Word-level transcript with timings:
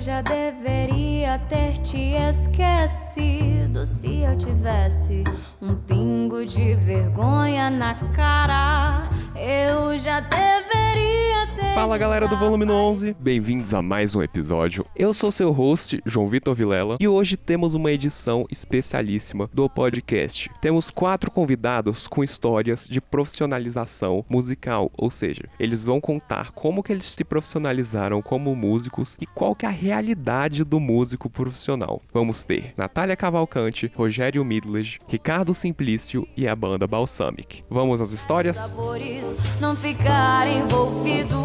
Já 0.00 0.22
deveria 0.22 1.38
ter 1.40 1.74
te 1.82 2.14
esquecido 2.14 3.69
se 3.78 4.22
eu 4.22 4.36
tivesse 4.36 5.24
um 5.62 5.74
pingo 5.74 6.44
de 6.44 6.74
vergonha 6.74 7.70
na 7.70 7.94
cara. 8.12 9.08
Eu 9.36 9.98
já 9.98 10.20
deveria 10.20 11.46
ter. 11.54 11.74
Fala 11.74 11.96
galera 11.96 12.28
do 12.28 12.36
Volume 12.36 12.70
11, 12.70 13.16
bem-vindos 13.18 13.72
a 13.72 13.80
mais 13.80 14.14
um 14.14 14.22
episódio. 14.22 14.84
Eu 14.94 15.14
sou 15.14 15.30
seu 15.30 15.50
host, 15.52 16.02
João 16.04 16.28
Vitor 16.28 16.54
Vilela, 16.54 16.96
e 17.00 17.08
hoje 17.08 17.36
temos 17.36 17.74
uma 17.74 17.90
edição 17.90 18.44
especialíssima 18.50 19.48
do 19.54 19.68
podcast. 19.70 20.50
Temos 20.60 20.90
quatro 20.90 21.30
convidados 21.30 22.06
com 22.06 22.24
histórias 22.24 22.86
de 22.86 23.00
profissionalização 23.00 24.24
musical, 24.28 24.90
ou 24.98 25.10
seja, 25.10 25.44
eles 25.58 25.86
vão 25.86 26.00
contar 26.00 26.50
como 26.52 26.82
que 26.82 26.92
eles 26.92 27.10
se 27.10 27.24
profissionalizaram 27.24 28.20
como 28.20 28.54
músicos 28.54 29.16
e 29.20 29.26
qual 29.26 29.54
que 29.54 29.64
é 29.64 29.68
a 29.68 29.72
realidade 29.72 30.64
do 30.64 30.78
músico 30.80 31.30
profissional. 31.30 32.02
Vamos 32.12 32.44
ter 32.44 32.74
Natália 32.76 33.16
Cavalcante, 33.16 33.59
Rogério 33.94 34.44
Midledge, 34.44 34.98
Ricardo 35.06 35.52
Simplício 35.54 36.26
e 36.36 36.48
a 36.48 36.54
banda 36.54 36.86
Balsamic. 36.86 37.62
Vamos 37.68 38.00
às 38.00 38.12
histórias? 38.12 38.56
Sabores 38.56 39.36
não 39.60 39.76
ficar 39.76 40.46
envolvido. 40.46 41.36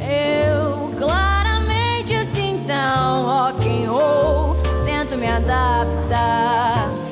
Eu 0.00 0.90
claramente 0.98 2.14
assim 2.14 2.60
então 2.62 3.24
rock 3.24 3.68
and 3.68 3.90
roll 3.90 4.56
tento 4.84 5.16
me 5.16 5.26
adaptar. 5.26 7.05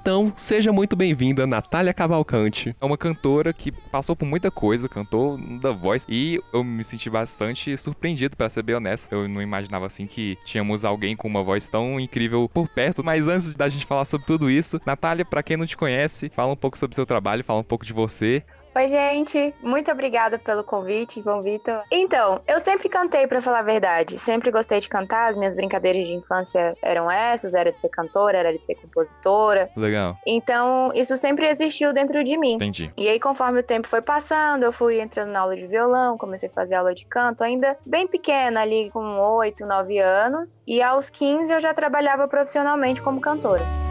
Então, 0.00 0.32
seja 0.34 0.72
muito 0.72 0.96
bem-vinda, 0.96 1.46
Natália 1.46 1.92
Cavalcante. 1.92 2.74
É 2.80 2.84
uma 2.86 2.96
cantora 2.96 3.52
que 3.52 3.70
passou 3.70 4.16
por 4.16 4.24
muita 4.24 4.50
coisa, 4.50 4.88
cantou 4.88 5.38
The 5.60 5.72
Voice 5.72 6.06
e 6.08 6.40
eu 6.54 6.64
me 6.64 6.82
senti 6.82 7.10
bastante 7.10 7.76
surpreendido, 7.76 8.34
pra 8.34 8.48
ser 8.48 8.62
bem 8.62 8.76
honesto. 8.76 9.12
Eu 9.12 9.28
não 9.28 9.42
imaginava 9.42 9.84
assim 9.84 10.06
que 10.06 10.38
tínhamos 10.42 10.86
alguém 10.86 11.14
com 11.14 11.28
uma 11.28 11.42
voz 11.42 11.68
tão 11.68 12.00
incrível 12.00 12.50
por 12.52 12.66
perto. 12.66 13.04
Mas 13.04 13.28
antes 13.28 13.52
da 13.52 13.68
gente 13.68 13.84
falar 13.84 14.06
sobre 14.06 14.26
tudo 14.26 14.50
isso, 14.50 14.80
Natália, 14.86 15.22
pra 15.22 15.42
quem 15.42 15.58
não 15.58 15.66
te 15.66 15.76
conhece, 15.76 16.30
fala 16.30 16.54
um 16.54 16.56
pouco 16.56 16.78
sobre 16.78 16.94
seu 16.94 17.04
trabalho, 17.04 17.44
fala 17.44 17.60
um 17.60 17.64
pouco 17.64 17.84
de 17.84 17.92
você. 17.92 18.42
Oi, 18.72 18.86
gente. 18.86 19.52
Muito 19.60 19.90
obrigada 19.90 20.38
pelo 20.38 20.62
convite, 20.62 21.20
João 21.22 21.42
Vitor. 21.42 21.82
Então, 21.90 22.40
eu 22.46 22.60
sempre 22.60 22.88
cantei, 22.88 23.26
pra 23.26 23.40
falar 23.40 23.58
a 23.58 23.62
verdade. 23.62 24.16
Sempre 24.16 24.52
gostei 24.52 24.78
de 24.78 24.88
cantar. 24.88 25.30
As 25.30 25.36
minhas 25.36 25.56
brincadeiras 25.56 26.06
de 26.06 26.14
infância 26.14 26.76
eram 26.80 27.10
essas: 27.10 27.54
era 27.54 27.72
de 27.72 27.80
ser 27.80 27.88
cantora, 27.88 28.38
era 28.38 28.56
de 28.56 28.64
ser 28.64 28.76
compositora. 28.76 29.66
Legal, 29.76 30.16
Então, 30.24 30.92
isso 30.94 31.16
sempre 31.16 31.48
existiu 31.48 31.92
dentro 31.92 32.22
de 32.22 32.38
mim. 32.38 32.54
entendi. 32.54 32.92
E 32.96 33.08
aí, 33.08 33.18
conforme 33.18 33.58
o 33.58 33.62
tempo 33.62 33.88
foi 33.88 34.00
passando, 34.00 34.62
eu 34.62 34.70
fui 34.72 35.00
entrando 35.00 35.30
na 35.30 35.40
aula 35.40 35.56
de 35.56 35.66
violão, 35.66 36.16
comecei 36.16 36.48
a 36.48 36.52
fazer 36.52 36.76
aula 36.76 36.94
de 36.94 37.04
canto, 37.06 37.42
ainda 37.42 37.76
bem 37.84 38.06
pequena, 38.06 38.62
ali 38.62 38.88
com 38.90 39.18
8, 39.18 39.66
9 39.66 39.98
anos. 39.98 40.62
E 40.64 40.80
aos 40.80 41.10
15 41.10 41.52
eu 41.52 41.60
já 41.60 41.74
trabalhava 41.74 42.28
profissionalmente 42.28 43.02
como 43.02 43.20
cantora. 43.20 43.89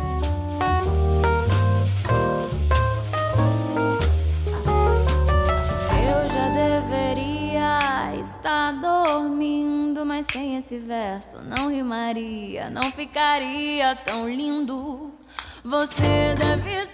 Sem 10.31 10.57
esse 10.57 10.77
verso 10.77 11.41
não 11.41 11.69
rimaria, 11.69 12.69
não 12.69 12.91
ficaria 12.91 13.95
tão 13.95 14.29
lindo. 14.29 15.11
Você 15.63 16.35
deve 16.37 16.85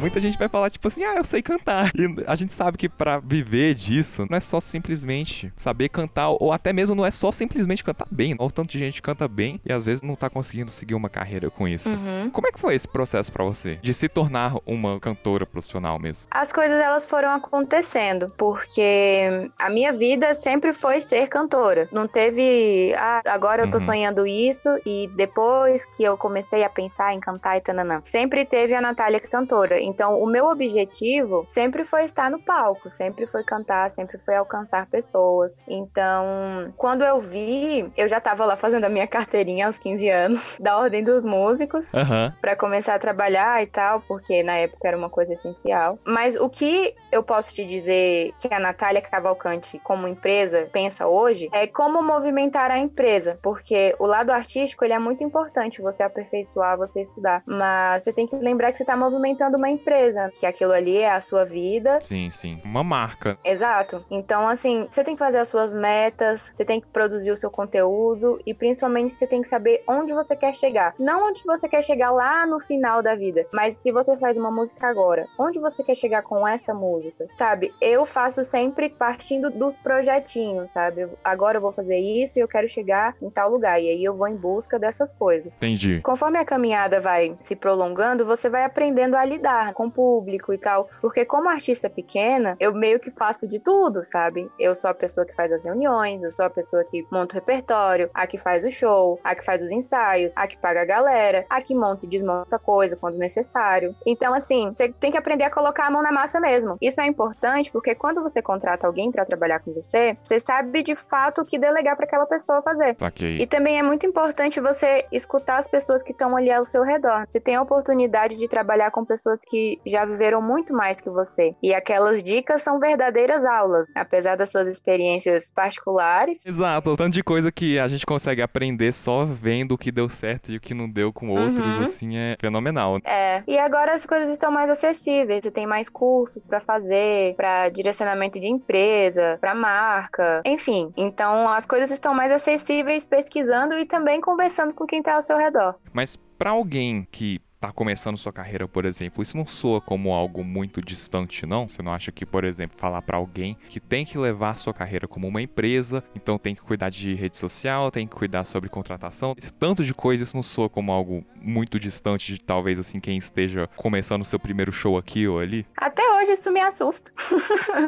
muita 0.00 0.20
gente 0.20 0.38
vai 0.38 0.48
falar 0.48 0.70
tipo 0.70 0.86
assim, 0.88 1.04
ah, 1.04 1.14
eu 1.16 1.24
sei 1.24 1.42
cantar. 1.42 1.90
E 1.94 2.06
a 2.26 2.34
gente 2.34 2.52
sabe 2.54 2.78
que 2.78 2.88
pra 2.88 3.18
viver 3.18 3.74
disso, 3.74 4.26
não 4.28 4.36
é 4.36 4.40
só 4.40 4.60
simplesmente 4.60 5.52
saber 5.56 5.88
cantar, 5.88 6.30
ou 6.30 6.52
até 6.52 6.72
mesmo 6.72 6.94
não 6.94 7.04
é 7.06 7.10
só 7.10 7.30
simplesmente 7.32 7.84
cantar 7.84 8.06
bem. 8.10 8.34
Olha 8.38 8.48
o 8.48 8.50
tanto 8.50 8.70
de 8.70 8.78
gente 8.78 8.94
que 8.96 9.02
canta 9.02 9.26
bem 9.28 9.60
e 9.64 9.72
às 9.72 9.84
vezes 9.84 10.02
não 10.02 10.14
tá 10.16 10.28
conseguindo 10.30 10.70
seguir 10.70 10.94
uma 10.94 11.08
carreira 11.08 11.50
com 11.50 11.66
isso. 11.68 11.88
Uhum. 11.88 12.30
Como 12.30 12.46
é 12.46 12.52
que 12.52 12.58
foi 12.60 12.74
esse 12.74 12.88
processo 12.88 13.30
pra 13.32 13.44
você? 13.44 13.76
De 13.82 13.92
se 13.94 14.08
tornar 14.08 14.54
uma 14.66 14.98
cantora 15.00 15.44
profissional 15.46 15.98
mesmo? 15.98 16.26
As 16.30 16.52
coisas 16.52 16.78
elas 16.80 17.06
foram 17.06 17.30
acontecendo, 17.30 18.32
porque 18.36 19.50
a 19.58 19.70
minha 19.70 19.92
vida 19.92 20.34
sempre 20.34 20.72
foi 20.72 21.00
ser 21.00 21.28
cantora. 21.28 21.88
Não 21.92 22.06
teve, 22.06 22.94
ah, 22.96 23.22
agora 23.26 23.62
eu 23.62 23.70
tô 23.70 23.78
Uhum. 23.78 23.84
sonhando 23.86 24.26
isso 24.26 24.68
e 24.86 25.08
depois 25.16 25.84
que 25.86 26.02
eu 26.04 26.16
comecei 26.16 26.62
a 26.64 26.70
pensar 26.70 27.14
em 27.14 27.20
cantar 27.20 27.56
e 27.56 27.60
tananã. 27.60 28.00
Sempre 28.04 28.44
teve 28.44 28.74
a 28.74 28.80
Natália 28.80 29.18
cantora. 29.20 29.71
Então, 29.80 30.20
o 30.20 30.26
meu 30.26 30.46
objetivo 30.46 31.44
sempre 31.48 31.84
foi 31.84 32.04
estar 32.04 32.30
no 32.30 32.38
palco, 32.38 32.90
sempre 32.90 33.26
foi 33.30 33.42
cantar, 33.44 33.90
sempre 33.90 34.18
foi 34.18 34.34
alcançar 34.34 34.86
pessoas. 34.86 35.58
Então, 35.68 36.72
quando 36.76 37.02
eu 37.02 37.20
vi, 37.20 37.86
eu 37.96 38.08
já 38.08 38.20
tava 38.20 38.44
lá 38.44 38.56
fazendo 38.56 38.84
a 38.84 38.88
minha 38.88 39.06
carteirinha 39.06 39.66
aos 39.66 39.78
15 39.78 40.08
anos, 40.08 40.58
da 40.60 40.76
Ordem 40.76 41.02
dos 41.02 41.24
Músicos 41.24 41.92
Aham. 41.94 42.32
Pra 42.40 42.56
começar 42.56 42.94
a 42.94 42.98
trabalhar 42.98 43.62
e 43.62 43.66
tal, 43.66 44.00
porque 44.02 44.42
na 44.42 44.56
época 44.56 44.88
era 44.88 44.96
uma 44.96 45.10
coisa 45.10 45.32
essencial. 45.32 45.96
Mas 46.06 46.34
o 46.36 46.48
que 46.48 46.94
eu 47.10 47.22
posso 47.22 47.54
te 47.54 47.64
dizer 47.64 48.32
que 48.38 48.52
a 48.52 48.58
Natália 48.58 49.00
Cavalcante, 49.00 49.78
como 49.80 50.08
empresa, 50.08 50.68
pensa 50.72 51.06
hoje 51.06 51.48
é 51.52 51.66
como 51.66 52.02
movimentar 52.02 52.70
a 52.70 52.78
empresa, 52.78 53.38
porque 53.42 53.94
o 53.98 54.06
lado 54.06 54.30
artístico 54.30 54.84
ele 54.84 54.94
é 54.94 54.98
muito 54.98 55.22
importante, 55.22 55.82
você 55.82 56.02
aperfeiçoar, 56.02 56.76
você 56.76 57.02
estudar, 57.02 57.42
mas 57.46 58.02
você 58.02 58.12
tem 58.12 58.26
que 58.26 58.36
lembrar 58.36 58.72
que 58.72 58.78
você 58.78 58.84
tá 58.84 58.96
movimentando 58.96 59.58
uma 59.62 59.70
empresa, 59.70 60.28
que 60.34 60.44
aquilo 60.44 60.72
ali 60.72 60.96
é 60.96 61.12
a 61.12 61.20
sua 61.20 61.44
vida, 61.44 62.00
Sim, 62.02 62.30
sim. 62.30 62.60
Uma 62.64 62.82
marca. 62.82 63.38
Exato. 63.44 64.04
Então, 64.10 64.48
assim, 64.48 64.86
você 64.90 65.04
tem 65.04 65.14
que 65.14 65.18
fazer 65.18 65.38
as 65.38 65.48
suas 65.48 65.72
metas, 65.72 66.52
você 66.54 66.64
tem 66.64 66.80
que 66.80 66.86
produzir 66.88 67.30
o 67.30 67.36
seu 67.36 67.50
conteúdo 67.50 68.40
e 68.44 68.52
principalmente 68.52 69.12
você 69.12 69.26
tem 69.26 69.40
que 69.40 69.48
saber 69.48 69.82
onde 69.86 70.12
você 70.12 70.34
quer 70.34 70.54
chegar. 70.56 70.94
Não 70.98 71.28
onde 71.28 71.42
você 71.44 71.68
quer 71.68 71.82
chegar 71.82 72.10
lá 72.10 72.44
no 72.46 72.58
final 72.58 73.02
da 73.02 73.14
vida, 73.14 73.46
mas 73.52 73.76
se 73.76 73.92
você 73.92 74.16
faz 74.16 74.36
uma 74.36 74.50
música 74.50 74.86
agora, 74.88 75.26
onde 75.38 75.60
você 75.60 75.84
quer 75.84 75.94
chegar 75.94 76.22
com 76.22 76.46
essa 76.46 76.74
música? 76.74 77.26
Sabe? 77.36 77.72
Eu 77.80 78.04
faço 78.04 78.42
sempre 78.42 78.88
partindo 78.88 79.50
dos 79.50 79.76
projetinhos, 79.76 80.70
sabe? 80.70 81.08
Agora 81.22 81.58
eu 81.58 81.62
vou 81.62 81.72
fazer 81.72 81.98
isso 81.98 82.38
e 82.38 82.42
eu 82.42 82.48
quero 82.48 82.68
chegar 82.68 83.14
em 83.22 83.30
tal 83.30 83.50
lugar. 83.50 83.80
E 83.80 83.88
aí 83.88 84.04
eu 84.04 84.16
vou 84.16 84.26
em 84.26 84.36
busca 84.36 84.78
dessas 84.78 85.12
coisas. 85.12 85.56
Entendi. 85.56 86.00
Conforme 86.02 86.38
a 86.38 86.44
caminhada 86.44 86.98
vai 86.98 87.36
se 87.40 87.54
prolongando, 87.54 88.24
você 88.24 88.48
vai 88.48 88.64
aprendendo 88.64 89.16
a 89.16 89.24
lidar 89.24 89.51
com 89.74 89.86
o 89.86 89.90
público 89.90 90.52
e 90.52 90.58
tal. 90.58 90.88
Porque 91.00 91.24
como 91.24 91.48
artista 91.48 91.88
pequena, 91.88 92.56
eu 92.60 92.74
meio 92.74 92.98
que 92.98 93.10
faço 93.10 93.46
de 93.46 93.60
tudo, 93.60 94.02
sabe? 94.04 94.50
Eu 94.58 94.74
sou 94.74 94.90
a 94.90 94.94
pessoa 94.94 95.26
que 95.26 95.34
faz 95.34 95.52
as 95.52 95.64
reuniões, 95.64 96.22
eu 96.22 96.30
sou 96.30 96.44
a 96.44 96.50
pessoa 96.50 96.84
que 96.84 97.06
monta 97.10 97.34
o 97.34 97.38
repertório, 97.38 98.10
a 98.14 98.26
que 98.26 98.38
faz 98.38 98.64
o 98.64 98.70
show, 98.70 99.18
a 99.22 99.34
que 99.34 99.44
faz 99.44 99.62
os 99.62 99.70
ensaios, 99.70 100.32
a 100.36 100.46
que 100.46 100.56
paga 100.56 100.82
a 100.82 100.84
galera, 100.84 101.44
a 101.48 101.60
que 101.60 101.74
monta 101.74 102.06
e 102.06 102.08
desmonta 102.08 102.58
coisa 102.58 102.96
quando 102.96 103.18
necessário. 103.18 103.94
Então, 104.06 104.34
assim, 104.34 104.72
você 104.74 104.88
tem 104.88 105.10
que 105.10 105.18
aprender 105.18 105.44
a 105.44 105.50
colocar 105.50 105.86
a 105.86 105.90
mão 105.90 106.02
na 106.02 106.12
massa 106.12 106.40
mesmo. 106.40 106.76
Isso 106.80 107.00
é 107.00 107.06
importante 107.06 107.70
porque 107.70 107.94
quando 107.94 108.22
você 108.22 108.40
contrata 108.40 108.86
alguém 108.86 109.10
pra 109.10 109.24
trabalhar 109.24 109.60
com 109.60 109.72
você, 109.72 110.16
você 110.24 110.38
sabe 110.38 110.82
de 110.82 110.96
fato 110.96 111.42
o 111.42 111.44
que 111.44 111.58
delegar 111.58 111.96
pra 111.96 112.06
aquela 112.06 112.26
pessoa 112.26 112.62
fazer. 112.62 112.96
Saquei. 112.98 113.38
E 113.38 113.46
também 113.46 113.78
é 113.78 113.82
muito 113.82 114.06
importante 114.06 114.60
você 114.60 115.04
escutar 115.12 115.58
as 115.58 115.68
pessoas 115.68 116.02
que 116.02 116.12
estão 116.12 116.36
ali 116.36 116.50
ao 116.50 116.66
seu 116.66 116.82
redor. 116.82 117.26
Você 117.28 117.40
tem 117.40 117.56
a 117.56 117.62
oportunidade 117.62 118.36
de 118.36 118.48
trabalhar 118.48 118.90
com 118.90 119.04
pessoas 119.04 119.40
que 119.48 119.80
já 119.86 120.04
viveram 120.04 120.40
muito 120.42 120.72
mais 120.74 121.00
que 121.00 121.10
você. 121.10 121.54
E 121.62 121.74
aquelas 121.74 122.22
dicas 122.22 122.62
são 122.62 122.78
verdadeiras 122.78 123.44
aulas, 123.44 123.86
apesar 123.94 124.36
das 124.36 124.50
suas 124.50 124.68
experiências 124.68 125.50
particulares. 125.50 126.44
Exato, 126.46 126.90
o 126.90 126.96
tanto 126.96 127.14
de 127.14 127.22
coisa 127.22 127.50
que 127.50 127.78
a 127.78 127.88
gente 127.88 128.06
consegue 128.06 128.42
aprender 128.42 128.92
só 128.92 129.24
vendo 129.24 129.72
o 129.72 129.78
que 129.78 129.90
deu 129.92 130.08
certo 130.08 130.50
e 130.52 130.56
o 130.56 130.60
que 130.60 130.74
não 130.74 130.88
deu 130.88 131.12
com 131.12 131.28
outros, 131.30 131.76
Uhum. 131.76 131.82
assim, 131.84 132.16
é 132.16 132.36
fenomenal. 132.40 132.98
É. 133.04 133.42
E 133.46 133.58
agora 133.58 133.92
as 133.92 134.06
coisas 134.06 134.30
estão 134.30 134.50
mais 134.50 134.70
acessíveis. 134.70 135.42
Você 135.42 135.50
tem 135.50 135.66
mais 135.66 135.88
cursos 135.88 136.44
pra 136.44 136.60
fazer, 136.60 137.34
pra 137.36 137.68
direcionamento 137.68 138.38
de 138.40 138.46
empresa, 138.48 139.38
pra 139.40 139.54
marca, 139.54 140.42
enfim. 140.44 140.92
Então 140.96 141.48
as 141.48 141.66
coisas 141.66 141.90
estão 141.90 142.14
mais 142.14 142.30
acessíveis 142.32 143.04
pesquisando 143.04 143.74
e 143.78 143.84
também 143.86 144.20
conversando 144.20 144.74
com 144.74 144.86
quem 144.86 145.02
tá 145.02 145.14
ao 145.14 145.22
seu 145.22 145.36
redor. 145.36 145.74
Mas 145.92 146.16
pra 146.38 146.50
alguém 146.50 147.06
que 147.10 147.40
tá 147.62 147.72
começando 147.72 148.18
sua 148.18 148.32
carreira, 148.32 148.66
por 148.66 148.84
exemplo, 148.84 149.22
isso 149.22 149.36
não 149.36 149.46
soa 149.46 149.80
como 149.80 150.12
algo 150.12 150.42
muito 150.42 150.82
distante, 150.82 151.46
não? 151.46 151.68
Você 151.68 151.80
não 151.80 151.92
acha 151.92 152.10
que, 152.10 152.26
por 152.26 152.42
exemplo, 152.42 152.76
falar 152.76 153.00
pra 153.02 153.16
alguém 153.16 153.56
que 153.68 153.78
tem 153.78 154.04
que 154.04 154.18
levar 154.18 154.58
sua 154.58 154.74
carreira 154.74 155.06
como 155.06 155.28
uma 155.28 155.40
empresa, 155.40 156.02
então 156.12 156.38
tem 156.38 156.56
que 156.56 156.60
cuidar 156.60 156.90
de 156.90 157.14
rede 157.14 157.38
social, 157.38 157.88
tem 157.92 158.04
que 158.04 158.16
cuidar 158.16 158.44
sobre 158.44 158.68
contratação, 158.68 159.36
esse 159.38 159.52
tanto 159.52 159.84
de 159.84 159.94
coisa, 159.94 160.24
isso 160.24 160.34
não 160.34 160.42
soa 160.42 160.68
como 160.68 160.90
algo 160.90 161.24
muito 161.40 161.78
distante 161.78 162.34
de 162.34 162.42
talvez 162.42 162.80
assim 162.80 162.98
quem 162.98 163.16
esteja 163.16 163.68
começando 163.76 164.22
o 164.22 164.24
seu 164.24 164.40
primeiro 164.40 164.72
show 164.72 164.98
aqui 164.98 165.28
ou 165.28 165.38
ali? 165.38 165.64
Até 165.76 166.02
hoje 166.14 166.32
isso 166.32 166.50
me 166.50 166.60
assusta. 166.60 167.12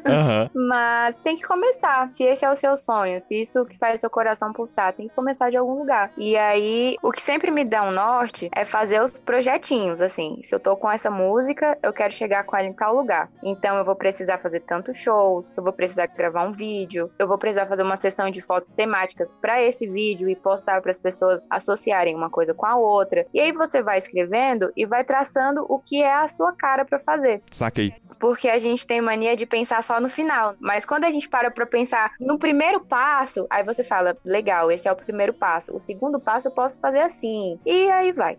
Aham. 0.06 0.50
Mas 0.54 1.18
tem 1.18 1.34
que 1.34 1.42
começar. 1.42 2.10
Se 2.12 2.22
esse 2.22 2.44
é 2.44 2.50
o 2.50 2.54
seu 2.54 2.76
sonho, 2.76 3.20
se 3.20 3.40
isso 3.40 3.64
que 3.64 3.76
faz 3.76 4.00
seu 4.00 4.10
coração 4.10 4.52
pulsar, 4.52 4.92
tem 4.92 5.08
que 5.08 5.14
começar 5.16 5.50
de 5.50 5.56
algum 5.56 5.78
lugar. 5.78 6.12
E 6.16 6.36
aí, 6.36 6.96
o 7.02 7.10
que 7.10 7.20
sempre 7.20 7.50
me 7.50 7.64
dá 7.64 7.82
um 7.82 7.90
norte 7.90 8.48
é 8.54 8.64
fazer 8.64 9.02
os 9.02 9.18
projetinhos 9.18 9.63
assim. 10.00 10.40
Se 10.42 10.54
eu 10.54 10.60
tô 10.60 10.76
com 10.76 10.90
essa 10.90 11.10
música, 11.10 11.78
eu 11.82 11.92
quero 11.92 12.12
chegar 12.12 12.44
com 12.44 12.56
ela 12.56 12.68
em 12.68 12.72
tal 12.72 12.94
lugar. 12.94 13.30
Então 13.42 13.76
eu 13.76 13.84
vou 13.84 13.96
precisar 13.96 14.38
fazer 14.38 14.60
tantos 14.60 14.96
shows, 14.96 15.54
eu 15.56 15.62
vou 15.62 15.72
precisar 15.72 16.06
gravar 16.06 16.42
um 16.42 16.52
vídeo, 16.52 17.10
eu 17.18 17.26
vou 17.26 17.38
precisar 17.38 17.66
fazer 17.66 17.82
uma 17.82 17.96
sessão 17.96 18.30
de 18.30 18.40
fotos 18.40 18.72
temáticas 18.72 19.32
para 19.40 19.62
esse 19.62 19.86
vídeo 19.86 20.28
e 20.28 20.36
postar 20.36 20.80
para 20.82 20.90
as 20.90 20.98
pessoas 20.98 21.46
associarem 21.48 22.14
uma 22.14 22.28
coisa 22.28 22.52
com 22.52 22.66
a 22.66 22.76
outra. 22.76 23.26
E 23.32 23.40
aí 23.40 23.52
você 23.52 23.82
vai 23.82 23.98
escrevendo 23.98 24.72
e 24.76 24.84
vai 24.84 25.04
traçando 25.04 25.64
o 25.68 25.78
que 25.78 26.02
é 26.02 26.14
a 26.14 26.28
sua 26.28 26.52
cara 26.52 26.84
para 26.84 26.98
fazer. 26.98 27.42
Saquei. 27.50 27.94
Porque 28.18 28.48
a 28.48 28.58
gente 28.58 28.86
tem 28.86 29.00
mania 29.00 29.36
de 29.36 29.46
pensar 29.46 29.82
só 29.82 30.00
no 30.00 30.08
final. 30.08 30.54
Mas 30.60 30.84
quando 30.84 31.04
a 31.04 31.10
gente 31.10 31.28
para 31.28 31.50
pra 31.50 31.66
pensar 31.66 32.12
no 32.20 32.38
primeiro 32.38 32.80
passo, 32.80 33.46
aí 33.50 33.64
você 33.64 33.82
fala: 33.82 34.16
legal, 34.24 34.70
esse 34.70 34.88
é 34.88 34.92
o 34.92 34.96
primeiro 34.96 35.32
passo. 35.32 35.74
O 35.74 35.78
segundo 35.78 36.20
passo 36.20 36.48
eu 36.48 36.52
posso 36.52 36.80
fazer 36.80 37.00
assim. 37.00 37.58
E 37.64 37.90
aí 37.90 38.12
vai 38.12 38.38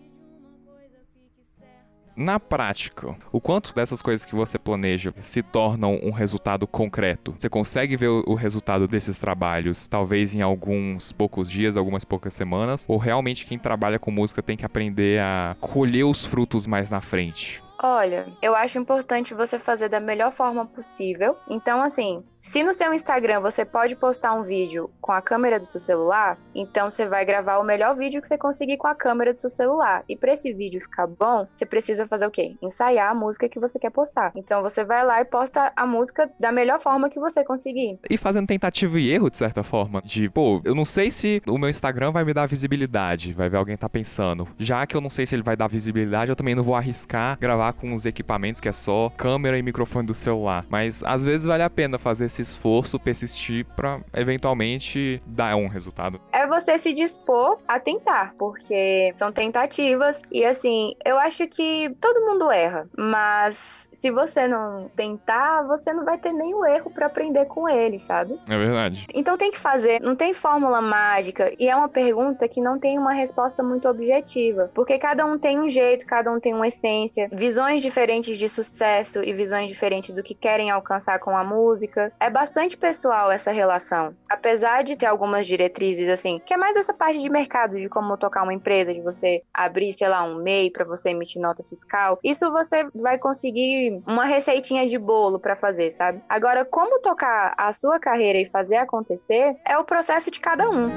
na 2.16 2.40
prática, 2.40 3.16
o 3.32 3.42
quanto 3.42 3.74
dessas 3.74 4.02
coisas 4.02 4.26
que 4.26 4.36
você 4.36 4.58
planeja 4.58 5.14
se 5.20 5.42
tornam 5.42 6.00
um 6.02 6.12
resultado 6.12 6.66
concreto? 6.66 7.34
Você 7.38 7.50
consegue 7.50 7.98
ver 7.98 8.08
o 8.08 8.34
resultado 8.34 8.88
desses 8.88 9.18
trabalhos, 9.18 9.88
talvez 9.88 10.34
em 10.34 10.42
alguns 10.42 11.12
poucos 11.12 11.50
dias, 11.50 11.76
algumas 11.76 12.06
poucas 12.06 12.34
semanas? 12.34 12.86
Ou 12.88 12.98
realmente 12.98 13.46
quem 13.46 13.60
trabalha 13.60 14.00
com 14.00 14.12
música 14.12 14.42
tem 14.42 14.56
que 14.56 14.66
aprender 14.66 15.20
a 15.20 15.56
colher 15.60 16.06
os 16.06 16.26
frutos 16.26 16.66
mais 16.66 16.90
na 16.90 17.02
frente? 17.02 17.65
Olha, 17.82 18.28
eu 18.42 18.56
acho 18.56 18.80
importante 18.80 19.34
você 19.34 19.60
fazer 19.60 19.90
da 19.90 20.00
melhor 20.00 20.32
forma 20.32 20.66
possível. 20.66 21.36
Então, 21.50 21.82
assim, 21.82 22.24
se 22.40 22.64
no 22.64 22.74
seu 22.74 22.94
Instagram 22.94 23.42
você 23.42 23.66
pode 23.66 23.96
postar 23.96 24.34
um 24.34 24.44
vídeo 24.44 24.90
com 25.02 25.12
a 25.12 25.22
câmera 25.22 25.58
do 25.60 25.66
seu 25.66 25.80
celular, 25.80 26.38
então 26.54 26.90
você 26.90 27.08
vai 27.08 27.26
gravar 27.26 27.58
o 27.58 27.64
melhor 27.64 27.96
vídeo 27.96 28.22
que 28.22 28.28
você 28.28 28.38
conseguir 28.38 28.78
com 28.78 28.88
a 28.88 28.96
câmera 28.96 29.34
do 29.34 29.42
seu 29.42 29.50
celular. 29.50 30.04
E 30.08 30.16
para 30.16 30.34
esse 30.34 30.54
vídeo 30.54 30.80
ficar 30.80 31.08
bom, 31.08 31.48
você 31.56 31.66
precisa 31.66 32.08
fazer 32.08 32.28
o 32.28 32.32
quê? 32.32 32.56
Ensaiar 32.62 33.12
a 33.12 33.16
música 33.16 33.50
que 33.50 33.60
você 33.60 33.80
quer 33.80 33.90
postar. 33.90 34.32
Então 34.36 34.62
você 34.62 34.86
vai 34.86 35.04
lá 35.04 35.20
e 35.22 35.26
posta 35.26 35.74
a 35.76 35.88
música 35.88 36.30
da 36.40 36.52
melhor 36.52 36.80
forma 36.80 37.10
que 37.10 37.20
você 37.20 37.44
conseguir. 37.44 38.00
E 38.10 38.16
fazendo 38.16 38.48
tentativa 38.48 39.00
e 39.00 39.12
erro, 39.12 39.30
de 39.30 39.38
certa 39.38 39.64
forma. 39.64 40.02
De, 40.06 40.30
pô, 40.30 40.62
eu 40.64 40.76
não 40.76 40.86
sei 40.86 41.10
se 41.10 41.42
o 41.48 41.58
meu 41.58 41.70
Instagram 41.70 42.12
vai 42.12 42.24
me 42.24 42.34
dar 42.34 42.46
visibilidade, 42.46 43.34
vai 43.34 43.50
ver 43.50 43.58
alguém 43.58 43.76
tá 43.76 43.90
pensando. 43.90 44.48
Já 44.58 44.86
que 44.86 44.96
eu 44.96 45.02
não 45.02 45.10
sei 45.10 45.26
se 45.26 45.36
ele 45.36 45.44
vai 45.44 45.58
dar 45.58 45.68
visibilidade, 45.68 46.30
eu 46.30 46.36
também 46.36 46.56
não 46.56 46.64
vou 46.64 46.76
arriscar 46.76 47.38
gravar 47.40 47.65
com 47.74 47.94
os 47.94 48.06
equipamentos 48.06 48.62
que 48.62 48.70
é 48.70 48.74
só 48.74 49.12
câmera 49.18 49.58
e 49.58 49.64
microfone 49.64 50.08
do 50.08 50.14
celular. 50.14 50.66
Mas 50.70 51.04
às 51.04 51.24
vezes 51.24 51.46
vale 51.46 51.64
a 51.64 51.70
pena 51.70 51.98
fazer 51.98 52.26
esse 52.26 52.42
esforço, 52.42 53.00
persistir 53.00 53.66
para 53.76 54.00
eventualmente 54.14 55.22
dar 55.26 55.56
um 55.56 55.68
resultado. 55.68 56.20
É 56.32 56.48
você 56.48 56.78
se 56.78 56.94
dispor 56.94 57.58
a 57.68 57.80
tentar, 57.80 58.34
porque 58.38 59.14
são 59.16 59.32
tentativas 59.32 60.22
e 60.32 60.44
assim, 60.46 60.96
eu 61.06 61.18
acho 61.18 61.48
que 61.48 61.90
todo 62.00 62.26
mundo 62.26 62.52
erra, 62.52 62.88
mas 62.98 63.90
se 63.94 64.12
você 64.12 64.48
não 64.48 64.90
tentar, 64.96 65.64
você 65.64 65.94
não 65.94 66.04
vai 66.06 66.18
ter 66.18 66.34
nenhum 66.34 66.66
erro 66.66 66.92
para 66.92 67.06
aprender 67.06 67.46
com 67.46 67.68
ele, 67.68 68.00
sabe? 68.00 68.40
É 68.48 68.58
verdade. 68.58 69.08
Então 69.14 69.38
tem 69.38 69.52
que 69.52 69.60
fazer, 69.60 70.02
não 70.02 70.16
tem 70.16 70.34
fórmula 70.34 70.82
mágica 70.82 71.54
e 71.60 71.70
é 71.70 71.76
uma 71.76 71.90
pergunta 71.90 72.48
que 72.48 72.62
não 72.62 72.78
tem 72.78 73.00
uma 73.00 73.14
resposta 73.14 73.64
muito 73.64 73.88
objetiva, 73.88 74.70
porque 74.74 74.98
cada 74.98 75.26
um 75.26 75.38
tem 75.38 75.60
um 75.60 75.70
jeito, 75.70 76.06
cada 76.06 76.32
um 76.32 76.40
tem 76.40 76.54
uma 76.54 76.68
essência, 76.68 77.30
visões 77.56 77.82
diferentes 77.82 78.38
de 78.38 78.50
sucesso 78.50 79.24
e 79.24 79.32
visões 79.32 79.70
diferentes 79.70 80.14
do 80.14 80.22
que 80.22 80.36
querem 80.36 80.70
alcançar 80.72 81.20
com 81.20 81.38
a 81.38 81.42
música. 81.42 82.12
É 82.20 82.30
bastante 82.30 82.76
pessoal 82.76 83.32
essa 83.32 83.50
relação. 83.50 84.14
Apesar 84.30 84.84
de 84.84 84.98
ter 84.98 85.06
algumas 85.06 85.48
diretrizes 85.48 86.10
assim, 86.10 86.42
que 86.46 86.54
é 86.54 86.58
mais 86.58 86.76
essa 86.76 86.94
parte 86.94 87.22
de 87.22 87.30
mercado, 87.30 87.78
de 87.78 87.88
como 87.88 88.18
tocar 88.18 88.44
uma 88.44 88.54
empresa, 88.54 88.94
de 88.94 89.00
você 89.00 89.42
abrir, 89.54 89.94
sei 89.94 90.10
lá, 90.10 90.22
um 90.24 90.44
MEI 90.44 90.70
para 90.70 90.84
você 90.84 91.12
emitir 91.12 91.42
nota 91.42 91.64
fiscal. 91.64 92.20
Isso 92.22 92.52
você 92.52 92.86
vai 92.94 93.18
conseguir 93.18 94.04
uma 94.06 94.26
receitinha 94.26 94.86
de 94.86 94.98
bolo 94.98 95.40
para 95.40 95.56
fazer, 95.56 95.92
sabe? 95.92 96.20
Agora, 96.28 96.66
como 96.66 97.00
tocar 97.00 97.54
a 97.58 97.72
sua 97.72 98.02
carreira 98.02 98.38
e 98.38 98.46
fazer 98.46 98.76
acontecer 98.76 99.56
é 99.64 99.78
o 99.78 99.86
processo 99.86 100.30
de 100.30 100.42
cada 100.42 100.70
um. 100.70 100.90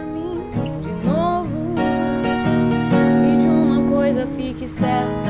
De 0.81 1.07
novo, 1.07 1.57
e 3.33 3.37
de 3.37 3.47
uma 3.47 3.89
coisa 3.89 4.27
fique 4.35 4.67
certa, 4.67 5.28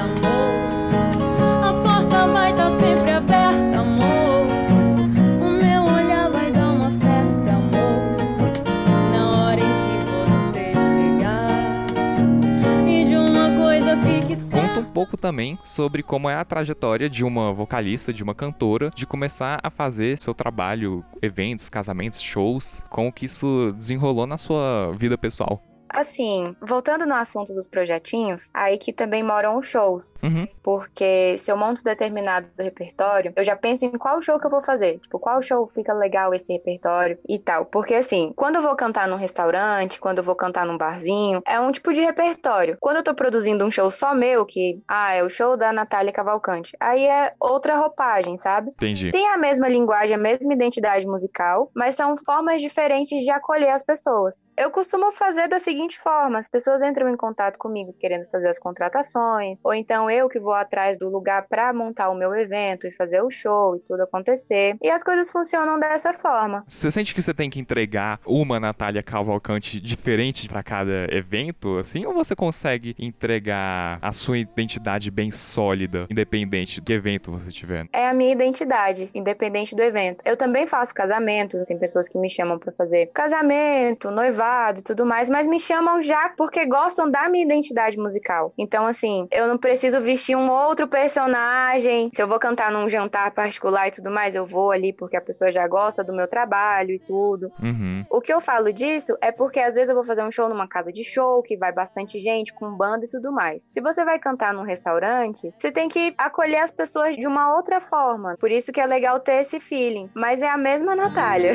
pouco 14.98 15.16
também 15.16 15.56
sobre 15.62 16.02
como 16.02 16.28
é 16.28 16.34
a 16.34 16.44
trajetória 16.44 17.08
de 17.08 17.22
uma 17.22 17.52
vocalista, 17.52 18.12
de 18.12 18.20
uma 18.20 18.34
cantora, 18.34 18.90
de 18.96 19.06
começar 19.06 19.60
a 19.62 19.70
fazer 19.70 20.18
seu 20.18 20.34
trabalho, 20.34 21.04
eventos, 21.22 21.68
casamentos, 21.68 22.20
shows, 22.20 22.84
como 22.90 23.12
que 23.12 23.26
isso 23.26 23.72
desenrolou 23.76 24.26
na 24.26 24.36
sua 24.36 24.92
vida 24.98 25.16
pessoal. 25.16 25.62
Assim, 25.88 26.54
voltando 26.60 27.06
no 27.06 27.14
assunto 27.14 27.54
dos 27.54 27.68
projetinhos, 27.68 28.50
aí 28.52 28.78
que 28.78 28.92
também 28.92 29.22
moram 29.22 29.56
os 29.56 29.66
shows. 29.66 30.14
Uhum. 30.22 30.46
Porque 30.62 31.36
se 31.38 31.50
eu 31.50 31.56
monto 31.56 31.82
determinado 31.82 32.48
repertório, 32.58 33.32
eu 33.36 33.44
já 33.44 33.56
penso 33.56 33.84
em 33.84 33.92
qual 33.92 34.20
show 34.20 34.38
que 34.38 34.46
eu 34.46 34.50
vou 34.50 34.60
fazer. 34.60 34.98
Tipo, 34.98 35.18
qual 35.18 35.42
show 35.42 35.66
fica 35.68 35.92
legal 35.92 36.34
esse 36.34 36.52
repertório 36.52 37.18
e 37.28 37.38
tal. 37.38 37.64
Porque 37.66 37.94
assim, 37.94 38.32
quando 38.36 38.56
eu 38.56 38.62
vou 38.62 38.76
cantar 38.76 39.08
num 39.08 39.16
restaurante, 39.16 40.00
quando 40.00 40.18
eu 40.18 40.24
vou 40.24 40.34
cantar 40.34 40.66
num 40.66 40.76
barzinho, 40.76 41.42
é 41.46 41.58
um 41.60 41.72
tipo 41.72 41.92
de 41.92 42.00
repertório. 42.00 42.76
Quando 42.80 42.98
eu 42.98 43.02
tô 43.02 43.14
produzindo 43.14 43.64
um 43.64 43.70
show 43.70 43.90
só 43.90 44.14
meu, 44.14 44.44
que, 44.44 44.80
ah, 44.86 45.12
é 45.14 45.22
o 45.22 45.28
show 45.28 45.56
da 45.56 45.72
Natália 45.72 46.12
Cavalcante, 46.12 46.76
aí 46.80 47.04
é 47.06 47.32
outra 47.40 47.76
roupagem, 47.76 48.36
sabe? 48.36 48.70
Entendi. 48.70 49.10
Tem 49.10 49.28
a 49.28 49.38
mesma 49.38 49.68
linguagem, 49.68 50.14
a 50.14 50.18
mesma 50.18 50.52
identidade 50.52 51.06
musical, 51.06 51.70
mas 51.74 51.94
são 51.94 52.14
formas 52.24 52.60
diferentes 52.60 53.24
de 53.24 53.30
acolher 53.30 53.70
as 53.70 53.82
pessoas. 53.82 54.36
Eu 54.56 54.70
costumo 54.70 55.12
fazer 55.12 55.48
da 55.48 55.58
seguinte 55.58 55.77
seguinte 55.78 55.98
forma: 55.98 56.38
as 56.38 56.48
pessoas 56.48 56.82
entram 56.82 57.08
em 57.08 57.16
contato 57.16 57.58
comigo 57.58 57.94
querendo 57.98 58.28
fazer 58.28 58.48
as 58.48 58.58
contratações, 58.58 59.60
ou 59.64 59.72
então 59.72 60.10
eu 60.10 60.28
que 60.28 60.40
vou 60.40 60.52
atrás 60.52 60.98
do 60.98 61.08
lugar 61.08 61.46
para 61.48 61.72
montar 61.72 62.10
o 62.10 62.14
meu 62.14 62.34
evento 62.34 62.86
e 62.86 62.92
fazer 62.92 63.22
o 63.22 63.30
show 63.30 63.76
e 63.76 63.80
tudo 63.80 64.02
acontecer. 64.02 64.76
E 64.82 64.90
as 64.90 65.04
coisas 65.04 65.30
funcionam 65.30 65.78
dessa 65.78 66.12
forma. 66.12 66.64
Você 66.66 66.90
sente 66.90 67.14
que 67.14 67.22
você 67.22 67.32
tem 67.32 67.48
que 67.48 67.60
entregar 67.60 68.18
uma 68.26 68.58
Natália 68.58 69.02
Cavalcante 69.02 69.80
diferente 69.80 70.48
para 70.48 70.62
cada 70.62 71.06
evento, 71.10 71.78
assim, 71.78 72.04
ou 72.04 72.12
você 72.12 72.34
consegue 72.34 72.96
entregar 72.98 73.98
a 74.02 74.12
sua 74.12 74.38
identidade 74.38 75.10
bem 75.10 75.30
sólida, 75.30 76.06
independente 76.10 76.80
do 76.80 76.92
evento 76.92 77.30
você 77.30 77.52
tiver? 77.52 77.86
É 77.92 78.08
a 78.08 78.14
minha 78.14 78.32
identidade, 78.32 79.10
independente 79.14 79.76
do 79.76 79.82
evento. 79.82 80.22
Eu 80.24 80.36
também 80.36 80.66
faço 80.66 80.92
casamentos, 80.94 81.62
tem 81.64 81.78
pessoas 81.78 82.08
que 82.08 82.18
me 82.18 82.28
chamam 82.28 82.58
para 82.58 82.72
fazer 82.72 83.10
casamento, 83.14 84.10
noivado 84.10 84.80
e 84.80 84.82
tudo 84.82 85.06
mais, 85.06 85.30
mas 85.30 85.46
me 85.46 85.60
chamam 85.68 86.00
já 86.00 86.30
porque 86.30 86.64
gostam 86.64 87.10
da 87.10 87.28
minha 87.28 87.44
identidade 87.44 87.98
musical. 87.98 88.52
Então, 88.56 88.86
assim, 88.86 89.28
eu 89.30 89.46
não 89.46 89.58
preciso 89.58 90.00
vestir 90.00 90.34
um 90.34 90.50
outro 90.50 90.88
personagem. 90.88 92.10
Se 92.14 92.22
eu 92.22 92.26
vou 92.26 92.38
cantar 92.38 92.72
num 92.72 92.88
jantar 92.88 93.30
particular 93.32 93.88
e 93.88 93.90
tudo 93.90 94.10
mais, 94.10 94.34
eu 94.34 94.46
vou 94.46 94.70
ali 94.70 94.92
porque 94.92 95.16
a 95.16 95.20
pessoa 95.20 95.52
já 95.52 95.66
gosta 95.68 96.02
do 96.02 96.14
meu 96.14 96.26
trabalho 96.26 96.92
e 96.92 96.98
tudo. 96.98 97.52
Uhum. 97.62 98.04
O 98.10 98.20
que 98.20 98.32
eu 98.32 98.40
falo 98.40 98.72
disso 98.72 99.16
é 99.20 99.30
porque 99.30 99.60
às 99.60 99.74
vezes 99.74 99.90
eu 99.90 99.94
vou 99.94 100.04
fazer 100.04 100.22
um 100.22 100.30
show 100.30 100.48
numa 100.48 100.66
casa 100.66 100.90
de 100.90 101.04
show 101.04 101.42
que 101.42 101.56
vai 101.56 101.72
bastante 101.72 102.18
gente, 102.18 102.54
com 102.54 102.74
banda 102.74 103.04
e 103.04 103.08
tudo 103.08 103.30
mais. 103.30 103.68
Se 103.72 103.80
você 103.80 104.04
vai 104.04 104.18
cantar 104.18 104.54
num 104.54 104.62
restaurante, 104.62 105.52
você 105.56 105.70
tem 105.70 105.88
que 105.88 106.14
acolher 106.16 106.58
as 106.58 106.70
pessoas 106.70 107.14
de 107.16 107.26
uma 107.26 107.54
outra 107.54 107.80
forma. 107.80 108.36
Por 108.38 108.50
isso 108.50 108.72
que 108.72 108.80
é 108.80 108.86
legal 108.86 109.20
ter 109.20 109.42
esse 109.42 109.60
feeling. 109.60 110.08
Mas 110.14 110.40
é 110.40 110.48
a 110.48 110.56
mesma 110.56 110.96
Natália. 110.96 111.52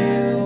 do. 0.00 0.39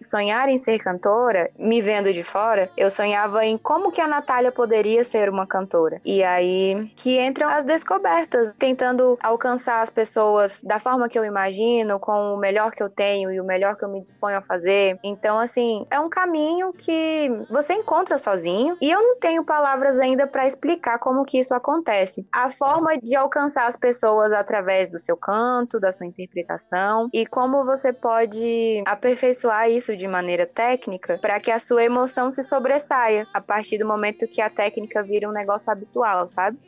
Sonhar 0.00 0.48
em 0.48 0.58
ser 0.58 0.78
cantora, 0.78 1.48
me 1.58 1.80
vendo 1.80 2.12
de 2.12 2.22
fora, 2.22 2.70
eu 2.76 2.88
sonhava 2.90 3.44
em 3.44 3.58
como 3.58 3.90
que 3.90 4.00
a 4.00 4.08
Natália 4.08 4.52
poderia 4.52 5.04
ser 5.04 5.28
uma 5.28 5.46
cantora. 5.46 6.00
E 6.04 6.22
aí 6.22 6.90
que 6.96 7.20
entram 7.20 7.48
as 7.48 7.64
descobertas, 7.64 8.52
tentando 8.58 9.18
alcançar 9.22 9.80
as 9.80 9.90
pessoas 9.90 10.62
da 10.62 10.78
forma 10.78 11.08
que 11.08 11.18
eu 11.18 11.24
imagino, 11.24 11.98
com 11.98 12.34
o 12.34 12.36
melhor 12.36 12.70
que 12.70 12.82
eu 12.82 12.88
tenho 12.88 13.32
e 13.32 13.40
o 13.40 13.44
melhor 13.44 13.76
que 13.76 13.84
eu 13.84 13.88
me 13.88 14.00
disponho 14.00 14.38
a 14.38 14.42
fazer. 14.42 14.96
Então, 15.02 15.38
assim, 15.38 15.86
é 15.90 15.98
um 15.98 16.08
caminho 16.08 16.72
que 16.72 17.30
você 17.50 17.74
encontra 17.74 18.18
sozinho 18.18 18.76
e 18.80 18.90
eu 18.90 19.02
não 19.02 19.18
tenho 19.18 19.44
palavras 19.44 19.98
ainda 19.98 20.26
para 20.26 20.46
explicar 20.46 20.98
como 20.98 21.24
que 21.24 21.38
isso 21.38 21.54
acontece. 21.54 22.26
A 22.32 22.50
forma 22.50 22.96
de 22.98 23.14
alcançar 23.14 23.66
as 23.66 23.76
pessoas 23.76 24.32
através 24.32 24.88
do 24.88 24.98
seu 24.98 25.16
canto, 25.16 25.80
da 25.80 25.90
sua 25.90 26.06
interpretação 26.06 27.08
e 27.12 27.26
como 27.26 27.64
você 27.64 27.92
pode 27.92 28.82
aperfeiçoar 28.86 29.70
isso 29.76 29.96
de 29.96 30.06
maneira 30.06 30.46
técnica 30.46 31.18
para 31.20 31.40
que 31.40 31.50
a 31.50 31.58
sua 31.58 31.84
emoção 31.84 32.30
se 32.30 32.42
sobressaia 32.42 33.26
a 33.32 33.40
partir 33.40 33.78
do 33.78 33.86
momento 33.86 34.28
que 34.28 34.40
a 34.40 34.50
técnica 34.50 35.02
vira 35.02 35.28
um 35.28 35.32
negócio 35.32 35.70
habitual, 35.70 36.28
sabe? 36.28 36.58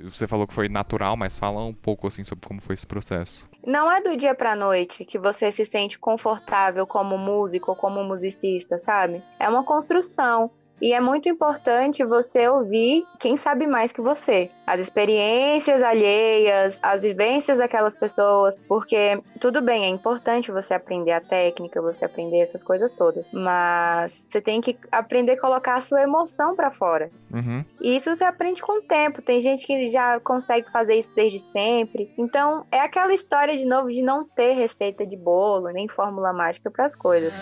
Você 0.00 0.28
falou 0.28 0.46
que 0.46 0.54
foi 0.54 0.68
natural, 0.68 1.16
mas 1.16 1.36
fala 1.36 1.60
um 1.64 1.74
pouco 1.74 2.06
assim 2.06 2.22
sobre 2.22 2.46
como 2.46 2.60
foi 2.60 2.74
esse 2.74 2.86
processo. 2.86 3.48
Não 3.66 3.90
é 3.90 4.00
do 4.00 4.16
dia 4.16 4.34
pra 4.34 4.54
noite 4.54 5.04
que 5.04 5.18
você 5.18 5.50
se 5.50 5.64
sente 5.64 5.98
confortável 5.98 6.86
como 6.86 7.18
músico 7.18 7.72
ou 7.72 7.76
como 7.76 8.04
musicista, 8.04 8.78
sabe? 8.78 9.20
É 9.40 9.48
uma 9.48 9.64
construção. 9.64 10.50
E 10.80 10.92
é 10.92 11.00
muito 11.00 11.28
importante 11.28 12.04
você 12.04 12.48
ouvir 12.48 13.04
quem 13.18 13.36
sabe 13.36 13.66
mais 13.66 13.92
que 13.92 14.00
você. 14.00 14.50
As 14.66 14.80
experiências 14.80 15.82
alheias, 15.82 16.78
as 16.82 17.02
vivências 17.02 17.58
daquelas 17.58 17.96
pessoas, 17.96 18.56
porque 18.68 19.20
tudo 19.40 19.60
bem, 19.62 19.84
é 19.84 19.88
importante 19.88 20.52
você 20.52 20.74
aprender 20.74 21.12
a 21.12 21.20
técnica, 21.20 21.82
você 21.82 22.04
aprender 22.04 22.40
essas 22.40 22.62
coisas 22.62 22.92
todas, 22.92 23.28
mas 23.32 24.26
você 24.28 24.40
tem 24.40 24.60
que 24.60 24.76
aprender 24.92 25.32
a 25.32 25.40
colocar 25.40 25.76
a 25.76 25.80
sua 25.80 26.02
emoção 26.02 26.54
para 26.54 26.70
fora. 26.70 27.10
Uhum. 27.32 27.64
E 27.80 27.96
isso 27.96 28.14
você 28.14 28.24
aprende 28.24 28.62
com 28.62 28.78
o 28.78 28.82
tempo. 28.82 29.22
Tem 29.22 29.40
gente 29.40 29.66
que 29.66 29.88
já 29.88 30.20
consegue 30.20 30.70
fazer 30.70 30.94
isso 30.94 31.14
desde 31.14 31.38
sempre. 31.38 32.12
Então, 32.16 32.66
é 32.70 32.80
aquela 32.80 33.12
história 33.12 33.56
de 33.56 33.64
novo 33.64 33.90
de 33.90 34.02
não 34.02 34.24
ter 34.24 34.52
receita 34.52 35.06
de 35.06 35.16
bolo, 35.16 35.68
nem 35.70 35.88
fórmula 35.88 36.32
mágica 36.32 36.70
para 36.70 36.86
as 36.86 36.96
coisas. 36.96 37.34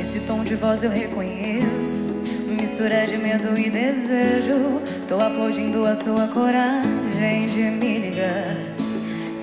Esse 0.00 0.20
tom 0.20 0.44
de 0.44 0.54
voz 0.54 0.82
eu 0.84 0.90
reconheço. 0.90 2.13
Mistura 2.56 3.06
de 3.06 3.16
medo 3.16 3.58
e 3.58 3.68
desejo. 3.68 4.80
Tô 5.08 5.20
aplaudindo 5.20 5.84
a 5.84 5.94
sua 5.94 6.28
coragem 6.28 7.46
de 7.46 7.62
me 7.62 7.98
ligar. 7.98 8.56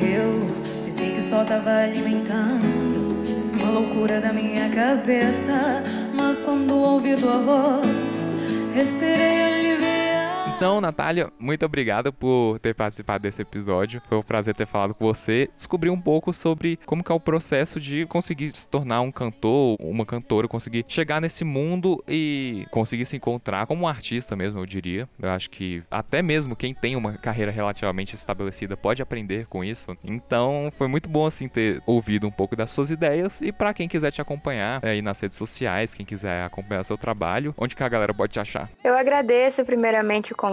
Eu 0.01 0.48
pensei 0.86 1.12
que 1.12 1.22
só 1.22 1.44
tava 1.44 1.72
alimentando 1.72 3.22
uma 3.53 3.72
loucura 3.72 4.20
da 4.22 4.32
minha 4.32 4.70
cabeça. 4.70 5.84
Mas 6.13 6.39
quando 6.39 6.75
ouvi 6.75 7.15
tua 7.15 7.39
voz, 7.39 8.32
respirei 8.74 9.41
aliviado. 9.41 10.11
Então, 10.62 10.80
Natália, 10.80 11.32
muito 11.39 11.65
obrigado 11.65 12.13
por 12.13 12.60
ter 12.60 12.75
participado 12.75 13.24
desse 13.24 13.41
episódio. 13.41 14.00
Foi 14.08 14.20
um 14.20 14.22
prazer 14.22 14.53
ter 14.53 14.68
falado 14.68 14.94
com 14.94 15.03
você. 15.03 15.50
Descobrir 15.56 15.89
um 15.89 16.00
pouco 16.00 16.32
sobre 16.32 16.77
como 16.86 17.03
é 17.03 17.13
o 17.13 17.20
processo 17.20 17.80
de 17.80 18.06
conseguir 18.06 18.56
se 18.56 18.70
tornar 18.70 19.01
um 19.01 19.12
cantor, 19.12 19.75
uma 19.80 20.06
cantora, 20.06 20.48
conseguir 20.48 20.86
chegar 20.88 21.20
nesse 21.20 21.44
mundo 21.44 22.03
e 22.08 22.68
conseguir 22.70 23.06
se 23.06 23.18
encontrar 23.18 23.65
como 23.65 23.86
um 23.86 23.88
artista 23.88 24.36
mesmo, 24.36 24.60
eu 24.60 24.65
diria. 24.68 25.10
Eu 25.20 25.32
acho 25.32 25.50
que 25.50 25.82
até 25.89 26.22
mesmo 26.22 26.56
quem 26.56 26.75
tem 26.75 26.96
uma 26.96 27.18
carreira 27.18 27.50
relativamente 27.50 28.13
estabelecida 28.13 28.77
pode 28.77 29.01
aprender 29.01 29.48
com 29.48 29.63
isso. 29.63 29.98
Então, 30.03 30.72
foi 30.77 30.88
muito 30.88 31.10
bom 31.10 31.25
assim 31.25 31.48
ter 31.48 31.82
ouvido 31.88 32.27
um 32.27 32.32
pouco 32.32 32.56
das 32.56 32.70
suas 32.70 32.91
ideias 32.91 33.41
e 33.41 33.51
para 33.51 33.74
quem 33.74 33.88
quiser 33.88 34.12
te 34.12 34.22
acompanhar 34.22 34.80
é, 34.84 34.91
aí 34.91 35.01
nas 35.01 35.20
redes 35.20 35.39
sociais, 35.39 35.96
quem 35.96 36.06
quiser 36.06 36.44
acompanhar 36.44 36.84
seu 36.84 37.00
trabalho, 37.00 37.51
onde 37.58 37.75
que 37.75 37.84
a 37.84 37.89
galera 37.89 38.13
pode 38.13 38.34
te 38.34 38.39
achar? 38.39 38.70
Eu 38.84 38.96
agradeço 38.96 39.65
primeiramente 39.65 40.34
o 40.34 40.36
convite. 40.36 40.50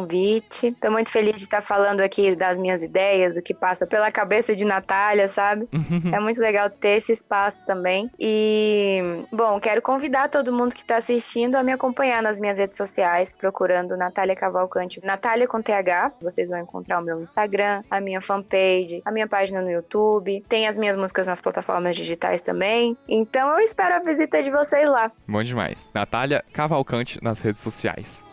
Estou 0.68 0.90
muito 0.90 1.10
feliz 1.10 1.36
de 1.36 1.42
estar 1.42 1.60
falando 1.60 2.00
aqui 2.00 2.34
das 2.34 2.58
minhas 2.58 2.82
ideias, 2.82 3.36
o 3.36 3.42
que 3.42 3.54
passa 3.54 3.86
pela 3.86 4.10
cabeça 4.10 4.54
de 4.54 4.64
Natália, 4.64 5.28
sabe? 5.28 5.68
é 6.12 6.20
muito 6.20 6.40
legal 6.40 6.70
ter 6.70 6.98
esse 6.98 7.12
espaço 7.12 7.64
também. 7.64 8.10
E, 8.18 9.00
bom, 9.32 9.58
quero 9.60 9.82
convidar 9.82 10.28
todo 10.28 10.52
mundo 10.52 10.74
que 10.74 10.80
está 10.82 10.96
assistindo 10.96 11.56
a 11.56 11.62
me 11.62 11.72
acompanhar 11.72 12.22
nas 12.22 12.38
minhas 12.38 12.58
redes 12.58 12.76
sociais, 12.76 13.32
procurando 13.32 13.96
Natália 13.96 14.36
Cavalcante. 14.36 15.00
Natália 15.04 15.46
com 15.46 15.60
TH. 15.60 16.12
Vocês 16.20 16.50
vão 16.50 16.58
encontrar 16.58 17.00
o 17.00 17.04
meu 17.04 17.20
Instagram, 17.20 17.82
a 17.90 18.00
minha 18.00 18.20
fanpage, 18.20 19.02
a 19.04 19.10
minha 19.10 19.26
página 19.26 19.60
no 19.60 19.70
YouTube. 19.70 20.42
Tem 20.48 20.66
as 20.66 20.76
minhas 20.78 20.96
músicas 20.96 21.26
nas 21.26 21.40
plataformas 21.40 21.94
digitais 21.94 22.40
também. 22.40 22.96
Então 23.08 23.48
eu 23.50 23.60
espero 23.60 23.94
a 23.94 24.00
visita 24.00 24.42
de 24.42 24.50
vocês 24.50 24.88
lá. 24.88 25.10
Bom 25.26 25.42
demais. 25.42 25.90
Natália 25.94 26.44
Cavalcante 26.52 27.18
nas 27.22 27.40
redes 27.40 27.60
sociais. 27.60 28.27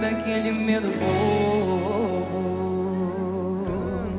Daquele 0.00 0.50
medo 0.50 0.88
bobo. 0.98 2.40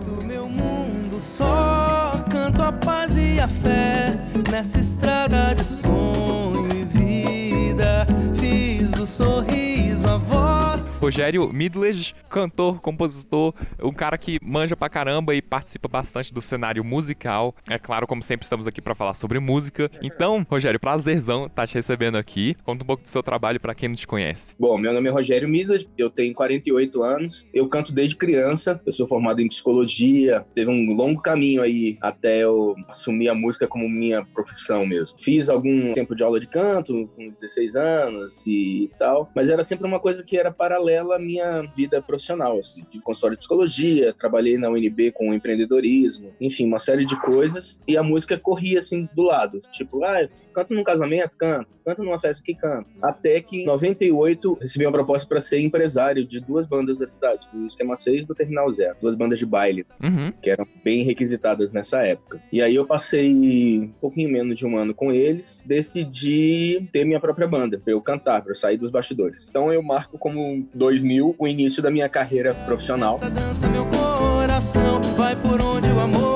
do 0.05 0.23
meu 0.23 0.47
mundo 0.47 1.19
só 1.19 2.23
canto 2.29 2.61
a 2.61 2.71
paz 2.71 3.17
e 3.17 3.39
a 3.39 3.47
fé 3.47 4.19
nessa 4.49 4.79
estrada 4.79 5.55
de 5.55 5.63
sonho 5.63 6.67
e 6.71 6.85
vida. 6.85 8.05
Fiz 8.39 8.91
do 8.91 9.07
sorriso 9.07 10.07
a 10.07 10.17
voz. 10.17 10.90
Rogério 11.01 11.51
Midledge, 11.51 12.13
cantor, 12.29 12.79
compositor, 12.79 13.55
um 13.81 13.91
cara 13.91 14.19
que 14.19 14.37
manja 14.39 14.75
pra 14.75 14.87
caramba 14.87 15.33
e 15.33 15.41
participa 15.41 15.87
bastante 15.87 16.31
do 16.31 16.39
cenário 16.43 16.83
musical. 16.83 17.55
É 17.67 17.79
claro, 17.79 18.05
como 18.05 18.21
sempre, 18.21 18.43
estamos 18.43 18.67
aqui 18.67 18.79
pra 18.79 18.93
falar 18.93 19.15
sobre 19.15 19.39
música. 19.39 19.89
Então, 20.03 20.45
Rogério, 20.47 20.79
prazerzão 20.79 21.47
estar 21.47 21.65
te 21.65 21.73
recebendo 21.73 22.19
aqui. 22.19 22.55
Conta 22.63 22.83
um 22.83 22.85
pouco 22.85 23.01
do 23.01 23.09
seu 23.09 23.23
trabalho 23.23 23.59
pra 23.59 23.73
quem 23.73 23.89
não 23.89 23.95
te 23.95 24.05
conhece. 24.05 24.55
Bom, 24.59 24.77
meu 24.77 24.93
nome 24.93 25.09
é 25.09 25.11
Rogério 25.11 25.49
Midas, 25.49 25.87
eu 25.97 26.07
tenho 26.07 26.35
48 26.35 27.01
anos, 27.01 27.47
eu 27.51 27.67
canto 27.67 27.91
desde 27.91 28.15
criança, 28.15 28.79
eu 28.85 28.93
sou 28.93 29.07
formado 29.07 29.41
em 29.41 29.47
psicologia, 29.47 30.45
teve 30.53 30.69
um 30.69 30.93
longo 30.93 31.19
caminho 31.19 31.63
aí 31.63 31.97
até 31.99 32.43
eu 32.43 32.75
assumir 32.87 33.27
a 33.27 33.33
música 33.33 33.67
como 33.67 33.89
minha 33.89 34.23
profissão 34.23 34.85
mesmo. 34.85 35.17
Fiz 35.17 35.49
algum 35.49 35.95
tempo 35.95 36.15
de 36.15 36.21
aula 36.21 36.39
de 36.39 36.47
canto, 36.47 37.09
com 37.15 37.31
16 37.31 37.75
anos 37.75 38.45
e 38.45 38.87
tal, 38.99 39.31
mas 39.35 39.49
era 39.49 39.63
sempre 39.63 39.87
uma 39.87 39.99
coisa 39.99 40.21
que 40.21 40.37
era 40.37 40.51
paralela 40.51 40.90
à 40.99 41.19
minha 41.19 41.61
vida 41.75 42.01
profissional, 42.01 42.59
assim, 42.59 42.83
de 42.91 42.99
consultório 43.01 43.35
de 43.35 43.39
psicologia, 43.39 44.13
trabalhei 44.13 44.57
na 44.57 44.69
UNB 44.69 45.11
com 45.11 45.33
empreendedorismo, 45.33 46.31
enfim, 46.39 46.65
uma 46.65 46.79
série 46.79 47.05
de 47.05 47.19
coisas, 47.21 47.79
e 47.87 47.95
a 47.97 48.03
música 48.03 48.37
corria 48.37 48.79
assim 48.79 49.07
do 49.13 49.23
lado, 49.23 49.61
tipo, 49.71 50.03
ah, 50.03 50.27
canto 50.53 50.73
num 50.73 50.83
casamento, 50.83 51.37
canto, 51.37 51.75
canto 51.85 52.03
numa 52.03 52.19
festa 52.19 52.43
que 52.43 52.53
canto. 52.55 52.89
Até 53.01 53.39
que 53.41 53.61
em 53.61 53.65
98 53.65 54.57
recebi 54.61 54.85
uma 54.85 54.91
proposta 54.91 55.27
para 55.27 55.41
ser 55.41 55.59
empresário 55.61 56.25
de 56.25 56.39
duas 56.39 56.65
bandas 56.67 56.99
da 56.99 57.05
cidade, 57.05 57.47
do 57.53 57.65
Esquema 57.65 57.95
6 57.95 58.23
e 58.23 58.27
do 58.27 58.35
Terminal 58.35 58.71
Zero, 58.71 58.95
duas 59.01 59.15
bandas 59.15 59.39
de 59.39 59.45
baile, 59.45 59.85
Uhum. 60.03 60.31
que 60.41 60.49
eram 60.49 60.65
bem 60.83 61.03
requisitadas 61.03 61.71
nessa 61.73 62.01
época. 62.01 62.41
E 62.51 62.61
aí 62.61 62.75
eu 62.75 62.85
passei 62.85 63.31
um 63.79 63.87
pouquinho 64.01 64.29
menos 64.29 64.57
de 64.57 64.65
um 64.65 64.77
ano 64.77 64.93
com 64.93 65.11
eles, 65.11 65.61
decidi 65.65 66.87
ter 66.91 67.05
minha 67.05 67.19
própria 67.19 67.47
banda, 67.47 67.79
pra 67.79 67.93
eu 67.93 68.01
cantar, 68.01 68.41
pra 68.41 68.51
eu 68.51 68.55
sair 68.55 68.77
dos 68.77 68.89
bastidores. 68.89 69.47
Então 69.49 69.71
eu 69.71 69.81
marco 69.81 70.17
como 70.17 70.67
2000 70.81 71.35
o 71.37 71.47
início 71.47 71.81
da 71.81 71.91
minha 71.91 72.09
carreira 72.09 72.55
profissional. 72.65 73.15
Essa 73.21 73.29
dança 73.29 73.67
meu 73.69 73.85
coração 73.85 74.99
vai 75.15 75.35
por 75.35 75.61
onde 75.61 75.89
o 75.89 75.99
amor 75.99 76.30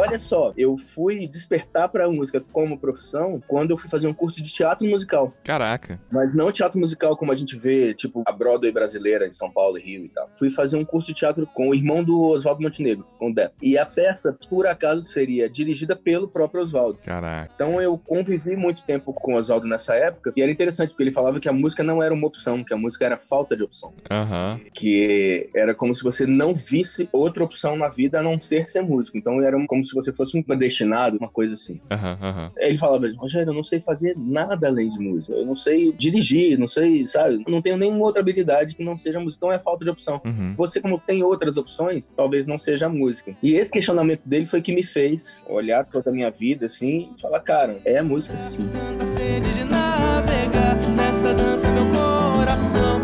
olha 0.00 0.18
só, 0.18 0.52
eu 0.56 0.76
fui 0.76 1.26
despertar 1.26 1.88
pra 1.88 2.10
música 2.10 2.42
como 2.52 2.78
profissão 2.78 3.42
quando 3.46 3.70
eu 3.70 3.76
fui 3.76 3.88
fazer 3.88 4.06
um 4.06 4.14
curso 4.14 4.42
de 4.42 4.52
teatro 4.52 4.86
musical. 4.86 5.32
Caraca. 5.44 6.00
Mas 6.10 6.34
não 6.34 6.50
teatro 6.50 6.78
musical 6.78 7.16
como 7.16 7.32
a 7.32 7.36
gente 7.36 7.56
vê, 7.56 7.94
tipo, 7.94 8.22
a 8.26 8.32
Broadway 8.32 8.72
brasileira 8.72 9.26
em 9.26 9.32
São 9.32 9.50
Paulo 9.50 9.78
e 9.78 9.82
Rio 9.82 10.04
e 10.04 10.08
tal. 10.08 10.30
Fui 10.34 10.50
fazer 10.50 10.76
um 10.76 10.84
curso 10.84 11.08
de 11.08 11.14
teatro 11.14 11.46
com 11.46 11.68
o 11.68 11.74
irmão 11.74 12.02
do 12.02 12.20
Oswaldo 12.22 12.62
Montenegro, 12.62 13.06
com 13.18 13.30
o 13.30 13.34
Depp. 13.34 13.54
E 13.62 13.76
a 13.76 13.84
peça, 13.84 14.36
por 14.48 14.66
acaso, 14.66 15.02
seria 15.02 15.48
dirigida 15.48 15.94
pelo 15.94 16.28
próprio 16.28 16.62
Oswaldo. 16.62 16.98
Caraca. 17.04 17.50
Então 17.54 17.80
eu 17.80 17.98
convivi 17.98 18.56
muito 18.56 18.82
tempo 18.84 19.12
com 19.12 19.34
o 19.34 19.36
Oswaldo 19.36 19.66
nessa 19.66 19.94
época, 19.94 20.32
e 20.36 20.42
era 20.42 20.50
interessante, 20.50 20.90
porque 20.90 21.02
ele 21.02 21.12
falava 21.12 21.38
que 21.40 21.48
a 21.48 21.52
música 21.52 21.82
não 21.82 22.02
era 22.02 22.14
uma 22.14 22.26
opção, 22.26 22.64
que 22.64 22.72
a 22.72 22.76
música 22.76 23.04
era 23.04 23.18
falta 23.18 23.56
de 23.56 23.62
opção. 23.62 23.92
Aham. 24.10 24.60
Que 24.72 25.46
era 25.54 25.74
como 25.74 25.94
se 25.94 26.02
você 26.02 26.26
não 26.26 26.54
visse 26.54 27.08
outra 27.12 27.44
opção 27.44 27.76
na 27.76 27.88
vida 27.88 28.20
a 28.20 28.22
não 28.22 28.38
ser 28.38 28.68
ser 28.68 28.82
músico. 28.82 29.18
Então 29.18 29.40
era 29.42 29.56
como 29.66 29.84
se 29.84 29.89
você 29.94 30.12
fosse 30.12 30.36
um 30.36 30.42
predestinado, 30.42 31.16
uma 31.18 31.28
coisa 31.28 31.54
assim. 31.54 31.80
Aham, 31.90 32.18
aham. 32.20 32.52
Ele 32.58 32.78
falava, 32.78 33.10
Rogério, 33.16 33.50
eu 33.50 33.54
não 33.54 33.64
sei 33.64 33.80
fazer 33.80 34.14
nada 34.16 34.68
além 34.68 34.90
de 34.90 34.98
música. 34.98 35.34
Eu 35.34 35.46
não 35.46 35.56
sei 35.56 35.92
dirigir, 35.92 36.58
não 36.58 36.66
sei, 36.66 37.06
sabe? 37.06 37.42
Não 37.48 37.62
tenho 37.62 37.76
nenhuma 37.76 38.04
outra 38.04 38.20
habilidade 38.20 38.74
que 38.74 38.84
não 38.84 38.96
seja 38.96 39.20
música. 39.20 39.38
Então 39.38 39.52
é 39.52 39.58
falta 39.58 39.84
de 39.84 39.90
opção. 39.90 40.20
Uhum. 40.24 40.54
Você, 40.56 40.80
como 40.80 40.98
tem 40.98 41.22
outras 41.22 41.56
opções, 41.56 42.10
talvez 42.10 42.46
não 42.46 42.58
seja 42.58 42.86
a 42.86 42.88
música. 42.88 43.34
E 43.42 43.54
esse 43.54 43.70
questionamento 43.70 44.22
dele 44.24 44.46
foi 44.46 44.60
que 44.60 44.74
me 44.74 44.82
fez 44.82 45.44
olhar 45.48 45.84
toda 45.84 46.10
a 46.10 46.12
minha 46.12 46.30
vida, 46.30 46.66
assim, 46.66 47.10
e 47.16 47.20
falar, 47.20 47.40
cara, 47.40 47.80
é 47.84 47.98
a 47.98 48.04
música 48.04 48.36
sim. 48.38 48.60
Tanta 48.72 49.04
sede 49.06 49.52
de 49.52 49.64
navegar 49.64 50.76
nessa 50.96 51.34
dança 51.34 51.70
meu 51.70 51.84
coração 51.86 53.00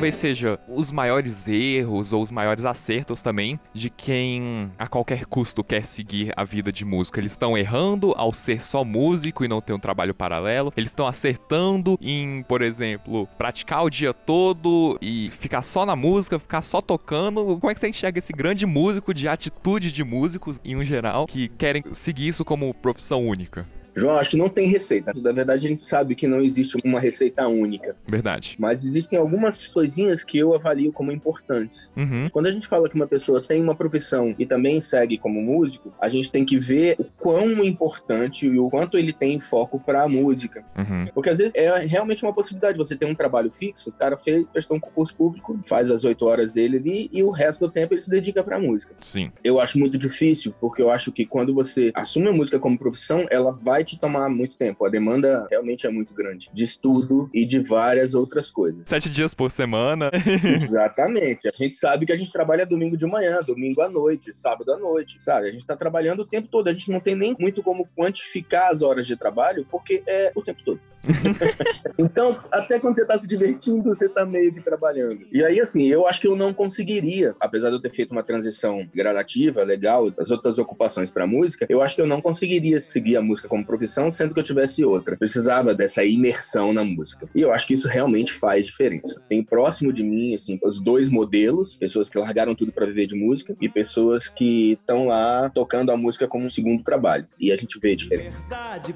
talvez 0.00 0.14
seja 0.14 0.58
os 0.66 0.90
maiores 0.90 1.46
erros 1.46 2.14
ou 2.14 2.22
os 2.22 2.30
maiores 2.30 2.64
acertos 2.64 3.20
também 3.20 3.60
de 3.74 3.90
quem 3.90 4.72
a 4.78 4.86
qualquer 4.86 5.26
custo 5.26 5.62
quer 5.62 5.84
seguir 5.84 6.32
a 6.34 6.42
vida 6.42 6.72
de 6.72 6.86
música. 6.86 7.20
Eles 7.20 7.32
estão 7.32 7.56
errando 7.56 8.14
ao 8.16 8.32
ser 8.32 8.62
só 8.62 8.82
músico 8.82 9.44
e 9.44 9.48
não 9.48 9.60
ter 9.60 9.74
um 9.74 9.78
trabalho 9.78 10.14
paralelo. 10.14 10.72
Eles 10.74 10.88
estão 10.88 11.06
acertando 11.06 11.98
em, 12.00 12.42
por 12.44 12.62
exemplo, 12.62 13.28
praticar 13.36 13.84
o 13.84 13.90
dia 13.90 14.14
todo 14.14 14.96
e 15.02 15.28
ficar 15.28 15.60
só 15.60 15.84
na 15.84 15.94
música, 15.94 16.38
ficar 16.38 16.62
só 16.62 16.80
tocando. 16.80 17.58
Como 17.58 17.70
é 17.70 17.74
que 17.74 17.80
você 17.80 17.90
enxerga 17.90 18.20
esse 18.20 18.32
grande 18.32 18.64
músico 18.64 19.12
de 19.12 19.28
atitude 19.28 19.92
de 19.92 20.02
músicos 20.02 20.58
em 20.64 20.76
um 20.76 20.82
geral 20.82 21.26
que 21.26 21.48
querem 21.58 21.84
seguir 21.92 22.28
isso 22.28 22.42
como 22.42 22.72
profissão 22.72 23.22
única? 23.26 23.66
João, 24.00 24.16
acho 24.16 24.30
que 24.30 24.36
não 24.36 24.48
tem 24.48 24.68
receita. 24.68 25.12
Na 25.14 25.32
verdade, 25.32 25.66
a 25.66 25.68
gente 25.68 25.84
sabe 25.84 26.14
que 26.14 26.26
não 26.26 26.40
existe 26.40 26.76
uma 26.84 27.00
receita 27.00 27.46
única. 27.46 27.96
Verdade. 28.10 28.56
Mas 28.58 28.84
existem 28.84 29.18
algumas 29.18 29.66
coisinhas 29.68 30.24
que 30.24 30.38
eu 30.38 30.54
avalio 30.54 30.92
como 30.92 31.12
importantes. 31.12 31.92
Uhum. 31.96 32.28
Quando 32.30 32.46
a 32.46 32.52
gente 32.52 32.66
fala 32.66 32.88
que 32.88 32.94
uma 32.94 33.06
pessoa 33.06 33.42
tem 33.42 33.62
uma 33.62 33.74
profissão 33.74 34.34
e 34.38 34.46
também 34.46 34.80
segue 34.80 35.18
como 35.18 35.40
músico, 35.40 35.92
a 36.00 36.08
gente 36.08 36.30
tem 36.30 36.44
que 36.44 36.58
ver 36.58 36.96
o 36.98 37.04
quão 37.04 37.62
importante 37.62 38.46
e 38.46 38.58
o 38.58 38.70
quanto 38.70 38.96
ele 38.96 39.12
tem 39.12 39.38
foco 39.38 39.78
para 39.78 40.02
a 40.02 40.08
música. 40.08 40.64
Uhum. 40.76 41.06
Porque 41.14 41.30
às 41.30 41.38
vezes 41.38 41.54
é 41.54 41.78
realmente 41.80 42.24
uma 42.24 42.32
possibilidade. 42.32 42.78
Você 42.78 42.96
tem 42.96 43.10
um 43.10 43.14
trabalho 43.14 43.50
fixo, 43.50 43.90
o 43.90 43.92
cara 43.92 44.16
fez, 44.16 44.46
prestou 44.46 44.76
um 44.76 44.80
concurso 44.80 45.14
público, 45.14 45.58
faz 45.64 45.90
as 45.90 46.04
oito 46.04 46.24
horas 46.24 46.52
dele 46.52 46.78
ali 46.78 47.10
e 47.12 47.22
o 47.22 47.30
resto 47.30 47.66
do 47.66 47.72
tempo 47.72 47.94
ele 47.94 48.00
se 48.00 48.10
dedica 48.10 48.42
para 48.42 48.56
a 48.56 48.60
música. 48.60 48.94
Sim. 49.00 49.30
Eu 49.44 49.60
acho 49.60 49.78
muito 49.78 49.98
difícil, 49.98 50.54
porque 50.60 50.82
eu 50.82 50.90
acho 50.90 51.12
que 51.12 51.26
quando 51.26 51.54
você 51.54 51.90
assume 51.94 52.28
a 52.28 52.32
música 52.32 52.58
como 52.58 52.78
profissão, 52.78 53.26
ela 53.30 53.52
vai 53.52 53.84
te 53.90 54.00
tomar 54.00 54.28
muito 54.28 54.56
tempo. 54.56 54.84
A 54.84 54.88
demanda 54.88 55.46
realmente 55.50 55.86
é 55.86 55.90
muito 55.90 56.14
grande. 56.14 56.50
De 56.52 56.64
estudo 56.64 57.28
e 57.34 57.44
de 57.44 57.60
várias 57.60 58.14
outras 58.14 58.50
coisas. 58.50 58.86
Sete 58.86 59.10
dias 59.10 59.34
por 59.34 59.50
semana. 59.50 60.10
Exatamente. 60.44 61.48
A 61.48 61.52
gente 61.52 61.74
sabe 61.74 62.06
que 62.06 62.12
a 62.12 62.16
gente 62.16 62.32
trabalha 62.32 62.64
domingo 62.66 62.96
de 62.96 63.06
manhã, 63.06 63.40
domingo 63.42 63.82
à 63.82 63.88
noite, 63.88 64.34
sábado 64.34 64.72
à 64.72 64.78
noite, 64.78 65.20
sabe? 65.20 65.48
A 65.48 65.50
gente 65.50 65.66
tá 65.66 65.76
trabalhando 65.76 66.20
o 66.20 66.26
tempo 66.26 66.48
todo. 66.48 66.68
A 66.68 66.72
gente 66.72 66.90
não 66.90 67.00
tem 67.00 67.14
nem 67.14 67.36
muito 67.38 67.62
como 67.62 67.86
quantificar 67.96 68.70
as 68.70 68.82
horas 68.82 69.06
de 69.06 69.16
trabalho, 69.16 69.66
porque 69.70 70.02
é 70.06 70.32
o 70.34 70.42
tempo 70.42 70.62
todo. 70.64 70.80
então, 71.98 72.36
até 72.50 72.78
quando 72.78 72.96
você 72.96 73.06
tá 73.06 73.18
se 73.18 73.26
divertindo, 73.26 73.82
você 73.82 74.08
tá 74.08 74.26
meio 74.26 74.52
que 74.52 74.60
trabalhando. 74.60 75.26
E 75.32 75.42
aí, 75.44 75.60
assim, 75.60 75.86
eu 75.86 76.06
acho 76.06 76.20
que 76.20 76.26
eu 76.26 76.36
não 76.36 76.52
conseguiria, 76.52 77.34
apesar 77.40 77.70
de 77.70 77.76
eu 77.76 77.80
ter 77.80 77.90
feito 77.90 78.12
uma 78.12 78.22
transição 78.22 78.86
gradativa, 78.94 79.62
legal, 79.62 80.10
das 80.10 80.30
outras 80.30 80.58
ocupações 80.58 81.10
pra 81.10 81.26
música, 81.26 81.66
eu 81.68 81.80
acho 81.80 81.94
que 81.94 82.02
eu 82.02 82.06
não 82.06 82.20
conseguiria 82.20 82.80
seguir 82.80 83.16
a 83.16 83.22
música 83.22 83.48
como 83.48 83.64
profissão, 83.64 84.10
sendo 84.10 84.34
que 84.34 84.40
eu 84.40 84.44
tivesse 84.44 84.84
outra. 84.84 85.16
Precisava 85.16 85.74
dessa 85.74 86.04
imersão 86.04 86.72
na 86.72 86.84
música. 86.84 87.28
E 87.34 87.40
eu 87.40 87.52
acho 87.52 87.66
que 87.66 87.74
isso 87.74 87.88
realmente 87.88 88.32
faz 88.32 88.66
diferença. 88.66 89.22
Tem 89.28 89.42
próximo 89.42 89.92
de 89.92 90.02
mim, 90.02 90.34
assim, 90.34 90.58
os 90.62 90.80
dois 90.80 91.10
modelos, 91.10 91.76
pessoas 91.76 92.08
que 92.10 92.18
largaram 92.18 92.54
tudo 92.54 92.72
para 92.72 92.86
viver 92.86 93.06
de 93.06 93.14
música 93.14 93.56
e 93.60 93.68
pessoas 93.68 94.28
que 94.28 94.72
estão 94.72 95.06
lá 95.06 95.50
tocando 95.50 95.90
a 95.90 95.96
música 95.96 96.26
como 96.28 96.44
um 96.44 96.48
segundo 96.48 96.82
trabalho. 96.82 97.26
E 97.38 97.52
a 97.52 97.56
gente 97.56 97.78
vê 97.80 97.92
a 97.92 97.96
diferença. 97.96 98.44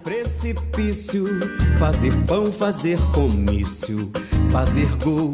Precipício, 0.03 1.25
fazer 1.95 2.27
pão, 2.27 2.51
fazer 2.51 2.99
comício, 3.13 4.11
fazer 4.51 4.89
gol 4.97 5.33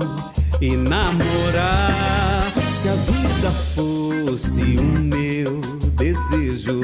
e 0.60 0.76
namorar. 0.76 2.52
Se 2.70 2.86
a 2.86 2.94
vida 2.96 3.50
fosse 3.74 4.76
o 4.76 4.82
meu 4.82 5.58
desejo, 5.96 6.82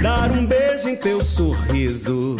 dar 0.00 0.30
um 0.30 0.46
beijo 0.46 0.90
em 0.90 0.96
teu 0.96 1.20
sorriso, 1.20 2.36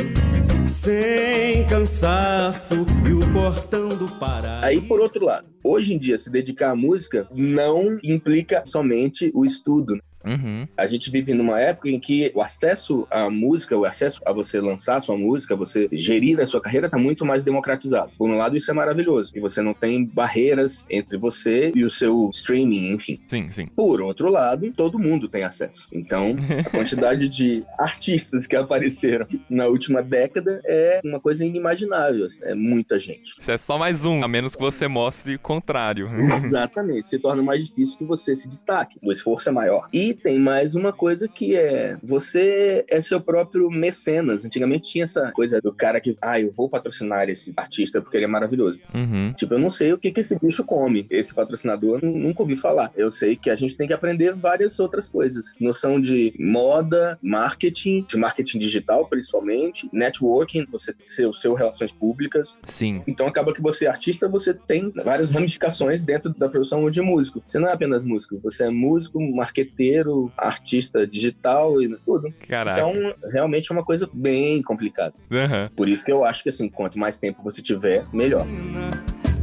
sem 0.64 1.66
cansaço 1.66 2.86
e 3.04 3.12
o 3.12 3.32
portão 3.32 3.88
do 3.88 4.06
paraíso. 4.20 4.64
Aí, 4.64 4.80
por 4.80 5.00
outro 5.00 5.24
lado, 5.24 5.48
hoje 5.64 5.92
em 5.92 5.98
dia, 5.98 6.16
se 6.16 6.30
dedicar 6.30 6.70
à 6.70 6.76
música 6.76 7.26
não 7.34 7.98
implica 8.00 8.62
somente 8.64 9.32
o 9.34 9.44
estudo. 9.44 9.98
Uhum. 10.26 10.66
A 10.76 10.86
gente 10.86 11.10
vive 11.10 11.32
numa 11.34 11.60
época 11.60 11.88
em 11.88 11.98
que 12.00 12.30
o 12.34 12.40
acesso 12.40 13.06
à 13.10 13.30
música, 13.30 13.76
o 13.76 13.84
acesso 13.84 14.20
a 14.24 14.32
você 14.32 14.60
lançar 14.60 15.00
sua 15.02 15.16
música, 15.16 15.56
você 15.56 15.88
gerir 15.92 16.40
a 16.40 16.46
sua 16.46 16.60
carreira, 16.60 16.86
está 16.86 16.98
muito 16.98 17.24
mais 17.24 17.44
democratizado. 17.44 18.12
Por 18.18 18.28
um 18.28 18.36
lado, 18.36 18.56
isso 18.56 18.70
é 18.70 18.74
maravilhoso, 18.74 19.32
que 19.32 19.40
você 19.40 19.62
não 19.62 19.74
tem 19.74 20.04
barreiras 20.04 20.86
entre 20.90 21.16
você 21.16 21.72
e 21.74 21.84
o 21.84 21.90
seu 21.90 22.30
streaming, 22.32 22.92
enfim. 22.92 23.20
Sim, 23.26 23.50
sim. 23.52 23.66
Por 23.66 24.00
outro 24.00 24.30
lado, 24.30 24.70
todo 24.72 24.98
mundo 24.98 25.28
tem 25.28 25.44
acesso. 25.44 25.88
Então, 25.92 26.36
a 26.66 26.70
quantidade 26.70 27.28
de 27.28 27.64
artistas 27.78 28.46
que 28.46 28.56
apareceram 28.56 29.26
na 29.48 29.66
última 29.66 30.02
década 30.02 30.60
é 30.64 31.00
uma 31.04 31.20
coisa 31.20 31.44
inimaginável. 31.44 32.26
É 32.42 32.54
muita 32.54 32.98
gente. 32.98 33.34
Isso 33.38 33.50
é 33.50 33.58
só 33.58 33.78
mais 33.78 34.04
um, 34.04 34.22
a 34.22 34.28
menos 34.28 34.54
que 34.54 34.62
você 34.62 34.88
mostre 34.88 35.34
o 35.34 35.38
contrário. 35.38 36.08
Exatamente. 36.34 37.08
Se 37.08 37.18
torna 37.18 37.42
mais 37.42 37.64
difícil 37.64 37.98
que 37.98 38.04
você 38.04 38.34
se 38.34 38.48
destaque. 38.48 38.98
O 39.02 39.12
esforço 39.12 39.48
é 39.48 39.52
maior. 39.52 39.88
E 39.92 40.15
tem 40.16 40.38
mais 40.38 40.74
uma 40.74 40.92
coisa 40.92 41.28
que 41.28 41.56
é: 41.56 41.96
você 42.02 42.84
é 42.88 43.00
seu 43.00 43.20
próprio 43.20 43.70
mecenas. 43.70 44.44
Antigamente 44.44 44.90
tinha 44.90 45.04
essa 45.04 45.30
coisa 45.32 45.60
do 45.60 45.72
cara 45.72 46.00
que, 46.00 46.16
ah, 46.20 46.40
eu 46.40 46.50
vou 46.50 46.68
patrocinar 46.68 47.28
esse 47.28 47.52
artista 47.56 48.00
porque 48.00 48.16
ele 48.16 48.24
é 48.24 48.28
maravilhoso. 48.28 48.80
Uhum. 48.94 49.32
Tipo, 49.34 49.54
eu 49.54 49.58
não 49.58 49.70
sei 49.70 49.92
o 49.92 49.98
que, 49.98 50.10
que 50.10 50.20
esse 50.20 50.38
bicho 50.38 50.64
come. 50.64 51.06
Esse 51.10 51.34
patrocinador 51.34 52.00
eu 52.02 52.10
nunca 52.10 52.42
ouvi 52.42 52.56
falar. 52.56 52.92
Eu 52.96 53.10
sei 53.10 53.36
que 53.36 53.50
a 53.50 53.56
gente 53.56 53.76
tem 53.76 53.86
que 53.86 53.92
aprender 53.92 54.34
várias 54.34 54.78
outras 54.80 55.08
coisas. 55.08 55.54
Noção 55.60 56.00
de 56.00 56.34
moda, 56.38 57.18
marketing, 57.22 58.04
de 58.08 58.16
marketing 58.16 58.58
digital 58.58 59.06
principalmente, 59.06 59.88
networking, 59.92 60.66
você 60.70 60.92
o 61.26 61.34
seu 61.34 61.54
relações 61.54 61.92
públicas. 61.92 62.58
Sim. 62.64 63.02
Então 63.06 63.26
acaba 63.26 63.52
que 63.52 63.62
você 63.62 63.86
é 63.86 63.88
artista, 63.88 64.28
você 64.28 64.52
tem 64.54 64.92
várias 65.04 65.30
ramificações 65.30 66.04
dentro 66.04 66.32
da 66.32 66.48
profissão 66.48 66.88
de 66.90 67.00
músico. 67.00 67.42
Você 67.44 67.58
não 67.58 67.68
é 67.68 67.72
apenas 67.72 68.04
músico, 68.04 68.38
você 68.42 68.64
é 68.64 68.70
músico, 68.70 69.20
marqueteiro, 69.20 70.05
artista 70.36 71.06
digital 71.06 71.80
e 71.80 71.96
tudo. 72.04 72.32
Caraca. 72.48 72.80
Então, 72.80 73.14
realmente 73.32 73.70
é 73.70 73.74
uma 73.74 73.84
coisa 73.84 74.08
bem 74.12 74.62
complicada. 74.62 75.14
Aham. 75.30 75.70
Por 75.74 75.88
isso 75.88 76.04
que 76.04 76.12
eu 76.12 76.24
acho 76.24 76.42
que 76.42 76.48
assim, 76.48 76.68
quanto 76.68 76.98
mais 76.98 77.18
tempo 77.18 77.42
você 77.42 77.62
tiver, 77.62 78.04
melhor. 78.12 78.46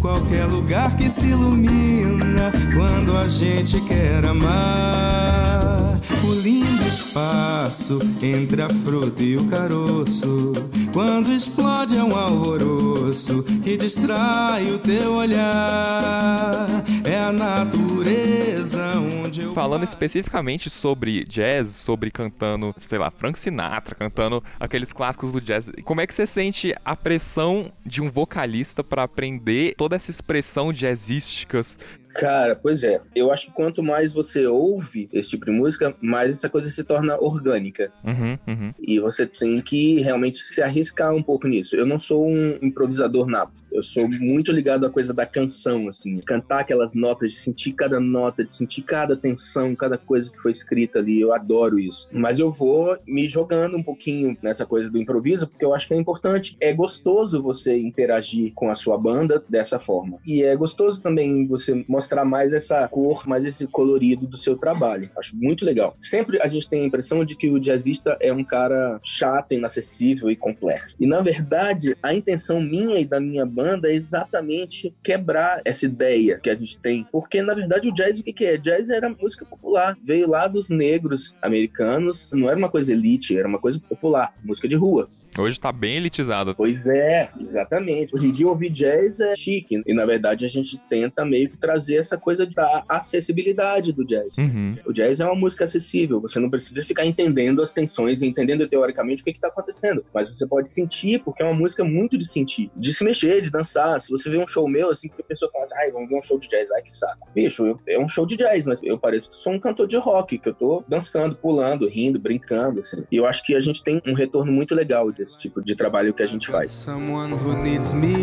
Qualquer 0.02 0.45
lugar 0.45 0.97
que 0.97 1.10
se 1.10 1.28
ilumina 1.28 2.52
quando 2.73 3.17
a 3.17 3.28
gente 3.28 3.80
quer 3.86 4.26
amar. 4.26 5.93
O 6.26 6.34
lindo 6.41 6.73
espaço 6.88 8.00
entre 8.22 8.62
a 8.62 8.69
fruta 8.69 9.24
e 9.24 9.36
o 9.38 9.48
caroço. 9.48 10.54
Quando 10.93 11.32
explode 11.32 11.98
é 11.98 12.04
um 12.04 12.15
alvoroço 12.15 13.43
que 13.63 13.76
distrai 13.76 14.72
o 14.72 14.78
teu 14.78 15.13
olhar. 15.13 16.84
É 17.04 17.19
a 17.19 17.32
natureza 17.32 18.93
onde 19.24 19.41
eu. 19.41 19.54
Falando 19.54 19.84
especificamente 19.84 20.69
sobre 20.69 21.24
jazz, 21.24 21.72
sobre 21.72 22.12
cantando, 22.12 22.74
sei 22.78 23.00
lá, 23.00 23.10
Frank 23.10 23.39
Sinatra, 23.39 23.96
cantando 23.96 24.43
aqueles 24.60 24.93
clássicos 24.93 25.32
do 25.32 25.41
jazz, 25.41 25.72
como 25.84 26.02
é 26.02 26.08
que 26.08 26.13
você 26.13 26.28
sente 26.28 26.76
a 26.86 26.96
pressão 26.96 27.72
de 27.86 28.02
um 28.02 28.10
vocalista 28.10 28.84
pra 28.84 29.04
aprender 29.04 29.76
toda 29.78 29.96
essa 29.96 30.12
expressão 30.12 30.72
jazzísticas? 30.72 31.78
Cara, 32.13 32.56
pois 32.56 32.84
é. 32.84 33.02
Eu 33.15 33.32
acho 33.32 33.47
que 33.47 33.54
quanto 33.54 33.82
mais 33.82 34.12
você 34.12 34.45
ouve 34.45 35.10
esse 35.12 35.30
tipo 35.30 35.45
de 35.45 35.52
música, 35.52 35.95
mais 36.02 36.32
essa 36.32 36.49
coisa 36.49 36.69
se 36.69 36.84
torna 36.84 37.17
orgânica. 37.19 37.91
Uhum, 38.04 38.38
uhum. 38.47 38.73
E 38.80 38.99
você 38.99 39.26
tem 39.26 39.60
que 39.62 39.99
realmente 40.02 40.38
se 40.38 40.62
arriscar 40.62 41.13
um 41.13 41.23
pouco 41.23 41.47
nisso. 41.47 41.76
Eu 41.76 41.86
não 41.86 41.97
sou 41.97 42.28
um 42.28 42.58
improvisador 42.62 43.28
nato. 43.28 43.62
Eu 43.71 43.82
sou 43.82 44.08
muito 44.08 44.52
ligado 44.52 44.86
à 44.86 44.89
coisa 44.89 45.13
da 45.13 45.26
canção, 45.26 45.88
assim. 45.88 46.19
Cantar 46.19 46.60
aquelas 46.60 46.93
notas, 46.93 47.32
de 47.32 47.38
sentir 47.38 47.73
cada 47.73 47.99
nota, 47.99 48.43
de 48.43 48.54
sentir 48.54 48.84
cada 48.84 49.17
tensão, 49.17 49.76
cada 49.76 49.97
coisa 49.97 50.32
que 50.32 50.41
foi 50.41 50.52
escrita 50.52 50.99
ali. 50.99 51.19
Eu 51.19 51.34
adoro 51.34 51.80
isso. 51.80 52.08
Mas 52.12 52.39
eu 52.39 52.52
vou 52.52 52.95
me 53.08 53.28
jogando 53.28 53.76
um 53.76 53.84
pouquinho 53.84 54.38
nessa 54.41 54.65
coisa 54.65 54.89
do 54.89 54.97
improviso, 54.97 55.47
porque 55.47 55.65
eu 55.65 55.73
acho 55.73 55.88
que 55.88 55.93
é 55.93 55.97
importante. 55.97 56.56
É 56.62 56.73
gostoso 56.73 57.41
você 57.41 57.76
interagir 57.78 58.54
com 58.54 58.69
a 58.69 58.76
sua 58.76 58.97
banda 58.97 59.43
dessa 59.49 59.80
forma. 59.80 60.19
E 60.26 60.43
é 60.43 60.56
gostoso 60.56 61.02
também 61.02 61.47
você 61.47 61.84
mostrar 61.88 62.03
mais 62.26 62.54
essa 62.54 62.88
cor, 62.88 63.28
mais 63.28 63.46
esse 63.46 63.68
colorido 63.68 64.28
do 64.28 64.38
seu 64.38 64.58
trabalho. 64.58 65.10
Acho 65.18 65.36
muito 65.36 65.66
legal. 65.66 65.96
Sempre 66.00 66.39
a 66.42 66.48
gente 66.48 66.70
tem 66.70 66.84
a 66.84 66.86
impressão 66.86 67.24
de 67.24 67.36
que 67.36 67.50
o 67.50 67.60
jazzista 67.60 68.18
é 68.20 68.32
um 68.32 68.44
cara 68.44 69.00
chato, 69.04 69.54
inacessível 69.54 70.30
e 70.30 70.36
complexo. 70.36 70.96
E 71.00 71.08
na 71.08 71.22
verdade, 71.22 71.96
a 72.02 72.13
intenção 72.13 72.62
minha 72.62 73.00
e 73.00 73.06
da 73.06 73.20
minha 73.20 73.46
banda 73.46 73.89
é 73.89 73.96
exatamente 73.96 74.94
quebrar 75.04 75.62
essa 75.66 75.86
ideia 75.86 76.39
que 76.39 76.50
a 76.50 76.56
gente 76.56 76.78
tem. 76.78 77.06
Porque 77.12 77.42
na 77.42 77.54
verdade 77.54 77.89
o 77.89 77.94
jazz 77.94 78.20
o 78.20 78.24
que 78.24 78.34
que 78.34 78.46
é? 78.46 78.58
Jazz 78.58 78.89
era 78.89 79.10
música 79.10 79.46
popular. 79.46 79.98
Veio 80.04 80.28
lá 80.28 80.48
dos 80.48 80.70
negros 80.70 81.34
americanos, 81.42 82.30
não 82.32 82.50
era 82.50 82.58
uma 82.58 82.70
coisa 82.70 82.92
elite, 82.92 83.38
era 83.38 83.48
uma 83.48 83.60
coisa 83.60 83.80
popular, 83.80 84.34
música 84.44 84.68
de 84.68 84.76
rua. 84.76 85.10
Hoje 85.38 85.60
tá 85.60 85.72
bem 85.72 85.98
elitizado. 85.98 86.54
Pois 86.56 86.88
é, 86.88 87.30
exatamente. 87.39 88.15
Hoje 88.15 88.28
em 88.28 88.32
dia 88.32 88.48
ouvir 88.48 88.69
jazz 88.69 89.19
é 89.19 89.36
chique. 89.36 89.82
E 89.86 89.93
na 89.93 90.06
verdade 90.06 90.46
a 90.46 90.48
gente 90.48 90.78
tenta 90.89 91.26
meio 91.26 91.50
que 91.50 91.58
trazer 91.58 91.96
essa 91.98 92.17
coisa 92.17 92.46
da 92.46 92.84
acessibilidade 92.88 93.91
do 93.93 94.06
jazz. 94.06 94.38
Uhum. 94.38 94.76
O 94.86 94.91
jazz 94.93 95.19
é 95.19 95.26
uma 95.26 95.36
música 95.36 95.65
acessível. 95.65 96.19
Você 96.22 96.39
não 96.39 96.50
precisa 96.50 96.82
ficar 96.84 97.06
entendendo 97.06 97.62
as 97.62 97.72
tensões 97.74 98.22
e 98.22 98.28
entendendo 98.28 98.67
teoricamente 98.67 99.22
o 99.22 99.26
que 99.26 99.32
está 99.32 99.48
acontecendo. 99.48 100.06
Mas 100.13 100.30
você 100.30 100.46
pode 100.48 100.69
sentir, 100.69 101.22
porque 101.24 101.41
é 101.41 101.46
uma 101.46 101.54
música 101.54 101.84
muito 101.84 102.17
de 102.17 102.26
sentir, 102.26 102.69
de 102.76 102.93
se 102.93 103.04
mexer, 103.04 103.41
de 103.41 103.50
dançar. 103.50 104.00
Se 104.02 104.10
você 104.12 104.30
vê 104.30 104.38
um 104.38 104.48
show 104.48 104.67
meu, 104.67 104.89
assim, 104.89 105.08
que 105.08 105.22
a 105.22 105.26
pessoa 105.26 105.52
fala 105.52 105.65
assim, 105.65 105.76
ai, 105.78 105.91
vamos 105.91 106.10
ver 106.10 106.17
um 106.17 106.22
show 106.22 106.38
de 106.38 106.48
jazz, 106.48 106.72
ai, 106.72 106.82
que 106.82 106.93
saco. 106.93 107.28
Bicho, 107.34 107.65
eu- 107.65 107.80
é 107.88 108.00
um 108.00 108.08
show 108.08 108.26
de 108.26 108.36
jazz, 108.36 108.65
mas 108.65 108.82
eu 108.84 108.98
pareço 108.98 109.30
que 109.30 109.36
sou 109.36 109.54
um 109.54 109.60
cantor 109.60 109.88
de 109.88 109.98
rock, 109.98 110.38
que 110.38 110.50
eu 110.50 110.54
tô 110.54 110.84
dançando, 110.88 111.36
pulando, 111.36 111.88
rindo, 111.88 112.19
brincando, 112.19 112.80
assim. 112.80 113.04
E 113.12 113.17
eu 113.17 113.26
acho 113.26 113.43
que 113.46 113.56
a 113.56 113.60
gente 113.60 113.84
tem 113.84 114.02
um 114.06 114.13
retorno 114.13 114.52
muito 114.52 114.74
legal 114.76 115.12
desse 115.24 115.38
tipo 115.38 115.62
de 115.62 115.74
trabalho 115.74 116.14
que 116.14 116.22
a 116.22 116.26
gente 116.26 116.48
faz. 116.52 116.70
Someone 116.70 117.34
who 117.34 117.56
needs 117.56 117.94
me, 117.94 118.16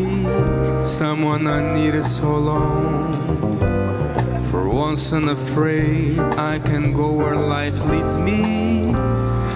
someone 0.83 1.49
I 1.49 1.61
needed 1.75 2.05
so 2.05 2.27
long. 2.27 3.11
For 4.51 4.69
once 4.69 5.13
unafraid, 5.15 6.19
I 6.37 6.59
can 6.59 6.93
go 6.93 7.13
where 7.13 7.37
life 7.37 7.83
leads 7.89 8.19
me. 8.19 8.93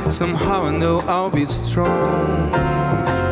Somehow 0.08 0.66
I 0.66 0.72
know 0.72 1.00
I'll 1.06 1.30
be 1.30 1.46
strong. 1.46 2.50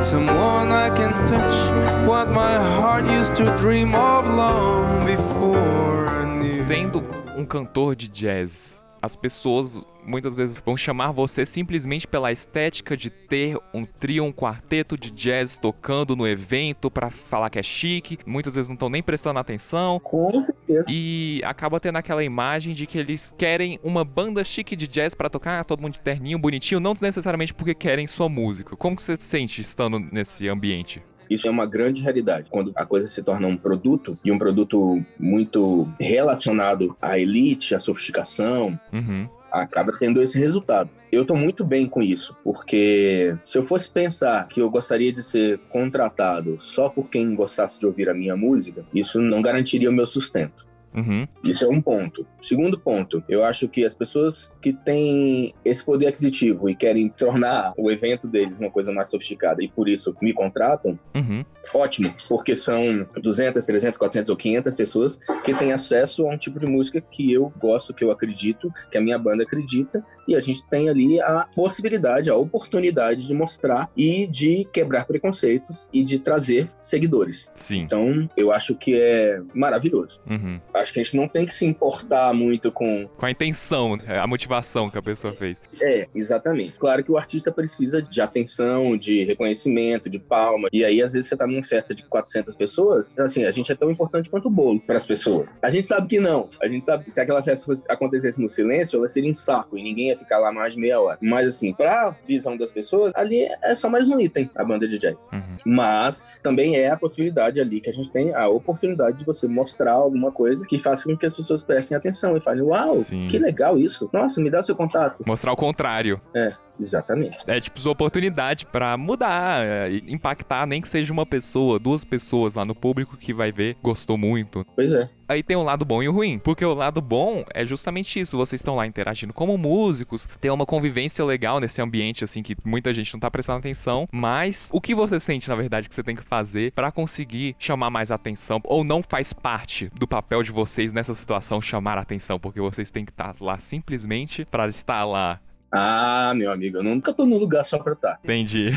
Someone 0.03 0.71
I 0.73 0.91
can 0.91 1.13
touch, 1.27 2.07
what 2.07 2.29
my 2.31 2.57
heart 2.77 3.05
used 3.05 3.37
to 3.37 3.45
dream 3.57 3.95
of 3.95 4.27
long 4.27 5.07
before 5.07 6.09
I 6.09 6.25
knew. 6.25 6.65
Sendo 6.65 7.03
um 7.37 7.47
cantor 7.47 7.95
de 7.95 8.09
jazz, 8.09 8.82
as 9.03 9.17
pessoas 9.17 9.85
muitas 10.07 10.35
vezes 10.35 10.57
vão 10.65 10.77
chamar 10.77 11.11
você 11.11 11.45
simplesmente 11.45 12.07
pela 12.07 12.31
estética 12.31 12.97
de 12.97 13.11
ter 13.11 13.57
um 13.75 13.85
trio, 13.85 14.25
um 14.25 14.33
quarteto 14.33 14.97
de 14.97 15.11
jazz 15.11 15.59
tocando 15.59 16.15
no 16.15 16.27
evento 16.27 16.91
pra 16.91 17.11
falar 17.11 17.51
que 17.51 17.59
é 17.59 17.63
chique. 17.63 18.19
Muitas 18.25 18.55
vezes 18.55 18.69
não 18.69 18.75
estão 18.75 18.89
nem 18.89 19.03
prestando 19.03 19.41
atenção. 19.41 19.99
Com 20.01 20.45
certeza. 20.45 20.85
E 20.89 21.41
acaba 21.45 21.81
tendo 21.81 21.97
aquela 21.97 22.23
imagem 22.23 22.75
de 22.75 22.87
que 22.87 22.97
eles 22.97 23.35
querem 23.37 23.79
uma 23.83 24.05
banda 24.05 24.45
chique 24.45 24.77
de 24.77 24.87
jazz 24.87 25.15
pra 25.15 25.29
tocar, 25.29 25.65
todo 25.65 25.81
mundo 25.81 25.95
de 25.95 26.01
terninho, 26.01 26.39
bonitinho, 26.39 26.81
não 26.81 26.95
necessariamente 27.01 27.53
porque 27.53 27.75
querem 27.75 28.07
sua 28.07 28.29
música. 28.29 28.77
Como 28.77 28.95
que 28.95 29.03
você 29.03 29.17
se 29.17 29.25
sente 29.25 29.61
estando 29.61 29.99
nesse 29.99 30.49
ambiente? 30.49 31.03
Isso 31.33 31.47
é 31.49 31.51
uma 31.51 31.67
grande 31.67 32.03
realidade. 32.03 32.51
Quando 32.51 32.73
a 32.75 32.85
coisa 32.85 33.09
se 33.09 33.23
torna 33.23 33.47
um 33.47 33.57
produto, 33.57 34.17
e 34.25 34.31
um 34.31 34.39
produto 34.39 35.03
muito 35.19 35.89
relacionado 36.01 36.95
à 37.01 37.19
elite, 37.19 37.75
à 37.75 37.81
sofisticação, 37.81 38.79
Uhum. 38.93 39.29
acaba 39.51 39.93
tendo 39.99 40.23
esse 40.23 40.39
resultado. 40.39 40.91
Eu 41.11 41.27
tô 41.27 41.37
muito 41.37 41.63
bem 41.63 41.87
com 41.87 42.03
isso, 42.03 42.35
porque 42.43 43.37
se 43.45 43.59
eu 43.59 43.65
fosse 43.65 43.91
pensar 43.91 44.49
que 44.49 44.61
eu 44.61 44.71
gostaria 44.71 45.13
de 45.13 45.23
ser 45.23 45.59
contratado 45.69 46.57
só 46.59 46.89
por 46.89 47.11
quem 47.11 47.35
gostasse 47.35 47.79
de 47.79 47.85
ouvir 47.87 48.09
a 48.09 48.15
minha 48.15 48.35
música, 48.35 48.83
isso 48.95 49.21
não 49.21 49.43
garantiria 49.43 49.91
o 49.91 49.93
meu 49.93 50.07
sustento. 50.07 50.67
Uhum. 50.95 51.27
Isso 51.45 51.65
é 51.65 51.69
um 51.69 51.81
ponto. 51.81 52.27
Segundo 52.41 52.79
ponto, 52.79 53.23
eu 53.29 53.45
acho 53.45 53.69
que 53.69 53.85
as 53.85 53.95
pessoas 53.95 54.53
que 54.61 54.73
têm 54.73 55.55
esse 55.65 55.85
poder 55.85 56.07
aquisitivo 56.09 56.69
e 56.69 56.75
querem 56.75 57.09
tornar 57.09 57.73
o 57.77 57.91
evento 57.91 58.29
deles 58.29 58.59
uma 58.61 58.71
coisa 58.71 58.93
mais 58.93 59.09
sofisticada 59.09 59.63
e 59.63 59.69
por 59.69 59.89
isso 59.89 60.15
me 60.21 60.33
contratam, 60.33 60.99
Uhum. 61.15 61.45
ótimo, 61.75 62.15
porque 62.29 62.55
são 62.57 63.07
200, 63.21 63.65
300, 63.65 63.99
400 63.99 64.31
ou 64.31 64.37
500 64.37 64.77
pessoas 64.77 65.21
que 65.45 65.55
têm 65.55 65.73
acesso 65.73 66.27
a 66.27 66.31
um 66.35 66.39
tipo 66.39 66.59
de 66.61 66.67
música 66.67 67.01
que 67.01 67.33
eu 67.33 67.53
gosto, 67.59 67.95
que 67.95 68.05
eu 68.05 68.11
acredito, 68.11 68.73
que 68.91 68.99
a 68.99 69.01
minha 69.01 69.19
banda 69.19 69.43
acredita, 69.45 70.05
e 70.27 70.37
a 70.37 70.41
gente 70.41 70.65
tem 70.69 70.89
ali 70.89 71.21
a 71.21 71.49
possibilidade, 71.55 72.31
a 72.31 72.37
oportunidade 72.37 73.27
de 73.27 73.35
mostrar 73.35 73.91
e 73.97 74.27
de 74.27 74.65
quebrar 74.73 75.05
preconceitos 75.05 75.89
e 75.93 76.05
de 76.05 76.19
trazer 76.19 76.71
seguidores. 76.77 77.51
Sim. 77.55 77.81
Então, 77.83 78.29
eu 78.37 78.53
acho 78.53 78.75
que 78.77 78.95
é 78.95 79.41
maravilhoso. 79.55 80.21
Uhum. 80.31 80.61
Acho 80.83 80.93
que 80.93 81.01
a 81.01 81.03
gente 81.03 81.17
não 81.17 81.29
tem 81.29 81.47
que 81.47 81.55
se 81.55 81.65
importar 81.65 82.33
muito 82.35 82.73
com. 82.73 83.09
Com 83.17 83.27
a 83.27 83.31
intenção, 83.31 83.97
né? 83.97 84.19
a 84.19 84.27
motivação 84.27 84.91
que 84.91 84.99
a 84.99 85.03
pessoa 85.03 85.33
fez. 85.33 85.61
É, 85.81 86.09
exatamente. 86.15 86.75
Claro 86.75 87.05
que 87.05 87.13
o 87.13 87.17
artista 87.17 87.51
precisa 87.53 88.03
de 88.03 88.21
atenção, 88.21 88.97
de 88.97 89.25
reconhecimento, 89.25 90.11
de 90.11 90.19
palma. 90.19 90.69
E 90.73 90.85
aí, 90.85 91.03
às 91.03 91.13
vezes, 91.13 91.29
você 91.29 91.37
tá 91.37 91.47
numa 91.47 91.63
festa 91.63 91.95
de 91.95 92.03
400 92.05 92.57
pessoas, 92.57 93.17
assim, 93.19 93.45
a 93.45 93.51
gente 93.51 93.71
é 93.71 93.75
tão 93.75 93.91
importante 93.91 94.29
quanto 94.29 94.47
o 94.47 94.51
bolo 94.51 94.81
para 94.81 94.97
as 94.97 95.07
pessoas. 95.07 95.59
A 95.63 95.71
gente 95.71 95.87
sabe 95.87 96.09
que 96.09 96.21
não. 96.21 96.49
A 96.61 96.69
gente 96.69 96.85
sabe 96.85 97.05
que 97.05 97.11
se 97.11 97.21
aquela 97.21 97.43
festa 97.43 97.67
fosse, 97.67 97.85
acontecesse 97.89 98.41
no 98.41 98.49
silêncio, 98.49 98.99
ela 98.99 99.09
seria 99.09 99.31
um 99.31 99.35
saco 99.35 99.79
e 99.79 99.83
ninguém 99.83 100.09
ia 100.09 100.17
ficar 100.17 100.39
lá 100.39 100.53
mais 100.53 100.75
de 100.75 100.81
meia 100.81 101.01
hora. 101.01 101.19
Mas, 101.21 101.47
assim, 101.47 101.73
pra 101.73 102.17
visão 102.27 102.57
das 102.57 102.71
pessoas, 102.71 103.13
ali 103.15 103.49
é 103.63 103.75
só 103.75 103.89
mais 103.89 104.09
um 104.09 104.19
item, 104.19 104.51
a 104.57 104.65
banda 104.65 104.89
de 104.89 104.99
jazz. 104.99 105.29
Uhum. 105.33 105.57
Mas 105.65 106.39
também 106.43 106.77
é 106.77 106.91
a 106.91 106.97
possibilidade 106.97 107.61
ali 107.61 107.81
que 107.81 107.91
a 107.91 107.93
gente 107.93 108.11
tem 108.11 108.35
a 108.35 108.49
oportunidade 108.49 109.19
de 109.19 109.25
você 109.25 109.47
mostrar 109.47 109.93
alguma 109.93 110.33
coisa 110.33 110.65
que 110.73 110.79
faça 110.79 111.05
com 111.05 111.15
que 111.15 111.27
as 111.27 111.35
pessoas 111.35 111.63
prestem 111.63 111.99
atenção 111.99 112.35
e 112.35 112.41
falem: 112.41 112.63
Uau, 112.63 112.97
Sim. 113.01 113.29
que 113.29 113.39
legal 113.39 113.79
isso. 113.79 114.09
Nossa, 114.11 114.41
me 114.41 114.49
dá 114.49 114.61
o 114.61 114.63
seu 114.63 114.75
contato. 114.75 115.23
Mostrar 115.27 115.53
o 115.53 115.57
contrário. 115.57 116.19
É, 116.35 116.49
exatamente. 116.81 117.39
É 117.47 117.61
tipo 117.61 117.79
sua 117.79 117.93
oportunidade 117.93 118.65
pra 118.65 118.97
mudar, 118.97 119.63
é, 119.63 120.01
impactar, 120.09 120.67
nem 120.67 120.81
que 120.81 120.89
seja 120.89 121.13
uma 121.13 121.27
pessoa, 121.27 121.79
duas 121.79 122.05
pessoas 122.05 122.55
lá 122.55 122.65
no 122.65 122.75
público 122.75 123.19
que 123.19 123.35
vai 123.35 123.53
ver, 123.53 123.77
gostou 123.83 124.17
muito. 124.17 124.65
Pois 124.75 124.95
é. 124.95 125.11
Aí 125.33 125.43
tem 125.43 125.57
o 125.57 125.63
lado 125.63 125.83
bom 125.83 126.03
e 126.03 126.09
o 126.11 126.13
ruim, 126.13 126.39
porque 126.39 126.63
o 126.63 126.75
lado 126.75 127.01
bom 127.01 127.43
é 127.55 127.65
justamente 127.65 128.21
isso, 128.21 128.37
vocês 128.37 128.61
estão 128.61 128.77
lá 128.77 128.87
interagindo 128.87 129.33
como 129.33 129.57
músicos, 129.57 130.29
tem 130.39 130.51
uma 130.51 130.67
convivência 130.67 131.25
legal 131.25 131.59
nesse 131.59 131.81
ambiente 131.81 132.23
assim 132.23 132.43
que 132.43 132.55
muita 132.67 132.93
gente 132.93 133.15
não 133.15 133.21
tá 133.21 133.31
prestando 133.31 133.61
atenção, 133.61 134.07
mas 134.13 134.69
o 134.75 134.79
que 134.79 134.95
você 134.95 135.19
sente 135.19 135.49
na 135.49 135.55
verdade 135.55 135.89
que 135.89 135.95
você 135.95 136.03
tem 136.03 136.15
que 136.15 136.23
fazer 136.23 136.73
pra 136.73 136.93
conseguir 136.93 137.57
chamar 137.59 137.89
mais 137.89 138.11
atenção 138.11 138.61
ou 138.65 138.85
não 138.85 139.03
faz 139.03 139.33
parte 139.33 139.91
do 139.95 140.07
papel 140.07 140.43
de 140.43 140.53
vocês 140.53 140.93
nessa 140.93 141.15
situação 141.15 141.63
chamar 141.63 141.97
atenção, 141.97 142.39
porque 142.39 142.61
vocês 142.61 142.91
têm 142.91 143.07
que 143.07 143.11
estar 143.11 143.35
lá 143.41 143.59
simplesmente 143.59 144.45
pra 144.45 144.69
estar 144.69 145.03
lá. 145.07 145.41
Ah, 145.73 146.35
meu 146.37 146.53
amigo, 146.53 146.79
eu 146.79 146.83
nunca 146.83 147.15
tô 147.15 147.25
no 147.25 147.39
lugar 147.39 147.65
só 147.65 147.79
pra 147.79 147.95
estar. 147.95 148.21
Entendi. 148.23 148.71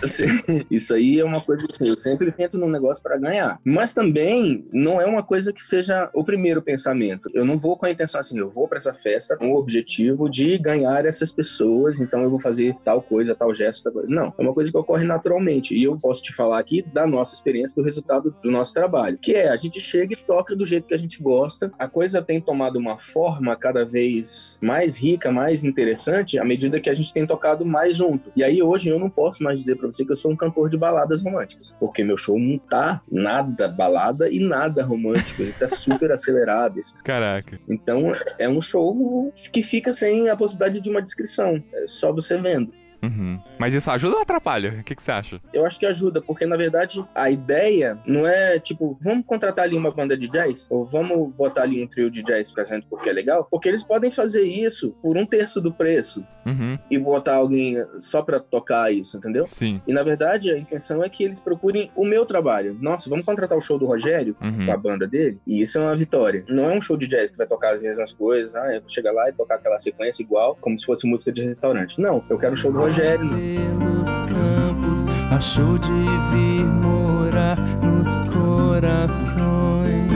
Isso 0.70 0.94
aí 0.94 1.18
é 1.18 1.24
uma 1.24 1.40
coisa 1.40 1.66
assim, 1.70 1.88
eu 1.88 1.96
sempre 1.96 2.30
tento 2.30 2.58
num 2.58 2.68
negócio 2.68 3.02
pra 3.02 3.16
ganhar. 3.16 3.58
Mas 3.64 3.94
também 3.94 4.66
não 4.70 5.00
é 5.00 5.06
uma 5.06 5.22
coisa 5.22 5.52
que 5.52 5.62
seja 5.62 6.10
o 6.12 6.22
primeiro 6.22 6.60
pensamento. 6.60 7.30
Eu 7.32 7.44
não 7.44 7.56
vou 7.56 7.76
com 7.76 7.86
a 7.86 7.90
intenção 7.90 8.20
assim, 8.20 8.38
eu 8.38 8.50
vou 8.50 8.68
pra 8.68 8.78
essa 8.78 8.92
festa 8.92 9.36
com 9.36 9.52
o 9.52 9.56
objetivo 9.56 10.28
de 10.28 10.58
ganhar 10.58 11.06
essas 11.06 11.32
pessoas, 11.32 12.00
então 12.00 12.22
eu 12.22 12.28
vou 12.28 12.38
fazer 12.38 12.76
tal 12.84 13.00
coisa, 13.00 13.34
tal 13.34 13.54
gesto, 13.54 13.84
tal 13.84 13.92
coisa. 13.94 14.08
Não, 14.08 14.34
é 14.36 14.42
uma 14.42 14.52
coisa 14.52 14.70
que 14.70 14.76
ocorre 14.76 15.04
naturalmente. 15.04 15.74
E 15.74 15.84
eu 15.84 15.96
posso 15.98 16.22
te 16.22 16.34
falar 16.34 16.58
aqui 16.58 16.82
da 16.82 17.06
nossa 17.06 17.34
experiência, 17.34 17.74
do 17.76 17.84
resultado 17.84 18.36
do 18.42 18.50
nosso 18.50 18.74
trabalho. 18.74 19.18
Que 19.18 19.34
é, 19.34 19.48
a 19.48 19.56
gente 19.56 19.80
chega 19.80 20.12
e 20.12 20.16
toca 20.16 20.54
do 20.54 20.66
jeito 20.66 20.86
que 20.86 20.94
a 20.94 20.98
gente 20.98 21.22
gosta. 21.22 21.72
A 21.78 21.88
coisa 21.88 22.20
tem 22.20 22.40
tomado 22.40 22.76
uma 22.76 22.98
forma 22.98 23.56
cada 23.56 23.84
vez 23.84 24.58
mais 24.60 24.96
rica, 24.96 25.32
mais 25.32 25.64
interessante, 25.64 26.25
à 26.38 26.44
medida 26.44 26.80
que 26.80 26.90
a 26.90 26.94
gente 26.94 27.12
tem 27.12 27.26
tocado 27.26 27.64
mais 27.64 27.96
junto. 27.96 28.32
E 28.34 28.42
aí 28.42 28.62
hoje 28.62 28.90
eu 28.90 28.98
não 28.98 29.10
posso 29.10 29.42
mais 29.42 29.60
dizer 29.60 29.76
pra 29.76 29.86
você 29.86 30.04
que 30.04 30.12
eu 30.12 30.16
sou 30.16 30.30
um 30.30 30.36
cantor 30.36 30.68
de 30.68 30.76
baladas 30.76 31.22
românticas, 31.22 31.74
porque 31.78 32.02
meu 32.02 32.16
show 32.16 32.38
não 32.38 32.58
tá 32.58 33.00
nada 33.10 33.68
balada 33.68 34.30
e 34.30 34.40
nada 34.40 34.84
romântico, 34.84 35.42
ele 35.42 35.52
tá 35.52 35.68
super 35.68 36.10
acelerado. 36.12 36.80
assim. 36.80 36.96
Caraca. 37.04 37.58
Então 37.68 38.12
é 38.38 38.48
um 38.48 38.60
show 38.60 39.32
que 39.52 39.62
fica 39.62 39.92
sem 39.92 40.28
a 40.28 40.36
possibilidade 40.36 40.80
de 40.80 40.90
uma 40.90 41.02
descrição, 41.02 41.62
é 41.72 41.86
só 41.86 42.12
você 42.12 42.36
vendo. 42.38 42.72
Uhum. 43.02 43.40
Mas 43.58 43.74
isso 43.74 43.90
ajuda 43.90 44.16
ou 44.16 44.22
atrapalha? 44.22 44.76
O 44.80 44.84
que, 44.84 44.94
que 44.94 45.02
você 45.02 45.10
acha? 45.12 45.40
Eu 45.52 45.64
acho 45.66 45.78
que 45.78 45.86
ajuda, 45.86 46.20
porque 46.20 46.46
na 46.46 46.56
verdade 46.56 47.04
a 47.14 47.30
ideia 47.30 47.98
não 48.06 48.26
é 48.26 48.58
tipo, 48.58 48.98
vamos 49.00 49.24
contratar 49.26 49.64
ali 49.64 49.76
uma 49.76 49.90
banda 49.90 50.16
de 50.16 50.28
jazz, 50.28 50.66
ou 50.70 50.84
vamos 50.84 51.32
botar 51.34 51.62
ali 51.62 51.82
um 51.82 51.86
trio 51.86 52.10
de 52.10 52.22
jazz 52.22 52.52
porque 52.88 53.08
é 53.08 53.12
legal, 53.12 53.46
porque 53.50 53.68
eles 53.68 53.82
podem 53.82 54.10
fazer 54.10 54.42
isso 54.42 54.90
por 55.02 55.16
um 55.16 55.26
terço 55.26 55.60
do 55.60 55.72
preço 55.72 56.24
Uhum. 56.46 56.78
e 56.90 56.96
botar 56.96 57.34
alguém 57.36 57.76
só 58.00 58.22
pra 58.22 58.38
tocar 58.38 58.92
isso, 58.92 59.16
entendeu? 59.18 59.46
Sim. 59.46 59.80
E 59.86 59.92
na 59.92 60.02
verdade 60.04 60.50
a 60.52 60.56
intenção 60.58 61.02
é 61.02 61.08
que 61.08 61.24
eles 61.24 61.40
procurem 61.40 61.90
o 61.96 62.04
meu 62.04 62.24
trabalho. 62.24 62.76
Nossa, 62.80 63.10
vamos 63.10 63.24
contratar 63.24 63.58
o 63.58 63.60
show 63.60 63.78
do 63.78 63.86
Rogério 63.86 64.36
Uhum. 64.40 64.66
com 64.66 64.72
a 64.72 64.76
banda 64.76 65.06
dele, 65.08 65.38
e 65.46 65.60
isso 65.60 65.78
é 65.78 65.80
uma 65.82 65.96
vitória. 65.96 66.44
Não 66.48 66.70
é 66.70 66.74
um 66.76 66.80
show 66.80 66.96
de 66.96 67.08
jazz 67.08 67.30
que 67.30 67.36
vai 67.36 67.46
tocar 67.46 67.74
as 67.74 67.82
mesmas 67.82 68.12
coisas, 68.12 68.54
ah, 68.54 68.72
eu 68.74 68.80
vou 68.80 68.88
chegar 68.88 69.12
lá 69.12 69.28
e 69.28 69.32
tocar 69.32 69.56
aquela 69.56 69.78
sequência 69.78 70.22
igual, 70.22 70.56
como 70.60 70.78
se 70.78 70.86
fosse 70.86 71.06
música 71.06 71.32
de 71.32 71.42
restaurante. 71.42 72.00
Não, 72.00 72.24
eu 72.30 72.38
quero 72.38 72.54
o 72.54 72.56
show 72.56 72.70
do 72.70 72.78
Rogério. 72.78 72.85
Pelos 72.94 74.10
campos, 74.28 75.04
achou 75.32 75.76
de 75.76 75.90
vir 76.30 76.64
morar 76.64 77.58
nos 77.82 78.20
corações. 78.32 80.06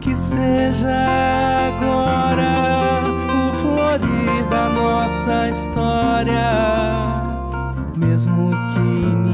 Que 0.00 0.16
seja 0.16 0.94
agora 1.66 3.02
o 3.34 3.52
florir 3.54 4.48
da 4.48 4.68
nossa 4.68 5.50
história, 5.50 6.52
mesmo 7.96 8.52
que 8.74 9.25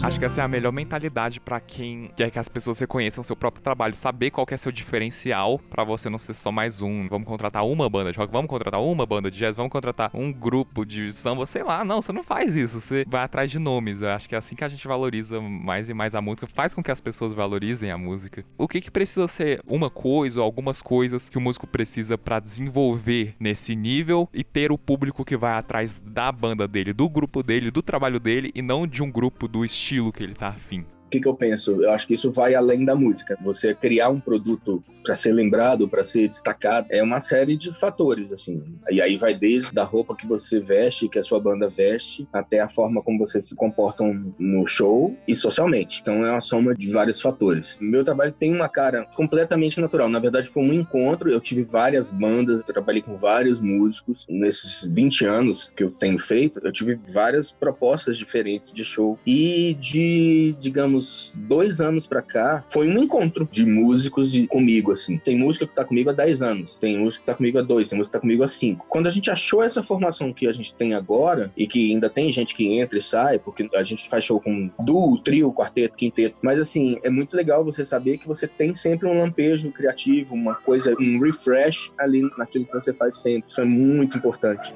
Acho 0.00 0.16
que 0.16 0.24
essa 0.24 0.40
é 0.40 0.44
a 0.44 0.48
melhor 0.48 0.72
mentalidade 0.72 1.40
pra 1.40 1.58
quem 1.58 2.12
quer 2.16 2.30
que 2.30 2.38
as 2.38 2.48
pessoas 2.48 2.78
reconheçam 2.78 3.24
seu 3.24 3.34
próprio 3.34 3.62
trabalho, 3.62 3.96
saber 3.96 4.30
qual 4.30 4.46
é 4.48 4.56
seu 4.56 4.70
diferencial 4.70 5.58
pra 5.58 5.82
você 5.82 6.08
não 6.08 6.18
ser 6.18 6.34
só 6.34 6.52
mais 6.52 6.80
um. 6.80 7.08
Vamos 7.08 7.26
contratar 7.26 7.66
uma 7.66 7.90
banda 7.90 8.12
de 8.12 8.18
rock, 8.18 8.32
vamos 8.32 8.48
contratar 8.48 8.80
uma 8.80 9.04
banda 9.04 9.28
de 9.28 9.36
jazz, 9.36 9.56
vamos 9.56 9.72
contratar 9.72 10.10
um 10.14 10.32
grupo 10.32 10.86
de 10.86 11.12
samba, 11.12 11.44
sei 11.46 11.64
lá. 11.64 11.84
Não, 11.84 12.00
você 12.00 12.12
não 12.12 12.22
faz 12.22 12.54
isso. 12.54 12.80
Você 12.80 13.04
vai 13.08 13.24
atrás 13.24 13.50
de 13.50 13.58
nomes. 13.58 14.00
Eu 14.00 14.10
acho 14.10 14.28
que 14.28 14.36
é 14.36 14.38
assim 14.38 14.54
que 14.54 14.62
a 14.62 14.68
gente 14.68 14.86
valoriza 14.86 15.40
mais 15.40 15.88
e 15.88 15.94
mais 15.94 16.14
a 16.14 16.22
música, 16.22 16.46
faz 16.46 16.74
com 16.74 16.82
que 16.82 16.92
as 16.92 17.00
pessoas 17.00 17.34
valorizem 17.34 17.90
a 17.90 17.98
música. 17.98 18.44
O 18.56 18.68
que 18.68 18.80
que 18.80 18.92
precisa 18.92 19.26
ser 19.26 19.60
uma 19.66 19.90
coisa 19.90 20.38
ou 20.38 20.44
algumas 20.44 20.80
coisas 20.80 21.28
que 21.28 21.36
o 21.36 21.40
músico 21.40 21.66
precisa 21.66 22.16
pra 22.16 22.38
desenvolver 22.38 23.34
nesse 23.40 23.74
nível 23.74 24.28
e 24.32 24.44
ter 24.44 24.70
o 24.70 24.78
público 24.78 25.24
que 25.24 25.36
vai 25.36 25.58
atrás 25.58 26.00
da 26.00 26.30
banda 26.30 26.68
dele, 26.68 26.92
do 26.92 27.08
grupo 27.08 27.42
dele, 27.42 27.70
do 27.72 27.82
trabalho 27.82 28.20
dele 28.20 28.52
e 28.54 28.62
não 28.62 28.86
de 28.86 29.02
um 29.02 29.10
grupo 29.10 29.48
do 29.48 29.64
estilo 29.64 29.87
que 30.12 30.22
ele 30.22 30.34
tá 30.34 30.48
afim? 30.48 30.84
O 31.08 31.10
que, 31.10 31.20
que 31.20 31.26
eu 31.26 31.34
penso? 31.34 31.82
Eu 31.82 31.90
acho 31.90 32.06
que 32.06 32.12
isso 32.12 32.30
vai 32.30 32.54
além 32.54 32.84
da 32.84 32.94
música. 32.94 33.34
Você 33.42 33.74
criar 33.74 34.10
um 34.10 34.20
produto 34.20 34.84
para 35.02 35.16
ser 35.16 35.32
lembrado, 35.32 35.88
para 35.88 36.04
ser 36.04 36.28
destacado, 36.28 36.86
é 36.90 37.02
uma 37.02 37.18
série 37.18 37.56
de 37.56 37.72
fatores, 37.72 38.30
assim. 38.30 38.62
E 38.90 39.00
aí 39.00 39.16
vai 39.16 39.34
desde 39.34 39.78
a 39.80 39.82
roupa 39.82 40.14
que 40.14 40.26
você 40.26 40.60
veste, 40.60 41.08
que 41.08 41.18
a 41.18 41.22
sua 41.22 41.40
banda 41.40 41.66
veste, 41.66 42.28
até 42.30 42.60
a 42.60 42.68
forma 42.68 43.02
como 43.02 43.18
vocês 43.18 43.48
se 43.48 43.56
comportam 43.56 44.34
no 44.38 44.66
show 44.66 45.16
e 45.26 45.34
socialmente. 45.34 46.00
Então 46.02 46.26
é 46.26 46.30
uma 46.30 46.42
soma 46.42 46.74
de 46.74 46.90
vários 46.90 47.22
fatores. 47.22 47.78
Meu 47.80 48.04
trabalho 48.04 48.34
tem 48.34 48.52
uma 48.52 48.68
cara 48.68 49.06
completamente 49.16 49.80
natural. 49.80 50.10
Na 50.10 50.18
verdade, 50.18 50.50
foi 50.50 50.62
um 50.62 50.74
encontro. 50.74 51.30
Eu 51.30 51.40
tive 51.40 51.62
várias 51.62 52.10
bandas, 52.10 52.62
trabalhei 52.66 53.00
com 53.00 53.16
vários 53.16 53.60
músicos. 53.60 54.26
Nesses 54.28 54.84
20 54.84 55.24
anos 55.24 55.72
que 55.74 55.84
eu 55.84 55.90
tenho 55.90 56.18
feito, 56.18 56.60
eu 56.62 56.70
tive 56.70 57.00
várias 57.10 57.50
propostas 57.50 58.18
diferentes 58.18 58.70
de 58.70 58.84
show. 58.84 59.18
E 59.26 59.72
de, 59.80 60.54
digamos, 60.60 60.97
uns 60.98 61.32
dois 61.34 61.80
anos 61.80 62.06
pra 62.06 62.20
cá, 62.20 62.64
foi 62.68 62.88
um 62.88 62.98
encontro 62.98 63.48
de 63.50 63.64
músicos 63.64 64.32
comigo, 64.48 64.92
assim. 64.92 65.18
Tem 65.18 65.36
música 65.36 65.66
que 65.66 65.74
tá 65.74 65.84
comigo 65.84 66.10
há 66.10 66.12
10 66.12 66.42
anos, 66.42 66.76
tem 66.76 66.98
música 66.98 67.20
que 67.20 67.26
tá 67.26 67.34
comigo 67.34 67.58
há 67.58 67.62
dois, 67.62 67.88
tem 67.88 67.96
música 67.96 68.12
que 68.12 68.18
tá 68.18 68.20
comigo 68.20 68.42
há 68.42 68.48
cinco. 68.48 68.86
Quando 68.88 69.06
a 69.06 69.10
gente 69.10 69.30
achou 69.30 69.62
essa 69.62 69.82
formação 69.82 70.32
que 70.32 70.46
a 70.46 70.52
gente 70.52 70.74
tem 70.74 70.94
agora, 70.94 71.50
e 71.56 71.66
que 71.66 71.92
ainda 71.92 72.10
tem 72.10 72.30
gente 72.30 72.54
que 72.54 72.66
entra 72.78 72.98
e 72.98 73.02
sai, 73.02 73.38
porque 73.38 73.68
a 73.74 73.84
gente 73.84 74.08
faz 74.08 74.24
show 74.24 74.40
com 74.40 74.70
duo, 74.80 75.18
trio, 75.18 75.52
quarteto, 75.52 75.96
quinteto, 75.96 76.36
mas 76.42 76.58
assim, 76.58 76.98
é 77.02 77.10
muito 77.10 77.36
legal 77.36 77.64
você 77.64 77.84
saber 77.84 78.18
que 78.18 78.26
você 78.26 78.46
tem 78.46 78.74
sempre 78.74 79.08
um 79.08 79.18
lampejo 79.18 79.70
criativo, 79.70 80.34
uma 80.34 80.54
coisa, 80.54 80.94
um 81.00 81.20
refresh 81.20 81.90
ali 81.98 82.22
naquilo 82.36 82.66
que 82.66 82.72
você 82.72 82.92
faz 82.92 83.16
sempre. 83.16 83.50
Isso 83.50 83.60
é 83.60 83.64
muito 83.64 84.18
importante. 84.18 84.74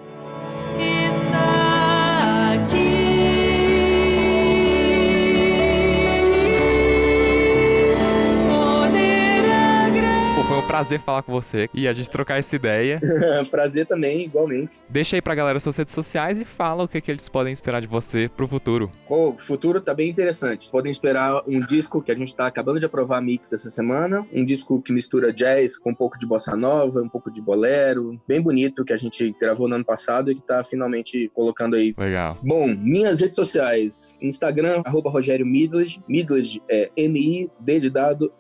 Um 10.63 10.67
prazer 10.67 11.01
falar 11.01 11.23
com 11.23 11.33
você 11.33 11.69
e 11.75 11.89
a 11.89 11.93
gente 11.93 12.09
trocar 12.09 12.39
essa 12.39 12.55
ideia. 12.55 13.01
Prazer 13.51 13.87
também, 13.87 14.25
igualmente. 14.25 14.81
Deixa 14.89 15.17
aí 15.17 15.23
pra 15.23 15.35
galera 15.35 15.59
suas 15.59 15.77
redes 15.77 15.93
sociais 15.93 16.39
e 16.39 16.45
fala 16.45 16.85
o 16.85 16.89
que, 16.89 17.01
que 17.01 17.11
eles 17.11 17.29
podem 17.29 17.53
esperar 17.53 17.81
de 17.81 17.89
você 17.89 18.31
pro 18.37 18.47
futuro. 18.47 18.91
O 19.09 19.35
futuro 19.39 19.81
tá 19.81 19.93
bem 19.93 20.09
interessante. 20.09 20.71
Podem 20.71 20.93
esperar 20.93 21.43
um 21.49 21.59
disco 21.61 22.01
que 22.01 22.13
a 22.13 22.15
gente 22.15 22.35
tá 22.35 22.47
acabando 22.47 22.79
de 22.79 22.87
aprovar 22.87 23.21
mix 23.21 23.53
essa 23.53 23.69
semana, 23.71 24.25
um 24.33 24.45
disco 24.45 24.81
que 24.81 24.93
mistura 24.93 25.33
jazz 25.33 25.79
com 25.79 25.91
um 25.91 25.95
pouco 25.95 26.19
de 26.19 26.27
bossa 26.27 26.57
nova, 26.57 27.03
um 27.03 27.09
pouco 27.09 27.31
de 27.31 27.43
bolero, 27.43 28.21
bem 28.27 28.41
bonito 28.41 28.85
que 28.85 28.93
a 28.93 28.97
gente 28.97 29.35
gravou 29.41 29.69
no 29.69 29.75
ano 29.75 29.85
passado 29.85 30.31
e 30.31 30.35
que 30.35 30.43
tá 30.43 30.63
finalmente 30.63 31.31
colocando 31.35 31.75
aí. 31.75 31.93
Legal. 31.99 32.39
Bom, 32.43 32.69
minhas 32.69 33.21
redes 33.21 33.35
sociais, 33.35 34.15
Instagram, 34.21 34.83
arroba 34.85 35.11
Rogério 35.11 35.45
Midledge, 35.45 36.01
Midledge 36.09 36.63
é 36.69 36.91
M-I-D 36.97 37.81
de 37.81 37.91
dado 37.91 38.33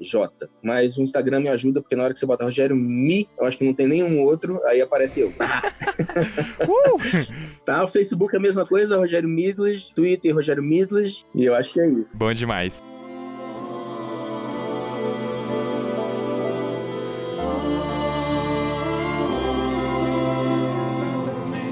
L-E-J. 0.00 0.48
Mas 0.62 0.96
o 0.96 1.02
Instagram 1.02 1.40
me 1.40 1.48
ajuda, 1.48 1.80
porque 1.80 1.96
na 1.96 2.04
hora 2.04 2.12
que 2.12 2.18
você 2.18 2.26
bota 2.26 2.44
Rogério 2.44 2.76
Mi, 2.76 3.28
eu 3.38 3.46
acho 3.46 3.58
que 3.58 3.64
não 3.64 3.74
tem 3.74 3.88
nenhum 3.88 4.22
outro, 4.22 4.60
aí 4.64 4.80
aparece 4.80 5.20
eu. 5.20 5.32
Tá, 7.64 7.84
o 7.84 7.88
Facebook 7.88 8.34
é 8.34 8.38
a 8.38 8.42
mesma 8.42 8.66
coisa, 8.66 8.96
Rogério 8.96 9.28
Midledge, 9.28 9.92
Twitter 9.94 10.34
Rogério 10.34 10.62
Midledge, 10.62 11.26
e 11.34 11.44
eu 11.44 11.54
acho 11.54 11.72
que 11.72 11.80
é 11.80 11.86
isso. 11.86 12.18
Bom 12.18 12.32
demais. 12.32 12.82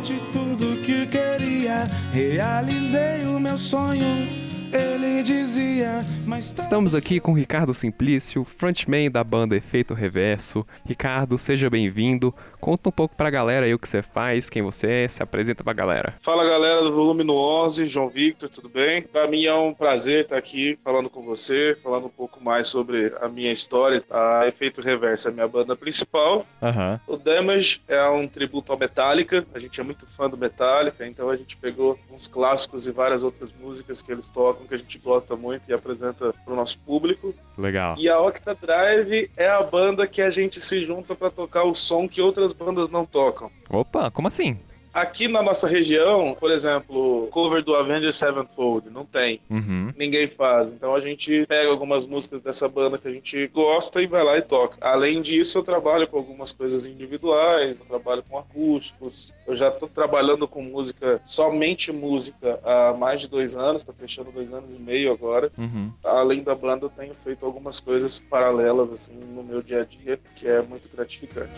exatamente 0.06 0.20
tudo 0.32 0.82
que 0.82 1.06
queria. 1.06 1.84
Realizei 2.12 3.24
o 3.26 3.40
meu 3.40 3.58
sonho. 3.58 4.45
Ele 4.76 5.22
dizia, 5.22 6.04
mas 6.26 6.50
tá 6.50 6.60
Estamos 6.60 6.94
aqui 6.94 7.18
com 7.18 7.32
o 7.32 7.34
Ricardo 7.34 7.72
Simplício, 7.72 8.44
frontman 8.44 9.10
da 9.10 9.24
banda 9.24 9.56
Efeito 9.56 9.94
Reverso. 9.94 10.66
Ricardo, 10.84 11.38
seja 11.38 11.70
bem-vindo. 11.70 12.34
Conta 12.60 12.90
um 12.90 12.92
pouco 12.92 13.16
pra 13.16 13.30
galera 13.30 13.64
aí 13.64 13.72
o 13.72 13.78
que 13.78 13.88
você 13.88 14.02
faz, 14.02 14.50
quem 14.50 14.60
você 14.60 15.04
é, 15.04 15.08
se 15.08 15.22
apresenta 15.22 15.64
pra 15.64 15.72
galera. 15.72 16.14
Fala 16.22 16.44
galera 16.44 16.82
do 16.82 16.92
Volume 16.92 17.24
no 17.24 17.34
11, 17.34 17.88
João 17.88 18.10
Victor, 18.10 18.50
tudo 18.50 18.68
bem? 18.68 19.00
Pra 19.00 19.26
mim 19.26 19.46
é 19.46 19.54
um 19.54 19.72
prazer 19.72 20.24
estar 20.24 20.36
aqui 20.36 20.78
falando 20.84 21.08
com 21.08 21.22
você, 21.22 21.74
falando 21.82 22.06
um 22.06 22.10
pouco 22.10 22.42
mais 22.44 22.66
sobre 22.66 23.14
a 23.22 23.28
minha 23.28 23.52
história. 23.52 24.02
A 24.10 24.46
Efeito 24.46 24.82
Reverso 24.82 25.28
é 25.28 25.30
a 25.30 25.34
minha 25.34 25.48
banda 25.48 25.74
principal. 25.74 26.44
Aham. 26.62 27.00
O 27.06 27.16
Damage 27.16 27.80
é 27.88 28.06
um 28.10 28.28
tributo 28.28 28.72
ao 28.72 28.78
Metallica, 28.78 29.46
a 29.54 29.58
gente 29.58 29.80
é 29.80 29.84
muito 29.84 30.06
fã 30.08 30.28
do 30.28 30.36
Metallica, 30.36 31.06
então 31.06 31.30
a 31.30 31.36
gente 31.36 31.56
pegou 31.56 31.98
uns 32.12 32.26
clássicos 32.26 32.86
e 32.86 32.92
várias 32.92 33.22
outras 33.22 33.50
músicas 33.58 34.02
que 34.02 34.12
eles 34.12 34.28
tocam 34.28 34.65
que 34.66 34.74
a 34.74 34.78
gente 34.78 34.98
gosta 34.98 35.36
muito 35.36 35.68
e 35.68 35.72
apresenta 35.72 36.32
pro 36.44 36.54
nosso 36.54 36.78
público. 36.80 37.34
Legal. 37.56 37.96
E 37.98 38.08
a 38.08 38.20
Octa 38.20 38.54
Drive 38.54 39.30
é 39.36 39.48
a 39.48 39.62
banda 39.62 40.06
que 40.06 40.20
a 40.20 40.30
gente 40.30 40.60
se 40.60 40.84
junta 40.84 41.14
pra 41.14 41.30
tocar 41.30 41.64
o 41.64 41.74
som 41.74 42.08
que 42.08 42.20
outras 42.20 42.52
bandas 42.52 42.88
não 42.88 43.04
tocam. 43.04 43.50
Opa, 43.70 44.10
como 44.10 44.28
assim? 44.28 44.58
Aqui 44.96 45.28
na 45.28 45.42
nossa 45.42 45.68
região, 45.68 46.34
por 46.40 46.50
exemplo, 46.50 47.28
cover 47.30 47.62
do 47.62 47.76
Avengers 47.76 48.16
Sevenfold, 48.16 48.88
não 48.88 49.04
tem. 49.04 49.42
Uhum. 49.50 49.92
Ninguém 49.94 50.26
faz. 50.26 50.72
Então 50.72 50.94
a 50.94 51.00
gente 51.00 51.44
pega 51.46 51.68
algumas 51.68 52.06
músicas 52.06 52.40
dessa 52.40 52.66
banda 52.66 52.96
que 52.96 53.06
a 53.06 53.10
gente 53.10 53.46
gosta 53.48 54.00
e 54.00 54.06
vai 54.06 54.24
lá 54.24 54.38
e 54.38 54.42
toca. 54.42 54.78
Além 54.80 55.20
disso, 55.20 55.58
eu 55.58 55.62
trabalho 55.62 56.08
com 56.08 56.16
algumas 56.16 56.50
coisas 56.50 56.86
individuais, 56.86 57.78
eu 57.78 57.84
trabalho 57.84 58.24
com 58.26 58.38
acústicos. 58.38 59.34
Eu 59.46 59.54
já 59.54 59.70
tô 59.70 59.86
trabalhando 59.86 60.48
com 60.48 60.62
música, 60.62 61.20
somente 61.26 61.92
música, 61.92 62.58
há 62.64 62.94
mais 62.94 63.20
de 63.20 63.28
dois 63.28 63.54
anos, 63.54 63.84
tá 63.84 63.92
fechando 63.92 64.32
dois 64.32 64.50
anos 64.50 64.74
e 64.74 64.78
meio 64.78 65.12
agora. 65.12 65.52
Uhum. 65.58 65.92
Além 66.02 66.42
da 66.42 66.54
banda, 66.54 66.86
eu 66.86 66.90
tenho 66.90 67.12
feito 67.22 67.44
algumas 67.44 67.80
coisas 67.80 68.18
paralelas, 68.18 68.90
assim, 68.90 69.12
no 69.12 69.44
meu 69.44 69.60
dia 69.60 69.82
a 69.82 69.84
dia, 69.84 70.18
que 70.36 70.48
é 70.48 70.62
muito 70.62 70.88
gratificante. 70.88 71.52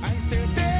A 0.00 0.14
incerteza 0.14 0.73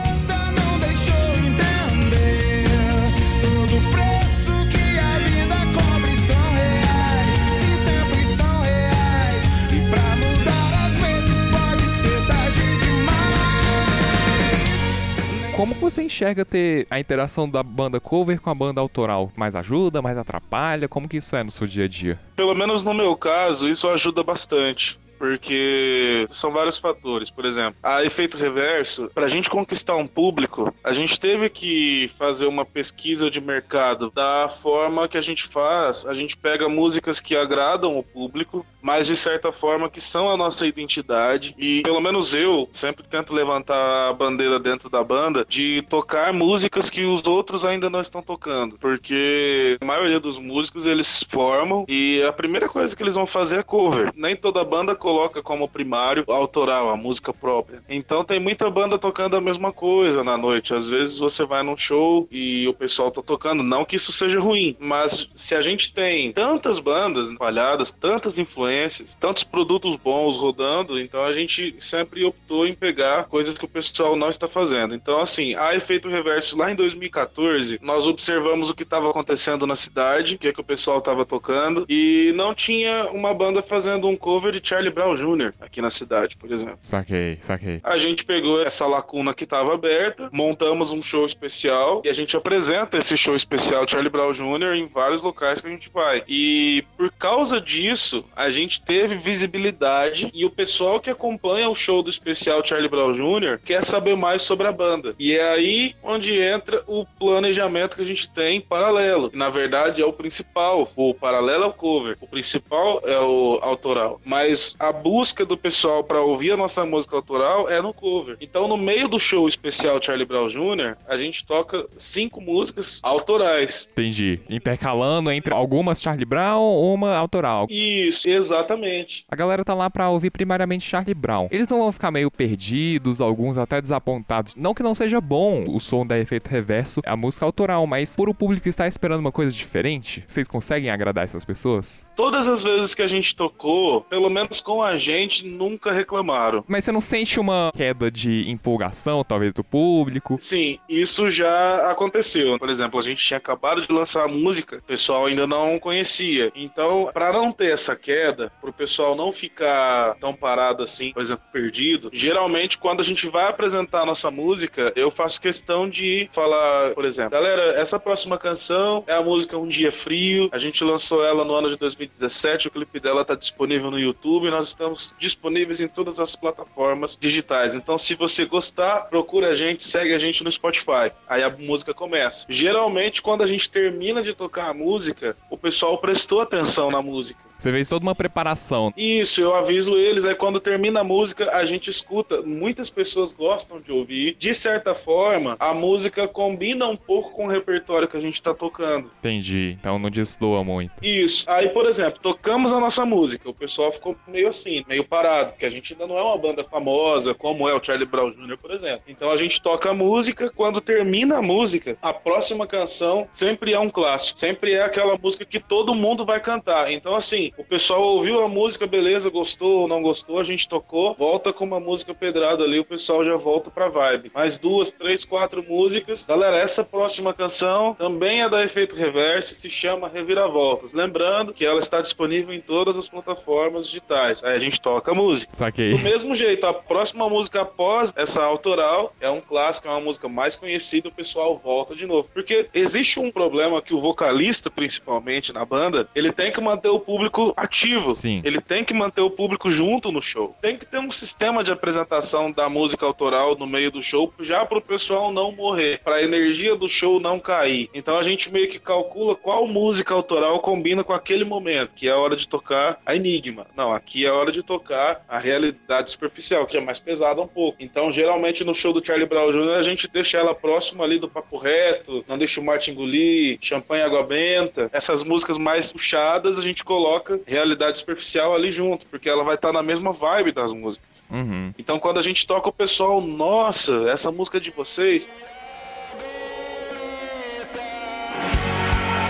Como 15.65 15.77
você 15.77 16.03
enxerga 16.03 16.45
ter 16.45 16.87
a 16.91 17.01
interação 17.01 17.49
da 17.49 17.63
banda 17.63 17.99
cover 17.99 18.39
com 18.39 18.51
a 18.51 18.55
banda 18.55 18.83
autoral? 18.83 19.33
Mais 19.35 19.55
ajuda, 19.55 20.03
mais 20.03 20.19
atrapalha? 20.19 20.87
Como 20.87 21.09
que 21.09 21.17
isso 21.17 21.35
é 21.35 21.43
no 21.43 21.51
seu 21.51 21.67
dia 21.67 21.87
a 21.87 21.89
dia? 21.89 22.21
Pelo 22.37 22.55
menos 22.55 22.85
no 22.85 22.93
meu 22.93 23.17
caso, 23.17 23.67
isso 23.67 23.89
ajuda 23.89 24.23
bastante. 24.23 24.99
Porque 25.25 26.29
são 26.31 26.51
vários 26.53 26.77
fatores. 26.77 27.31
Por 27.31 27.47
exemplo, 27.47 27.77
a 27.83 28.05
efeito 28.05 28.37
reverso, 28.37 29.11
para 29.15 29.25
a 29.25 29.29
gente 29.29 29.49
conquistar 29.49 29.97
um 29.97 30.07
público, 30.07 30.73
a 30.85 30.93
gente 30.93 31.19
teve 31.19 31.49
que 31.49 32.11
fazer 32.19 32.47
uma 32.47 32.67
pesquisa 32.67 33.31
de 33.31 33.41
mercado 33.41 34.11
da 34.11 34.51
forma 34.51 35.09
que 35.09 35.17
a 35.17 35.23
gente 35.23 35.45
faz. 35.45 36.05
A 36.05 36.13
gente 36.13 36.37
pega 36.37 36.69
músicas 36.69 37.21
que 37.21 37.35
agradam 37.35 37.99
o 37.99 38.03
público, 38.03 38.67
mas 38.83 39.07
de 39.07 39.17
certa 39.17 39.51
forma 39.51 39.89
que 39.89 39.99
são 39.99 40.29
a 40.29 40.37
nossa 40.37 40.67
identidade. 40.67 41.55
E 41.57 41.81
pelo 41.83 42.03
menos 42.03 42.35
eu 42.35 42.69
sempre 42.71 43.03
tento 43.05 43.33
levantar 43.33 44.11
a 44.11 44.13
bandeira 44.13 44.61
dentro 44.61 44.91
da 44.91 45.03
banda 45.03 45.47
de 45.49 45.83
tocar 45.89 46.35
músicas 46.35 46.91
que 46.91 47.03
os 47.03 47.27
outros 47.27 47.65
ainda 47.65 47.89
não 47.89 48.03
estão 48.03 48.23
tocando. 48.23 48.77
Porque 48.79 49.79
a 49.81 49.85
maioria 49.87 50.21
dos 50.21 50.39
músicos 50.39 50.87
eles 50.87 51.25
formam 51.31 51.87
e 51.89 52.23
a 52.23 52.33
primeira 52.33 52.69
coisa 52.69 52.95
que 52.95 53.03
eles 53.03 53.15
vão 53.15 53.27
fazer 53.27 53.61
é 53.61 53.63
cover. 53.63 54.13
Nem 54.15 54.37
toda 54.37 54.63
banda 54.63 54.95
coloca 54.95 55.14
coloca 55.15 55.41
como 55.41 55.69
primário 55.69 56.25
autoral, 56.27 56.91
a 56.91 56.97
música 56.97 57.33
própria. 57.33 57.81
Então 57.89 58.25
tem 58.25 58.41
muita 58.41 58.69
banda 58.69 58.99
tocando 58.99 59.37
a 59.37 59.41
mesma 59.41 59.71
coisa 59.71 60.25
na 60.25 60.37
noite. 60.37 60.75
Às 60.75 60.89
vezes 60.89 61.19
você 61.19 61.45
vai 61.45 61.63
num 61.63 61.77
show 61.77 62.27
e 62.33 62.67
o 62.67 62.75
pessoal 62.75 63.13
tá 63.13 63.23
tocando, 63.23 63.63
não 63.63 63.85
que 63.85 63.95
isso 63.95 64.11
seja 64.11 64.41
ruim, 64.41 64.77
mas 64.81 65.31
se 65.33 65.55
a 65.55 65.63
gente 65.63 65.95
tem 65.95 66.33
tantas 66.33 66.81
bandas 66.81 67.31
espalhadas, 67.31 67.93
tantas 67.93 68.39
influências, 68.39 69.15
tantos 69.15 69.45
produtos 69.45 69.95
bons 69.95 70.37
rodando, 70.37 70.99
então 70.99 71.23
a 71.23 71.33
gente 71.33 71.77
sempre 71.79 72.25
optou 72.25 72.67
em 72.67 72.75
pegar 72.75 73.25
coisas 73.25 73.57
que 73.57 73.65
o 73.65 73.69
pessoal 73.69 74.17
não 74.17 74.29
está 74.29 74.49
fazendo. 74.49 74.97
Então 74.97 75.21
assim, 75.21 75.55
a 75.55 75.77
Efeito 75.77 76.09
Reverso 76.09 76.59
lá 76.59 76.73
em 76.73 76.75
2014, 76.75 77.79
nós 77.81 78.09
observamos 78.09 78.69
o 78.69 78.75
que 78.75 78.83
estava 78.83 79.11
acontecendo 79.11 79.65
na 79.65 79.77
cidade, 79.77 80.35
o 80.35 80.39
que, 80.39 80.49
é 80.49 80.53
que 80.53 80.61
o 80.61 80.65
pessoal 80.65 80.99
estava 80.99 81.25
tocando 81.25 81.87
e 81.89 82.33
não 82.35 82.53
tinha 82.53 83.09
uma 83.13 83.33
banda 83.33 83.63
fazendo 83.63 84.09
um 84.09 84.17
cover 84.17 84.51
de 84.51 84.67
Charlie 84.67 84.91
Brown 84.91 85.04
Jr. 85.13 85.53
aqui 85.61 85.83
na 85.83 85.91
cidade, 85.91 86.37
por 86.37 86.51
exemplo. 86.51 86.79
Saquei, 86.81 87.37
saquei. 87.43 87.81
A 87.85 87.99
gente 87.99 88.25
pegou 88.25 88.63
essa 88.63 88.87
lacuna 88.87 89.35
que 89.35 89.45
estava 89.45 89.75
aberta, 89.75 90.31
montamos 90.33 90.91
um 90.91 91.03
show 91.03 91.27
especial 91.27 92.01
e 92.05 92.09
a 92.09 92.15
gente 92.15 92.37
apresenta 92.37 92.97
esse 92.97 93.17
show 93.17 93.35
especial 93.35 93.87
Charlie 93.87 94.11
Brown 94.11 94.33
Jr. 94.33 94.77
em 94.77 94.87
vários 94.87 95.23
locais 95.23 95.61
que 95.61 95.67
a 95.67 95.71
gente 95.71 95.91
vai. 95.93 96.23
E 96.27 96.85
por 96.97 97.11
causa 97.13 97.61
disso, 97.61 98.25
a 98.35 98.51
gente 98.51 98.81
teve 98.83 99.17
visibilidade 99.17 100.31
e 100.33 100.45
o 100.45 100.51
pessoal 100.51 101.01
que 101.01 101.11
acompanha 101.11 101.69
o 101.69 101.75
show 101.75 102.03
do 102.03 102.09
especial 102.09 102.65
Charlie 102.65 102.89
Brown 102.89 103.13
Jr. 103.13 103.59
quer 103.65 103.85
saber 103.85 104.17
mais 104.17 104.43
sobre 104.43 104.67
a 104.67 104.73
banda. 104.73 105.15
E 105.19 105.35
é 105.35 105.51
aí 105.51 105.95
onde 106.03 106.39
entra 106.39 106.83
o 106.87 107.05
planejamento 107.19 107.97
que 107.97 108.03
a 108.03 108.07
gente 108.07 108.31
tem 108.31 108.61
paralelo. 108.61 109.31
Na 109.35 109.51
verdade, 109.51 110.01
é 110.01 110.07
o 110.07 110.13
principal. 110.13 110.91
O 110.95 111.15
paralelo 111.15 111.65
é 111.65 111.67
o 111.67 111.73
cover. 111.73 112.17
O 112.21 112.27
principal 112.27 113.01
é 113.05 113.19
o 113.19 113.59
autoral. 113.63 114.21
Mas 114.25 114.77
a 114.89 114.93
busca 114.93 115.45
do 115.45 115.57
pessoal 115.57 116.05
para 116.05 116.21
ouvir 116.21 116.53
a 116.53 116.57
nossa 116.57 116.85
música 116.85 117.17
autoral 117.17 117.69
é 117.69 117.81
no 117.81 117.93
cover. 117.93 118.37
Então, 118.41 118.69
no 118.69 118.77
meio 118.77 119.09
do 119.09 119.19
show 119.19 119.47
especial 119.49 120.03
Charlie 120.03 120.27
Brown 120.27 120.49
Jr., 120.49 120.97
a 121.07 121.17
gente 121.17 121.45
toca 121.45 121.87
cinco 121.97 122.41
músicas 122.41 123.01
autorais. 123.03 123.89
Entendi. 123.93 124.41
Intercalando 124.49 125.31
entre 125.31 125.55
algumas 125.55 126.03
Charlie 126.03 126.25
Brown, 126.25 126.81
uma 126.95 127.17
autoral. 127.17 127.67
Isso, 127.71 128.29
exatamente. 128.29 129.25
A 129.31 129.37
galera 129.37 129.65
tá 129.65 129.75
lá 129.75 129.89
pra 129.89 130.11
ouvir 130.11 130.31
primariamente 130.31 130.89
Charlie 130.89 131.15
Brown. 131.15 131.49
Eles 131.51 131.69
não 131.69 131.79
vão 131.79 131.93
ficar 131.93 132.11
meio 132.11 132.31
perdidos, 132.31 133.21
alguns 133.21 133.57
até 133.57 133.81
desapontados. 133.81 134.55
Não 134.55 134.75
que 134.75 134.83
não 134.83 134.95
seja 134.95 135.21
bom 135.21 135.65
o 135.69 135.81
som 135.81 136.07
da 136.07 136.19
efeito 136.19 136.49
reverso, 136.49 137.01
é 137.05 137.11
a 137.11 137.17
música 137.17 137.45
autoral, 137.45 137.87
mas 137.87 138.17
por 138.17 138.29
o 138.29 138.35
público 138.35 138.69
estar 138.69 138.89
esperando 138.89 139.21
uma 139.21 139.33
coisa 139.33 139.51
diferente, 139.51 140.25
vocês 140.27 140.49
conseguem 140.49 140.91
agradar 140.91 141.25
essas 141.25 141.45
pessoas? 141.45 142.05
Todas 142.17 142.49
as 142.49 142.63
vezes 142.63 142.95
que 142.95 143.03
a 143.03 143.07
gente 143.07 143.35
tocou, 143.35 144.01
pelo 144.03 144.29
menos 144.29 144.61
com 144.61 144.74
a 144.83 144.97
gente, 144.97 145.47
nunca 145.47 145.93
reclamaram. 145.93 146.65
Mas 146.67 146.85
você 146.85 146.93
não 146.93 147.01
sente 147.01 147.39
uma 147.41 147.73
queda 147.75 148.11
de 148.11 148.49
empolgação, 148.51 149.25
talvez, 149.25 149.53
do 149.53 149.65
público? 149.65 150.39
Sim, 150.41 150.79
isso 150.89 151.31
já 151.31 151.91
aconteceu. 151.91 152.59
Por 152.59 152.71
exemplo, 152.71 152.99
a 152.99 153.03
gente 153.03 153.25
tinha 153.25 153.39
acabado 153.39 153.83
de 153.83 153.93
lançar 153.93 154.25
a 154.25 154.29
música, 154.29 154.79
o 154.79 154.83
pessoal 154.83 155.27
ainda 155.27 155.47
não 155.47 155.79
conhecia. 155.79 156.53
Então, 156.55 157.11
para 157.13 157.33
não 157.33 157.53
ter 157.53 157.73
essa 157.73 157.97
queda, 157.97 158.53
para 158.61 158.71
o 158.71 158.73
pessoal 158.73 159.15
não 159.15 159.33
ficar 159.33 160.17
tão 160.21 160.35
parado 160.35 160.83
assim, 160.83 161.13
por 161.13 161.23
exemplo, 161.23 161.45
perdido, 161.53 162.11
geralmente 162.13 162.79
quando 162.79 163.01
a 163.01 163.05
gente 163.05 163.29
vai 163.29 163.49
apresentar 163.49 164.03
a 164.03 164.07
nossa 164.07 164.31
música, 164.31 164.93
eu 164.97 165.11
faço 165.11 165.41
questão 165.41 165.89
de 165.89 166.29
falar, 166.33 166.91
por 166.95 167.05
exemplo, 167.05 167.31
galera, 167.31 167.81
essa 167.81 167.99
próxima 167.99 168.39
canção 168.39 169.05
é 169.07 169.15
a 169.15 169.23
música 169.23 169.59
Um 169.59 169.69
Dia 169.69 169.93
Frio. 169.93 170.49
A 170.53 170.59
gente 170.59 170.83
lançou 170.85 171.25
ela 171.25 171.45
no 171.45 171.55
ano 171.55 171.69
de 171.69 171.77
2017, 171.77 172.69
o 172.69 172.71
clipe 172.71 173.01
dela 173.01 173.23
está 173.23 173.35
disponível 173.35 173.91
no 173.91 173.99
YouTube, 173.99 174.51
nós 174.51 174.64
estamos 174.69 175.15
disponíveis 175.19 175.81
em 175.81 175.89
todas 175.89 176.19
as 176.19 176.37
plataformas 176.37 177.17
digitais. 177.21 177.75
Então, 177.75 177.99
se 177.99 178.15
você 178.15 178.45
gostar, 178.45 179.09
procura 179.09 179.49
a 179.49 179.55
gente, 179.55 179.85
segue 179.85 180.15
a 180.15 180.19
gente 180.19 180.43
no 180.43 180.51
Spotify. 180.51 181.13
Aí 181.29 181.43
a 181.43 181.51
música 181.51 181.95
começa. 181.95 182.47
Geralmente, 182.49 183.23
quando 183.23 183.43
a 183.43 183.47
gente 183.47 183.69
termina 183.69 184.23
de 184.23 184.35
tocar 184.35 184.71
a 184.71 184.75
música, 184.75 185.37
o 185.51 185.57
pessoal 185.57 185.99
prestou 185.99 186.41
atenção 186.41 186.91
na 186.91 187.03
música. 187.03 187.41
Você 187.65 187.73
fez 187.73 187.89
toda 187.89 188.03
uma 188.03 188.15
preparação. 188.15 188.93
Isso, 188.95 189.41
eu 189.41 189.55
aviso 189.55 189.97
eles, 189.97 190.27
aí 190.27 190.35
quando 190.35 190.61
termina 190.61 191.01
a 191.01 191.05
música, 191.05 191.57
a 191.57 191.65
gente 191.65 191.89
escuta. 191.89 192.43
Muitas 192.43 192.91
pessoas 192.91 193.33
gostam 193.33 193.81
de 193.81 193.91
ouvir. 193.91 194.37
De 194.39 194.53
certa 194.55 194.95
forma, 194.95 195.57
a 195.59 195.73
música 195.73 196.29
combina 196.29 196.87
um 196.87 196.95
pouco 196.95 197.31
com 197.31 197.47
o 197.47 197.51
repertório 197.51 198.07
que 198.07 198.19
a 198.19 198.21
gente 198.21 198.43
tá 198.43 198.53
tocando. 198.53 199.11
Entendi. 199.19 199.79
Então 199.81 199.99
não 199.99 200.11
destoa 200.11 200.63
muito. 200.63 200.93
Isso. 201.03 201.49
Aí, 201.49 201.71
por 201.71 201.87
exemplo, 201.87 202.21
tocamos 202.21 202.71
a 202.71 202.79
nossa 202.79 203.07
música. 203.07 203.49
O 203.49 203.55
pessoal 203.55 203.91
ficou 203.91 204.15
meio 204.29 204.49
assim, 204.49 204.85
meio 204.87 205.03
parado, 205.03 205.53
porque 205.53 205.65
a 205.65 205.71
gente 205.71 205.95
ainda 205.95 206.07
não 206.07 206.19
é 206.19 206.23
uma 206.23 206.37
banda 206.37 206.65
famosa, 206.65 207.33
como 207.33 207.67
é 207.67 207.73
o 207.73 207.83
Charlie 207.83 208.05
Brown 208.05 208.31
Jr., 208.31 208.59
por 208.59 208.73
exemplo. 208.73 209.05
Então 209.09 209.31
a 209.31 209.39
gente 209.39 209.63
toca 209.63 209.89
a 209.89 209.95
música, 209.95 210.53
quando 210.55 210.83
termina 210.83 211.39
a 211.39 211.43
música, 211.43 211.97
a 212.03 212.13
próxima 212.13 212.67
canção 212.67 213.27
sempre 213.31 213.73
é 213.73 213.81
um 213.81 213.89
clássico. 213.89 214.39
Sempre 214.39 214.75
é 214.75 214.83
aquela 214.83 215.17
música 215.17 215.47
que 215.47 215.59
todo 215.59 215.95
mundo 215.95 216.27
vai 216.27 216.41
cantar. 216.41 216.93
Então, 216.93 217.17
assim, 217.17 217.54
o 217.57 217.65
pessoal 217.65 218.03
ouviu 218.03 218.43
a 218.43 218.49
música, 218.49 218.87
beleza, 218.87 219.31
gostou 219.31 219.83
ou 219.83 219.89
não 219.89 220.03
gostou, 220.03 220.39
a 220.39 220.45
gente 220.45 220.69
tocou, 220.69 221.15
volta 221.15 221.53
com 221.53 221.65
uma 221.65 221.81
música 221.81 222.15
pedrada 222.15 222.65
ali, 222.65 222.79
o 222.79 222.85
pessoal 222.85 223.25
já 223.25 223.37
volta 223.37 223.71
pra 223.71 223.89
vibe. 223.89 224.31
Mais 224.35 224.59
duas, 224.59 224.91
três, 224.91 225.25
quatro 225.25 225.63
músicas. 225.63 226.25
Galera, 226.25 226.57
essa 226.57 226.85
próxima 226.85 227.33
canção 227.33 227.95
também 227.95 228.43
é 228.43 228.49
da 228.49 228.65
Efeito 228.65 228.97
Reverse, 228.97 229.55
se 229.55 229.71
chama 229.71 230.09
Reviravoltas. 230.09 230.93
Lembrando 230.93 231.53
que 231.53 231.65
ela 231.65 231.79
está 231.79 232.01
disponível 232.01 232.55
em 232.55 232.61
todas 232.61 232.97
as 232.97 233.09
plataformas 233.09 233.87
digitais. 233.87 234.43
Aí 234.43 234.55
a 234.55 234.59
gente 234.59 234.81
toca 234.81 235.13
a 235.13 235.15
música. 235.15 235.55
Saquei. 235.55 235.93
Do 235.93 235.99
mesmo 235.99 236.35
jeito, 236.35 236.67
a 236.67 236.75
próxima 236.75 237.29
música 237.29 237.63
após 237.63 238.13
essa 238.17 238.43
autoral 238.43 239.13
é 239.21 239.31
um 239.31 239.41
clássico, 239.41 239.89
é 239.89 239.91
uma 239.91 240.01
música 240.01 240.29
mais 240.29 240.57
conhecida, 240.57 241.09
o 241.09 241.13
pessoal 241.13 241.57
volta 241.57 241.95
de 241.95 242.07
novo. 242.07 242.29
Porque 242.33 242.67
existe 242.75 243.21
um 243.21 243.31
problema 243.31 243.81
que 243.81 243.95
o 243.95 244.01
vocalista, 244.01 244.71
principalmente 244.71 245.53
na 245.53 245.65
banda, 245.65 246.09
ele 246.15 246.33
tem 246.33 246.53
que 246.53 246.61
manter 246.61 246.89
o 246.89 246.99
público 246.99 247.44
ativo. 247.57 248.15
Sim. 248.15 248.41
Ele 248.45 248.61
tem 248.61 248.85
que 248.85 248.95
manter 248.95 249.21
o 249.21 249.31
público 249.31 249.71
junto 249.71 250.13
no 250.13 250.23
show. 250.23 250.55
Tem 250.61 250.77
que 250.77 250.87
ter 250.87 250.99
um 250.99 251.11
sistema 251.11 251.65
de 251.65 251.73
apresentação 251.73 252.51
da 252.51 252.69
música 252.69 253.05
autoral 253.05 253.57
no 253.57 253.67
meio 253.67 253.91
do 253.91 254.03
show, 254.03 254.33
já 254.41 254.65
para 254.65 254.79
o 254.79 254.83
pessoal 254.83 255.33
não 255.33 255.53
morrer, 255.53 256.01
para 256.03 256.17
a 256.17 256.23
energia 256.23 256.77
do 256.77 256.89
show 256.89 257.21
não 257.21 257.39
cair. 257.41 257.91
Então 257.93 258.17
a 258.17 258.23
gente 258.23 258.51
meio 258.51 258.69
que 258.69 258.79
calcula 258.79 259.35
qual 259.35 259.67
música 259.67 260.15
autoral 260.15 260.61
combina 260.61 261.03
com 261.03 261.13
aquele 261.13 261.45
momento, 261.45 261.93
que 261.95 262.09
é 262.09 262.13
a 262.13 262.19
hora 262.19 262.37
de 262.37 262.49
tocar 262.49 262.99
a 263.05 263.15
Enigma. 263.15 263.67
Não, 263.77 263.93
aqui 263.93 264.25
é 264.25 264.29
a 264.29 264.35
hora 264.35 264.53
de 264.53 264.63
tocar 264.63 265.25
a 265.29 265.39
realidade 265.39 266.11
superficial, 266.11 266.67
que 266.67 266.77
é 266.77 266.81
mais 266.81 266.99
pesada 266.99 267.41
um 267.41 267.49
pouco. 267.49 267.79
Então, 267.81 268.11
geralmente 268.11 268.65
no 268.65 268.75
show 268.75 268.93
do 268.93 269.05
Charlie 269.05 269.27
Brown 269.27 269.51
Jr., 269.51 269.79
a 269.79 269.83
gente 269.83 270.09
deixa 270.09 270.39
ela 270.39 270.55
próxima 270.55 271.05
ali 271.05 271.19
do 271.19 271.29
papo 271.29 271.57
reto, 271.57 272.25
não 272.29 272.39
deixa 272.39 272.61
o 272.61 272.65
Martin 272.65 272.93
engolir, 272.93 273.59
champanhe 273.61 274.03
água 274.03 274.23
benta. 274.23 274.91
Essas 274.93 275.23
músicas 275.23 275.59
mais 275.59 275.91
puxadas 275.91 276.59
a 276.59 276.63
gente 276.63 276.85
coloca 276.85 277.24
realidade 277.47 277.99
superficial 277.99 278.55
ali 278.55 278.71
junto, 278.71 279.07
porque 279.07 279.29
ela 279.29 279.45
vai 279.45 279.55
estar 279.55 279.73
na 279.73 279.83
mesma 279.83 280.13
vibe 280.13 280.53
das 280.53 280.73
músicas. 280.73 281.23
Uhum. 281.31 281.73
Então 281.79 281.99
quando 281.99 282.19
a 282.19 282.23
gente 282.23 282.47
toca 282.47 282.69
o 282.69 282.73
pessoal, 282.73 283.21
nossa, 283.21 284.09
essa 284.11 284.31
música 284.31 284.61
de 284.61 284.71
vocês. 284.71 285.29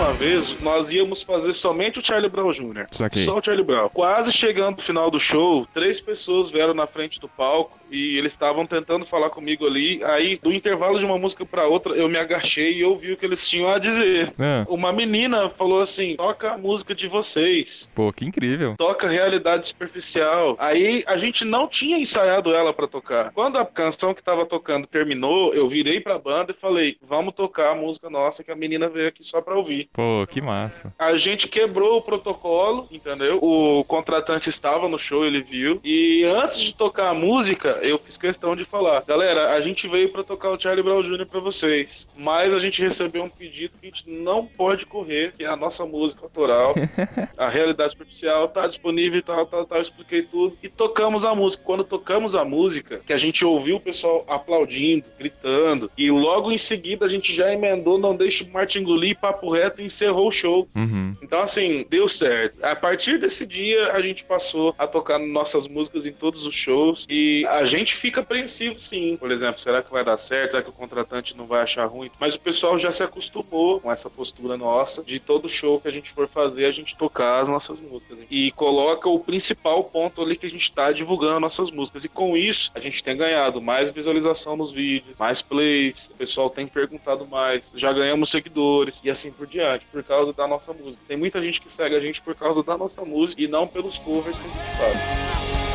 Uma 0.00 0.12
vez, 0.14 0.58
nós 0.62 0.90
íamos 0.90 1.20
fazer 1.20 1.52
somente 1.52 1.98
o 1.98 2.04
Charlie 2.04 2.30
Brown 2.30 2.50
Jr. 2.50 2.86
Só 3.26 3.38
o 3.38 3.44
Charlie 3.44 3.64
Brown. 3.64 3.90
Quase 3.90 4.32
chegando 4.32 4.76
no 4.76 4.82
final 4.82 5.10
do 5.10 5.20
show, 5.20 5.66
três 5.74 6.00
pessoas 6.00 6.50
vieram 6.50 6.72
na 6.72 6.86
frente 6.86 7.20
do 7.20 7.28
palco 7.28 7.78
e 7.90 8.16
eles 8.18 8.32
estavam 8.32 8.66
tentando 8.66 9.04
falar 9.04 9.30
comigo 9.30 9.66
ali. 9.66 10.02
Aí, 10.04 10.38
do 10.42 10.52
intervalo 10.52 10.98
de 10.98 11.04
uma 11.04 11.18
música 11.18 11.44
pra 11.44 11.66
outra, 11.66 11.94
eu 11.94 12.08
me 12.08 12.18
agachei 12.18 12.74
e 12.78 12.84
ouvi 12.84 13.12
o 13.12 13.16
que 13.16 13.24
eles 13.26 13.48
tinham 13.48 13.68
a 13.70 13.78
dizer. 13.78 14.32
Ah, 14.38 14.64
Uma 14.68 14.92
menina 14.92 15.48
falou 15.50 15.80
assim: 15.80 16.16
toca 16.16 16.52
a 16.52 16.58
música 16.58 16.94
de 16.94 17.08
vocês. 17.08 17.90
pô, 17.94 18.12
que 18.12 18.24
incrível. 18.24 18.74
Toca 18.76 19.08
realidade 19.08 19.68
superficial. 19.68 20.56
Aí 20.58 21.02
a 21.06 21.16
gente 21.16 21.44
não 21.44 21.66
tinha 21.68 21.98
ensaiado 21.98 22.54
ela 22.54 22.72
pra 22.72 22.86
tocar. 22.86 23.32
Quando 23.32 23.58
a 23.58 23.64
canção 23.66 24.14
que 24.14 24.22
tava 24.22 24.46
tocando 24.46 24.86
terminou, 24.86 25.54
eu 25.54 25.68
virei 25.68 26.00
pra 26.00 26.18
banda 26.18 26.52
e 26.52 26.54
falei: 26.60 26.96
vamos 27.02 27.34
tocar 27.34 27.72
a 27.72 27.74
música 27.74 28.08
nossa 28.10 28.42
que 28.44 28.50
a 28.50 28.56
menina 28.56 28.88
veio 28.88 29.08
aqui 29.08 29.24
só 29.24 29.40
pra 29.40 29.56
ouvir. 29.56 29.88
Pô, 29.92 30.26
que 30.28 30.40
massa. 30.40 30.92
A 30.98 31.16
gente 31.16 31.48
quebrou 31.48 31.98
o 31.98 32.02
protocolo, 32.02 32.88
entendeu? 32.90 33.38
O 33.42 33.84
contratante 33.84 34.48
estava 34.48 34.88
no 34.88 34.98
show, 34.98 35.24
ele 35.24 35.40
viu. 35.42 35.80
E 35.84 36.24
antes 36.24 36.60
de 36.60 36.74
tocar 36.74 37.08
a 37.10 37.14
música, 37.14 37.79
eu 37.82 37.98
fiz 37.98 38.16
questão 38.16 38.54
de 38.54 38.64
falar: 38.64 39.02
galera, 39.06 39.52
a 39.52 39.60
gente 39.60 39.88
veio 39.88 40.10
para 40.10 40.22
tocar 40.22 40.50
o 40.50 40.60
Charlie 40.60 40.82
Brown 40.82 41.02
Jr. 41.02 41.26
para 41.26 41.40
vocês, 41.40 42.08
mas 42.16 42.54
a 42.54 42.58
gente 42.58 42.82
recebeu 42.82 43.24
um 43.24 43.28
pedido 43.28 43.74
que 43.80 43.86
a 43.86 43.90
gente 43.90 44.08
não 44.08 44.46
pode 44.46 44.86
correr, 44.86 45.32
que 45.36 45.44
é 45.44 45.48
a 45.48 45.56
nossa 45.56 45.84
música 45.84 46.22
autoral. 46.22 46.74
a 47.36 47.48
realidade 47.48 47.92
superficial 47.92 48.48
tá 48.48 48.66
disponível 48.66 49.18
e 49.18 49.22
tal, 49.22 49.46
tal, 49.46 49.64
tal. 49.64 49.78
Eu 49.78 49.82
expliquei 49.82 50.22
tudo 50.22 50.56
e 50.62 50.68
tocamos 50.68 51.24
a 51.24 51.34
música. 51.34 51.64
Quando 51.64 51.84
tocamos 51.84 52.34
a 52.34 52.44
música, 52.44 53.00
que 53.06 53.12
a 53.12 53.16
gente 53.16 53.44
ouviu 53.44 53.76
o 53.76 53.80
pessoal 53.80 54.24
aplaudindo, 54.28 55.04
gritando, 55.18 55.90
e 55.96 56.10
logo 56.10 56.50
em 56.52 56.58
seguida 56.58 57.06
a 57.06 57.08
gente 57.08 57.34
já 57.34 57.52
emendou 57.52 57.98
Não 57.98 58.14
Deixe 58.14 58.44
o 58.44 58.50
Martin 58.50 58.80
engolir, 58.80 59.18
papo 59.18 59.50
reto 59.50 59.80
e 59.80 59.86
encerrou 59.86 60.28
o 60.28 60.30
show. 60.30 60.68
Uhum. 60.74 61.16
Então, 61.22 61.40
assim, 61.40 61.86
deu 61.88 62.06
certo. 62.08 62.62
A 62.64 62.76
partir 62.76 63.18
desse 63.18 63.46
dia, 63.46 63.92
a 63.92 64.02
gente 64.02 64.24
passou 64.24 64.74
a 64.78 64.86
tocar 64.86 65.18
nossas 65.18 65.66
músicas 65.66 66.06
em 66.06 66.12
todos 66.12 66.46
os 66.46 66.54
shows 66.54 67.06
e 67.08 67.46
a 67.46 67.64
gente 67.70 67.94
fica 67.94 68.20
apreensivo, 68.20 68.78
sim. 68.78 69.16
Por 69.16 69.30
exemplo, 69.30 69.60
será 69.60 69.82
que 69.82 69.90
vai 69.90 70.04
dar 70.04 70.16
certo? 70.16 70.52
Será 70.52 70.62
que 70.62 70.68
o 70.68 70.72
contratante 70.72 71.36
não 71.36 71.46
vai 71.46 71.62
achar 71.62 71.86
ruim? 71.86 72.10
Mas 72.18 72.34
o 72.34 72.40
pessoal 72.40 72.78
já 72.78 72.92
se 72.92 73.02
acostumou 73.02 73.80
com 73.80 73.90
essa 73.90 74.10
postura 74.10 74.56
nossa 74.56 75.02
de 75.02 75.18
todo 75.18 75.48
show 75.48 75.80
que 75.80 75.88
a 75.88 75.90
gente 75.90 76.10
for 76.10 76.28
fazer, 76.28 76.66
a 76.66 76.72
gente 76.72 76.96
tocar 76.96 77.40
as 77.40 77.48
nossas 77.48 77.80
músicas. 77.80 78.18
E 78.30 78.50
coloca 78.52 79.08
o 79.08 79.18
principal 79.18 79.84
ponto 79.84 80.20
ali 80.20 80.36
que 80.36 80.46
a 80.46 80.50
gente 80.50 80.62
está 80.62 80.92
divulgando 80.92 81.40
nossas 81.40 81.70
músicas. 81.70 82.04
E 82.04 82.08
com 82.08 82.36
isso, 82.36 82.70
a 82.74 82.80
gente 82.80 83.02
tem 83.02 83.16
ganhado 83.16 83.60
mais 83.60 83.90
visualização 83.90 84.56
nos 84.56 84.72
vídeos, 84.72 85.16
mais 85.18 85.40
plays, 85.40 86.10
o 86.10 86.14
pessoal 86.14 86.50
tem 86.50 86.66
perguntado 86.66 87.26
mais, 87.26 87.72
já 87.74 87.92
ganhamos 87.92 88.30
seguidores 88.30 89.00
e 89.04 89.10
assim 89.10 89.30
por 89.30 89.46
diante, 89.46 89.86
por 89.86 90.02
causa 90.02 90.32
da 90.32 90.46
nossa 90.46 90.72
música. 90.72 91.02
Tem 91.06 91.16
muita 91.16 91.40
gente 91.40 91.60
que 91.60 91.70
segue 91.70 91.94
a 91.94 92.00
gente 92.00 92.20
por 92.20 92.34
causa 92.34 92.62
da 92.62 92.76
nossa 92.76 93.04
música 93.04 93.40
e 93.42 93.48
não 93.48 93.66
pelos 93.66 93.98
covers 93.98 94.38
que 94.38 94.46
a 94.46 94.50
gente 94.50 94.76
faz. 94.76 95.69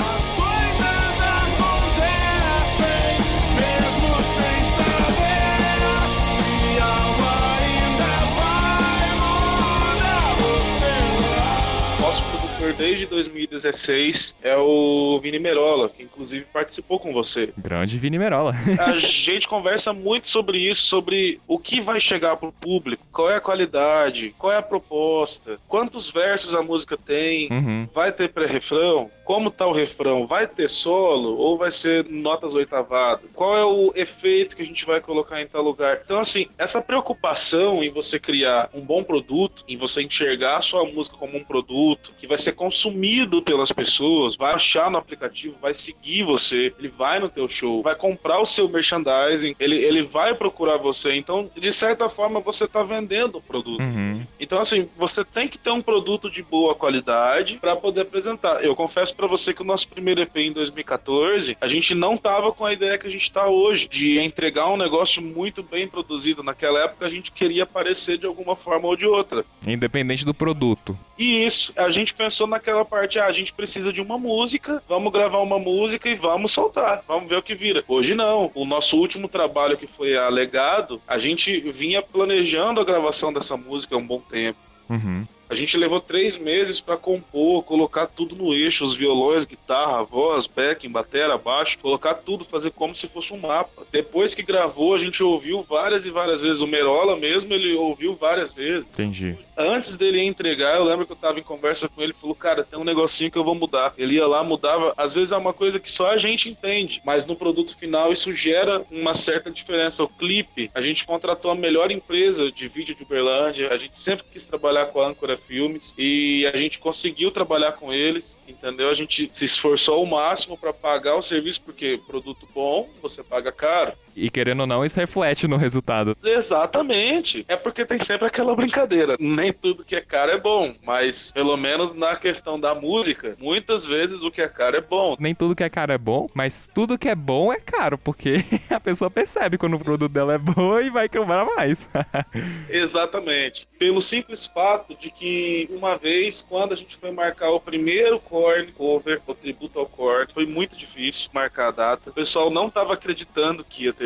Desde 12.73 13.05
2016 13.05 14.35
é 14.41 14.55
o 14.57 15.19
Vini 15.21 15.39
Merola, 15.39 15.89
que 15.89 16.03
inclusive 16.03 16.45
participou 16.51 16.99
com 16.99 17.13
você. 17.13 17.53
Grande 17.57 17.97
Vini 17.97 18.17
Merola. 18.19 18.53
A 18.79 18.97
gente 18.97 19.47
conversa 19.47 19.93
muito 19.93 20.29
sobre 20.29 20.57
isso, 20.57 20.83
sobre 20.83 21.39
o 21.47 21.57
que 21.59 21.81
vai 21.81 21.99
chegar 21.99 22.35
pro 22.37 22.51
público, 22.51 23.05
qual 23.11 23.29
é 23.29 23.35
a 23.35 23.41
qualidade, 23.41 24.33
qual 24.37 24.51
é 24.53 24.57
a 24.57 24.61
proposta, 24.61 25.57
quantos 25.67 26.09
versos 26.11 26.53
a 26.55 26.61
música 26.61 26.97
tem, 26.97 27.47
Uhum. 27.51 27.87
vai 27.93 28.11
ter 28.11 28.29
pré-refrão, 28.31 29.09
como 29.25 29.49
tá 29.49 29.65
o 29.65 29.73
refrão, 29.73 30.27
vai 30.27 30.47
ter 30.47 30.69
solo 30.69 31.35
ou 31.37 31.57
vai 31.57 31.71
ser 31.71 32.05
notas 32.07 32.53
oitavadas, 32.53 33.29
qual 33.33 33.57
é 33.57 33.65
o 33.65 33.91
efeito 33.95 34.55
que 34.55 34.61
a 34.61 34.65
gente 34.65 34.85
vai 34.85 35.01
colocar 35.01 35.41
em 35.41 35.47
tal 35.47 35.63
lugar. 35.63 35.99
Então, 36.05 36.19
assim, 36.19 36.47
essa 36.57 36.79
preocupação 36.79 37.83
em 37.83 37.89
você 37.89 38.19
criar 38.19 38.69
um 38.71 38.81
bom 38.81 39.03
produto, 39.03 39.63
em 39.67 39.77
você 39.77 40.03
enxergar 40.03 40.57
a 40.57 40.61
sua 40.61 40.85
música 40.85 41.17
como 41.17 41.37
um 41.37 41.43
produto 41.43 42.13
que 42.19 42.27
vai 42.27 42.37
ser 42.37 42.53
consumido 42.53 43.41
pelas 43.41 43.71
pessoas, 43.71 44.35
vai 44.35 44.53
achar 44.53 44.91
no 44.91 44.97
aplicativo, 44.97 45.57
vai 45.59 45.73
seguir 45.73 46.23
você, 46.23 46.71
ele 46.77 46.87
vai 46.87 47.19
no 47.19 47.27
teu 47.27 47.47
show, 47.47 47.81
vai 47.81 47.95
comprar 47.95 48.39
o 48.39 48.45
seu 48.45 48.69
merchandising, 48.69 49.55
ele, 49.59 49.77
ele 49.77 50.03
vai 50.03 50.35
procurar 50.35 50.77
você. 50.77 51.15
Então, 51.15 51.49
de 51.55 51.71
certa 51.71 52.07
forma, 52.09 52.39
você 52.39 52.67
tá 52.67 52.83
vendendo 52.83 53.39
o 53.39 53.41
produto. 53.41 53.81
Uhum. 53.81 54.23
Então, 54.39 54.59
assim, 54.59 54.87
você 54.95 55.25
tem 55.25 55.47
que 55.47 55.57
ter 55.57 55.71
um 55.71 55.81
produto 55.81 56.29
de 56.29 56.43
boa 56.43 56.75
qualidade 56.75 57.57
para 57.57 57.75
poder 57.75 58.01
apresentar. 58.01 58.63
Eu 58.63 58.75
confesso 58.75 59.14
para 59.15 59.27
você 59.27 59.53
que 59.53 59.61
o 59.61 59.65
nosso 59.65 59.87
primeiro 59.87 60.21
EP 60.21 60.35
em 60.37 60.51
2014, 60.51 61.57
a 61.59 61.67
gente 61.67 61.95
não 61.95 62.17
tava 62.17 62.51
com 62.51 62.65
a 62.65 62.73
ideia 62.73 62.97
que 62.97 63.07
a 63.07 63.09
gente 63.09 63.31
tá 63.31 63.47
hoje, 63.47 63.87
de 63.87 64.19
entregar 64.19 64.69
um 64.69 64.77
negócio 64.77 65.21
muito 65.21 65.63
bem 65.63 65.87
produzido. 65.87 66.43
Naquela 66.43 66.83
época, 66.83 67.05
a 67.05 67.09
gente 67.09 67.31
queria 67.31 67.63
aparecer 67.63 68.17
de 68.17 68.25
alguma 68.25 68.55
forma 68.55 68.87
ou 68.87 68.95
de 68.95 69.05
outra. 69.05 69.45
Independente 69.65 70.25
do 70.25 70.33
produto. 70.33 70.97
E 71.17 71.45
isso, 71.45 71.71
a 71.75 71.89
gente 71.89 72.13
pensou 72.13 72.45
naquela 72.45 72.83
parte, 72.83 73.17
ah, 73.17 73.25
a 73.25 73.31
gente 73.31 73.53
precisa 73.53 73.91
de 73.91 74.01
uma 74.01 74.17
música, 74.17 74.83
vamos 74.87 75.11
gravar 75.13 75.39
uma 75.39 75.57
música 75.57 76.09
e 76.09 76.15
vamos 76.15 76.51
soltar, 76.51 77.03
vamos 77.07 77.29
ver 77.29 77.37
o 77.37 77.43
que 77.43 77.55
vira. 77.55 77.83
Hoje 77.87 78.13
não, 78.13 78.51
o 78.53 78.65
nosso 78.65 78.97
último 78.97 79.27
trabalho 79.27 79.77
que 79.77 79.87
foi 79.87 80.17
a 80.17 80.27
Legado, 80.27 81.01
a 81.07 81.17
gente 81.17 81.57
vinha 81.71 82.01
planejando 82.01 82.81
a 82.81 82.85
gravação 82.85 83.31
dessa 83.31 83.55
música 83.55 83.95
há 83.95 83.97
um 83.97 84.05
bom 84.05 84.19
tempo. 84.19 84.59
Uhum. 84.89 85.25
A 85.49 85.55
gente 85.55 85.77
levou 85.77 86.01
três 86.01 86.37
meses 86.37 86.81
pra 86.81 86.97
compor, 86.97 87.63
colocar 87.63 88.07
tudo 88.07 88.35
no 88.35 88.53
eixo, 88.53 88.83
os 88.83 88.95
violões, 88.95 89.45
guitarra, 89.45 90.03
voz, 90.03 90.47
backing, 90.47 90.89
batera, 90.89 91.37
baixo, 91.37 91.77
colocar 91.79 92.15
tudo, 92.15 92.45
fazer 92.45 92.71
como 92.71 92.95
se 92.95 93.07
fosse 93.07 93.33
um 93.33 93.37
mapa. 93.37 93.83
Depois 93.91 94.33
que 94.33 94.41
gravou, 94.41 94.95
a 94.95 94.97
gente 94.97 95.21
ouviu 95.23 95.61
várias 95.61 96.05
e 96.05 96.09
várias 96.09 96.41
vezes. 96.41 96.61
O 96.61 96.67
Merola 96.67 97.15
mesmo, 97.15 97.53
ele 97.53 97.73
ouviu 97.75 98.15
várias 98.15 98.51
vezes. 98.51 98.87
Entendi. 98.87 99.37
Antes 99.57 99.95
dele 99.95 100.21
entregar, 100.21 100.77
eu 100.77 100.83
lembro 100.83 101.05
que 101.05 101.11
eu 101.13 101.15
tava 101.15 101.39
em 101.39 101.43
conversa 101.43 101.87
com 101.87 102.01
ele, 102.01 102.11
ele 102.11 102.17
falou, 102.19 102.35
cara, 102.35 102.63
tem 102.63 102.77
um 102.77 102.83
negocinho 102.83 103.31
que 103.31 103.37
eu 103.37 103.43
vou 103.43 103.55
mudar. 103.55 103.93
Ele 103.97 104.15
ia 104.15 104.27
lá, 104.27 104.43
mudava, 104.43 104.93
às 104.97 105.15
vezes 105.15 105.31
é 105.31 105.37
uma 105.37 105.53
coisa 105.53 105.79
que 105.79 105.91
só 105.91 106.11
a 106.11 106.17
gente 106.17 106.49
entende, 106.49 107.01
mas 107.05 107.25
no 107.25 107.35
produto 107.35 107.77
final 107.77 108.11
isso 108.11 108.33
gera 108.33 108.83
uma 108.91 109.13
certa 109.13 109.49
diferença. 109.49 110.03
O 110.03 110.09
clipe, 110.09 110.69
a 110.73 110.81
gente 110.81 111.05
contratou 111.05 111.51
a 111.51 111.55
melhor 111.55 111.89
empresa 111.91 112.51
de 112.51 112.67
vídeo 112.67 112.95
de 112.95 113.03
Uberlândia, 113.03 113.71
a 113.71 113.77
gente 113.77 113.99
sempre 113.99 114.25
quis 114.31 114.45
trabalhar 114.45 114.87
com 114.87 115.01
a 115.01 115.07
Âncora 115.07 115.34
Filmes 115.37 115.93
e 115.97 116.45
a 116.53 116.57
gente 116.57 116.79
conseguiu 116.79 117.31
trabalhar 117.31 117.73
com 117.73 117.93
eles, 117.93 118.37
entendeu? 118.47 118.89
A 118.89 118.93
gente 118.93 119.29
se 119.31 119.45
esforçou 119.45 119.95
ao 119.95 120.05
máximo 120.05 120.57
para 120.57 120.73
pagar 120.73 121.15
o 121.15 121.21
serviço, 121.21 121.61
porque 121.61 121.99
produto 122.07 122.47
bom, 122.53 122.89
você 123.01 123.23
paga 123.23 123.51
caro. 123.51 123.93
E 124.15 124.29
querendo 124.29 124.61
ou 124.61 124.67
não, 124.67 124.85
isso 124.85 124.99
reflete 124.99 125.47
no 125.47 125.57
resultado. 125.57 126.15
Exatamente. 126.23 127.45
É 127.47 127.55
porque 127.55 127.85
tem 127.85 128.01
sempre 128.01 128.27
aquela 128.27 128.55
brincadeira. 128.55 129.17
Nem 129.19 129.51
tudo 129.51 129.83
que 129.83 129.95
é 129.95 130.01
caro 130.01 130.31
é 130.31 130.39
bom, 130.39 130.73
mas 130.83 131.31
pelo 131.31 131.57
menos 131.57 131.93
na 131.93 132.15
questão 132.15 132.59
da 132.59 132.73
música, 132.73 133.35
muitas 133.39 133.85
vezes 133.85 134.21
o 134.21 134.31
que 134.31 134.41
é 134.41 134.47
caro 134.47 134.77
é 134.77 134.81
bom. 134.81 135.15
Nem 135.19 135.35
tudo 135.35 135.55
que 135.55 135.63
é 135.63 135.69
caro 135.69 135.91
é 135.91 135.97
bom, 135.97 136.29
mas 136.33 136.69
tudo 136.73 136.97
que 136.97 137.09
é 137.09 137.15
bom 137.15 137.51
é 137.51 137.59
caro, 137.59 137.97
porque 137.97 138.43
a 138.69 138.79
pessoa 138.79 139.11
percebe 139.11 139.57
quando 139.57 139.75
o 139.75 139.79
produto 139.79 140.11
dela 140.11 140.33
é 140.33 140.37
bom 140.37 140.79
e 140.79 140.89
vai 140.89 141.09
comprar 141.09 141.45
mais. 141.45 141.89
Exatamente. 142.69 143.67
Pelo 143.77 144.01
simples 144.01 144.45
fato 144.45 144.95
de 144.95 145.11
que 145.11 145.67
uma 145.71 145.97
vez, 145.97 146.45
quando 146.47 146.73
a 146.73 146.75
gente 146.75 146.95
foi 146.95 147.11
marcar 147.11 147.51
o 147.51 147.59
primeiro 147.59 148.19
Korn 148.19 148.71
cover, 148.71 149.21
o 149.27 149.33
tributo 149.33 149.79
ao 149.79 149.85
Korn, 149.85 150.27
foi 150.33 150.45
muito 150.45 150.77
difícil 150.77 151.29
marcar 151.33 151.67
a 151.67 151.71
data. 151.71 152.09
O 152.09 152.13
pessoal 152.13 152.49
não 152.49 152.67
estava 152.67 152.93
acreditando 152.93 153.63
que 153.63 153.85
ia 153.85 153.93
ter 153.93 154.04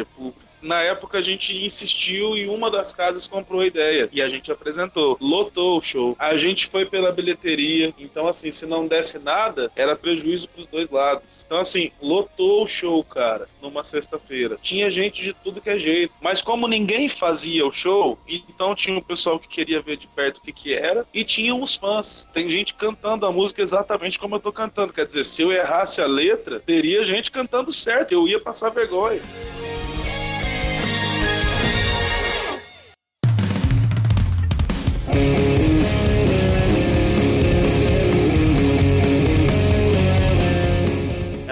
Na 0.62 0.82
época 0.82 1.18
a 1.18 1.22
gente 1.22 1.56
insistiu 1.66 2.36
e 2.36 2.48
uma 2.48 2.70
das 2.70 2.94
casas 2.94 3.28
comprou 3.28 3.62
a 3.62 3.66
ideia 3.66 4.10
e 4.12 4.22
a 4.22 4.28
gente 4.28 4.52
apresentou. 4.52 5.18
Lotou 5.20 5.78
o 5.78 5.82
show. 5.82 6.16
A 6.20 6.36
gente 6.38 6.68
foi 6.68 6.86
pela 6.86 7.12
bilheteria. 7.12 7.94
Então, 7.98 8.28
assim, 8.28 8.52
se 8.52 8.66
não 8.66 8.88
desse 8.88 9.20
nada, 9.20 9.72
era 9.76 9.96
prejuízo 9.96 10.48
pros 10.50 10.68
dois 10.68 10.90
lados. 10.90 11.24
Então, 11.46 11.60
assim, 11.60 11.92
lotou 12.02 12.64
o 12.64 12.68
show, 12.68 13.04
cara, 13.04 13.48
numa 13.62 13.84
sexta-feira. 13.84 14.58
Tinha 14.62 14.90
gente 14.90 15.22
de 15.24 15.34
tudo 15.34 15.62
que 15.62 15.70
é 15.70 15.80
jeito. 15.80 16.14
Mas 16.22 16.42
como 16.42 16.68
ninguém 16.68 17.08
fazia 17.08 17.66
o 17.66 17.72
show, 17.72 18.20
então 18.28 18.76
tinha 18.76 18.98
o 18.98 19.04
pessoal 19.04 19.40
que 19.40 19.48
queria 19.48 19.82
ver 19.82 19.98
de 19.98 20.08
perto 20.08 20.38
o 20.38 20.42
que, 20.42 20.52
que 20.52 20.74
era 20.74 21.06
e 21.14 21.24
tinha 21.24 21.56
os 21.56 21.76
fãs. 21.76 22.28
Tem 22.34 22.50
gente 22.50 22.74
cantando 22.74 23.26
a 23.26 23.32
música 23.32 23.62
exatamente 23.62 24.20
como 24.20 24.36
eu 24.36 24.40
tô 24.40 24.52
cantando. 24.52 24.94
Quer 24.94 25.06
dizer, 25.06 25.24
se 25.24 25.42
eu 25.42 25.52
errasse 25.52 26.02
a 26.02 26.08
letra, 26.08 26.60
teria 26.60 27.06
gente 27.06 27.32
cantando 27.32 27.72
certo. 27.72 28.12
Eu 28.12 28.28
ia 28.28 28.40
passar 28.40 28.70
vergonha. 28.70 29.22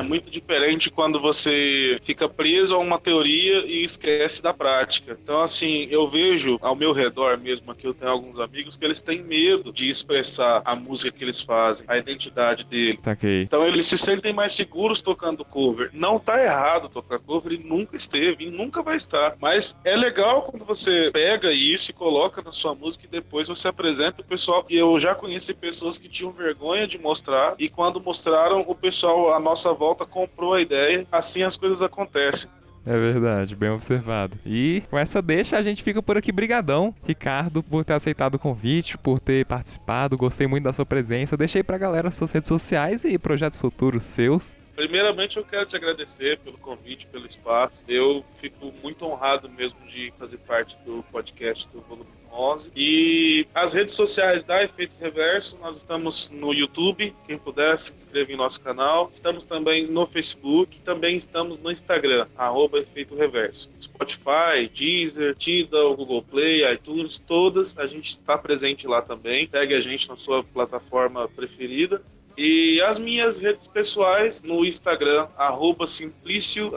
Muito 0.07 0.29
diferente 0.29 0.89
quando 0.89 1.19
você 1.19 1.99
fica 2.03 2.27
preso 2.29 2.75
a 2.75 2.79
uma 2.79 2.99
teoria 2.99 3.65
e 3.65 3.83
esquece 3.83 4.41
da 4.41 4.53
prática. 4.53 5.17
Então, 5.21 5.41
assim, 5.41 5.87
eu 5.91 6.07
vejo 6.07 6.57
ao 6.61 6.75
meu 6.75 6.93
redor 6.93 7.37
mesmo 7.37 7.71
aqui, 7.71 7.85
eu 7.85 7.93
tenho 7.93 8.11
alguns 8.11 8.39
amigos 8.39 8.75
que 8.75 8.85
eles 8.85 9.01
têm 9.01 9.21
medo 9.21 9.71
de 9.71 9.89
expressar 9.89 10.61
a 10.63 10.75
música 10.75 11.11
que 11.11 11.23
eles 11.23 11.41
fazem, 11.41 11.85
a 11.87 11.97
identidade 11.97 12.63
dele. 12.63 12.99
Taquei. 13.01 13.43
Então 13.43 13.65
eles 13.65 13.85
se 13.87 13.97
sentem 13.97 14.33
mais 14.33 14.53
seguros 14.53 15.01
tocando 15.01 15.43
cover. 15.43 15.89
Não 15.93 16.19
tá 16.19 16.41
errado 16.41 16.89
tocar 16.89 17.19
cover, 17.19 17.53
e 17.53 17.57
nunca 17.57 17.95
esteve 17.95 18.45
e 18.45 18.49
nunca 18.49 18.81
vai 18.81 18.95
estar. 18.95 19.35
Mas 19.39 19.75
é 19.83 19.95
legal 19.95 20.43
quando 20.43 20.65
você 20.65 21.09
pega 21.11 21.51
isso 21.51 21.91
e 21.91 21.93
coloca 21.93 22.41
na 22.41 22.51
sua 22.51 22.73
música 22.73 23.05
e 23.05 23.09
depois 23.09 23.47
você 23.47 23.67
apresenta 23.67 24.21
o 24.21 24.25
pessoal. 24.25 24.65
E 24.69 24.77
eu 24.77 24.97
já 24.99 25.13
conheci 25.13 25.53
pessoas 25.53 25.97
que 25.97 26.09
tinham 26.09 26.31
vergonha 26.31 26.87
de 26.87 26.97
mostrar 26.97 27.55
e 27.59 27.69
quando 27.69 28.01
mostraram, 28.01 28.63
o 28.67 28.75
pessoal 28.75 29.33
à 29.33 29.39
nossa 29.39 29.73
volta 29.73 29.96
comprou 30.05 30.53
a 30.53 30.61
ideia. 30.61 31.05
Assim 31.11 31.43
as 31.43 31.57
coisas 31.57 31.81
acontecem. 31.81 32.49
É 32.85 32.97
verdade, 32.97 33.53
bem 33.53 33.69
observado. 33.69 34.39
E 34.45 34.81
com 34.89 34.97
essa 34.97 35.21
deixa, 35.21 35.57
a 35.57 35.61
gente 35.61 35.83
fica 35.83 36.01
por 36.01 36.15
aqui 36.15 36.31
brigadão, 36.31 36.95
Ricardo, 37.03 37.61
por 37.61 37.83
ter 37.83 37.91
aceitado 37.91 38.35
o 38.35 38.39
convite, 38.39 38.97
por 38.97 39.19
ter 39.19 39.45
participado, 39.45 40.15
gostei 40.15 40.47
muito 40.47 40.63
da 40.63 40.71
sua 40.71 40.85
presença. 40.85 41.35
Deixei 41.35 41.61
pra 41.61 41.77
galera 41.77 42.09
suas 42.09 42.31
redes 42.31 42.47
sociais 42.47 43.03
e 43.03 43.17
projetos 43.17 43.59
futuros 43.59 44.05
seus. 44.05 44.55
Primeiramente, 44.73 45.35
eu 45.35 45.43
quero 45.43 45.65
te 45.65 45.75
agradecer 45.75 46.39
pelo 46.39 46.57
convite, 46.59 47.07
pelo 47.07 47.25
espaço. 47.25 47.83
Eu 47.89 48.23
fico 48.39 48.71
muito 48.81 49.05
honrado 49.05 49.49
mesmo 49.49 49.79
de 49.87 50.13
fazer 50.17 50.37
parte 50.37 50.77
do 50.85 51.03
podcast 51.11 51.67
do 51.73 51.81
Volume 51.81 52.16
11. 52.31 52.71
E 52.75 53.47
as 53.53 53.73
redes 53.73 53.95
sociais 53.95 54.43
da 54.43 54.63
Efeito 54.63 54.95
Reverso, 54.99 55.57
nós 55.61 55.77
estamos 55.77 56.29
no 56.29 56.53
YouTube, 56.53 57.13
quem 57.25 57.37
puder 57.37 57.77
se 57.79 57.93
inscreve 57.93 58.33
em 58.33 58.37
nosso 58.37 58.61
canal. 58.61 59.09
Estamos 59.11 59.45
também 59.45 59.87
no 59.87 60.05
Facebook, 60.07 60.79
também 60.81 61.17
estamos 61.17 61.59
no 61.59 61.71
Instagram, 61.71 62.27
arroba 62.37 62.79
Efeito 62.79 63.15
Reverso. 63.15 63.69
Spotify, 63.79 64.69
Deezer, 64.73 65.35
Tidal, 65.35 65.95
Google 65.95 66.21
Play, 66.23 66.71
iTunes, 66.71 67.19
todas, 67.19 67.77
a 67.77 67.87
gente 67.87 68.13
está 68.13 68.37
presente 68.37 68.87
lá 68.87 69.01
também. 69.01 69.47
Segue 69.49 69.73
a 69.73 69.81
gente 69.81 70.07
na 70.07 70.15
sua 70.15 70.43
plataforma 70.43 71.27
preferida. 71.27 72.01
E 72.37 72.79
as 72.81 72.99
minhas 72.99 73.39
redes 73.39 73.67
pessoais 73.67 74.43
no 74.43 74.63
Instagram, 74.63 75.27
arroba 75.35 75.87
Simplício 75.87 76.71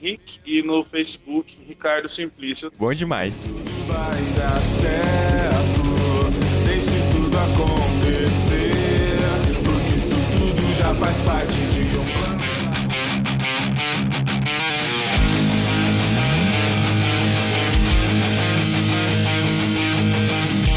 Rick, 0.00 0.38
e 0.46 0.62
no 0.62 0.84
Facebook, 0.84 1.58
Ricardo 1.66 2.08
Simplício. 2.08 2.70
Bom 2.78 2.94
demais. 2.94 3.34
Faz 11.00 11.16
parte 11.26 11.43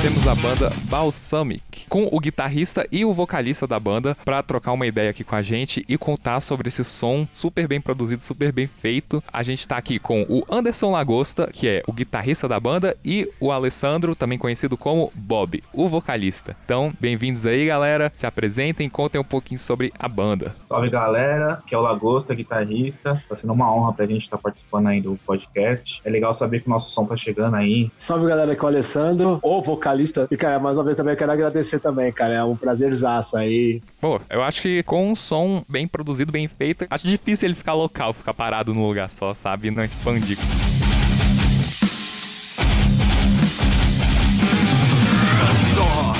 Temos 0.08 0.26
a 0.26 0.36
banda 0.36 0.72
Balsamic, 0.86 1.86
com 1.90 2.08
o 2.10 2.18
guitarrista 2.18 2.88
e 2.90 3.04
o 3.04 3.12
vocalista 3.12 3.68
da 3.68 3.78
banda, 3.78 4.16
para 4.24 4.42
trocar 4.42 4.72
uma 4.72 4.88
ideia 4.88 5.10
aqui 5.10 5.22
com 5.22 5.36
a 5.36 5.42
gente 5.42 5.84
e 5.86 5.98
contar 5.98 6.40
sobre 6.40 6.70
esse 6.70 6.82
som 6.86 7.28
super 7.30 7.68
bem 7.68 7.82
produzido, 7.82 8.24
super 8.24 8.54
bem 8.54 8.68
feito. 8.68 9.22
A 9.34 9.44
gente 9.44 9.68
tá 9.68 9.76
aqui 9.76 10.00
com 10.00 10.22
o 10.30 10.46
Anderson 10.50 10.92
Lagosta, 10.92 11.50
que 11.52 11.68
é 11.68 11.82
o 11.86 11.92
guitarrista 11.92 12.48
da 12.48 12.58
banda, 12.58 12.96
e 13.04 13.30
o 13.38 13.52
Alessandro, 13.52 14.16
também 14.16 14.38
conhecido 14.38 14.78
como 14.78 15.12
Bob, 15.14 15.62
o 15.74 15.90
vocalista. 15.90 16.56
Então, 16.64 16.94
bem-vindos 16.98 17.46
aí, 17.46 17.66
galera. 17.66 18.10
Se 18.16 18.26
apresentem, 18.26 18.90
contem 18.90 19.20
um 19.20 19.26
pouquinho 19.26 19.60
sobre 19.60 19.92
a 20.00 20.08
banda. 20.08 20.56
Salve 20.68 20.90
galera, 20.90 21.62
que 21.68 21.76
é 21.76 21.78
o 21.78 21.82
Lagosta, 21.82 22.34
guitarrista. 22.34 23.22
Tá 23.28 23.36
sendo 23.36 23.52
uma 23.52 23.70
honra 23.76 23.92
pra 23.92 24.06
gente 24.06 24.22
estar 24.22 24.38
participando 24.38 24.88
aí 24.88 25.02
do 25.02 25.20
podcast. 25.26 26.02
É 26.06 26.10
legal 26.10 26.34
saber 26.34 26.62
que 26.62 26.68
o 26.68 26.70
nosso 26.70 26.90
som 26.90 27.04
tá 27.04 27.18
chegando 27.18 27.56
aí. 27.56 27.92
Salve 27.98 28.26
galera, 28.26 28.54
aqui 28.54 28.62
é 28.62 28.64
o 28.64 28.68
Alessandro, 28.68 29.40
o 29.44 29.62
vocalista. 29.62 29.97
E 30.32 30.38
cara, 30.38 30.60
mais 30.60 30.78
uma 30.78 30.84
vez 30.84 30.98
também 30.98 31.14
eu 31.14 31.18
quero 31.18 31.32
agradecer 31.32 31.80
também, 31.80 32.12
cara. 32.12 32.34
É 32.36 32.44
um 32.44 32.56
prazerzaço 32.56 33.38
aí. 33.38 33.82
Pô, 34.00 34.20
eu 34.30 34.42
acho 34.44 34.62
que 34.62 34.84
com 34.84 35.12
um 35.12 35.16
som 35.16 35.64
bem 35.68 35.88
produzido, 35.88 36.32
bem 36.32 36.48
feito, 36.48 36.86
acho 36.90 37.08
difícil 37.08 37.48
ele 37.48 37.56
ficar 37.56 37.74
local, 37.74 38.14
ficar 38.14 38.34
parado 38.34 38.74
num 38.74 38.86
lugar 38.88 39.10
só, 39.10 39.34
sabe? 39.34 39.68
E 39.68 39.72
não 39.72 39.84
expandir. 39.84 40.38
Só 45.76 46.14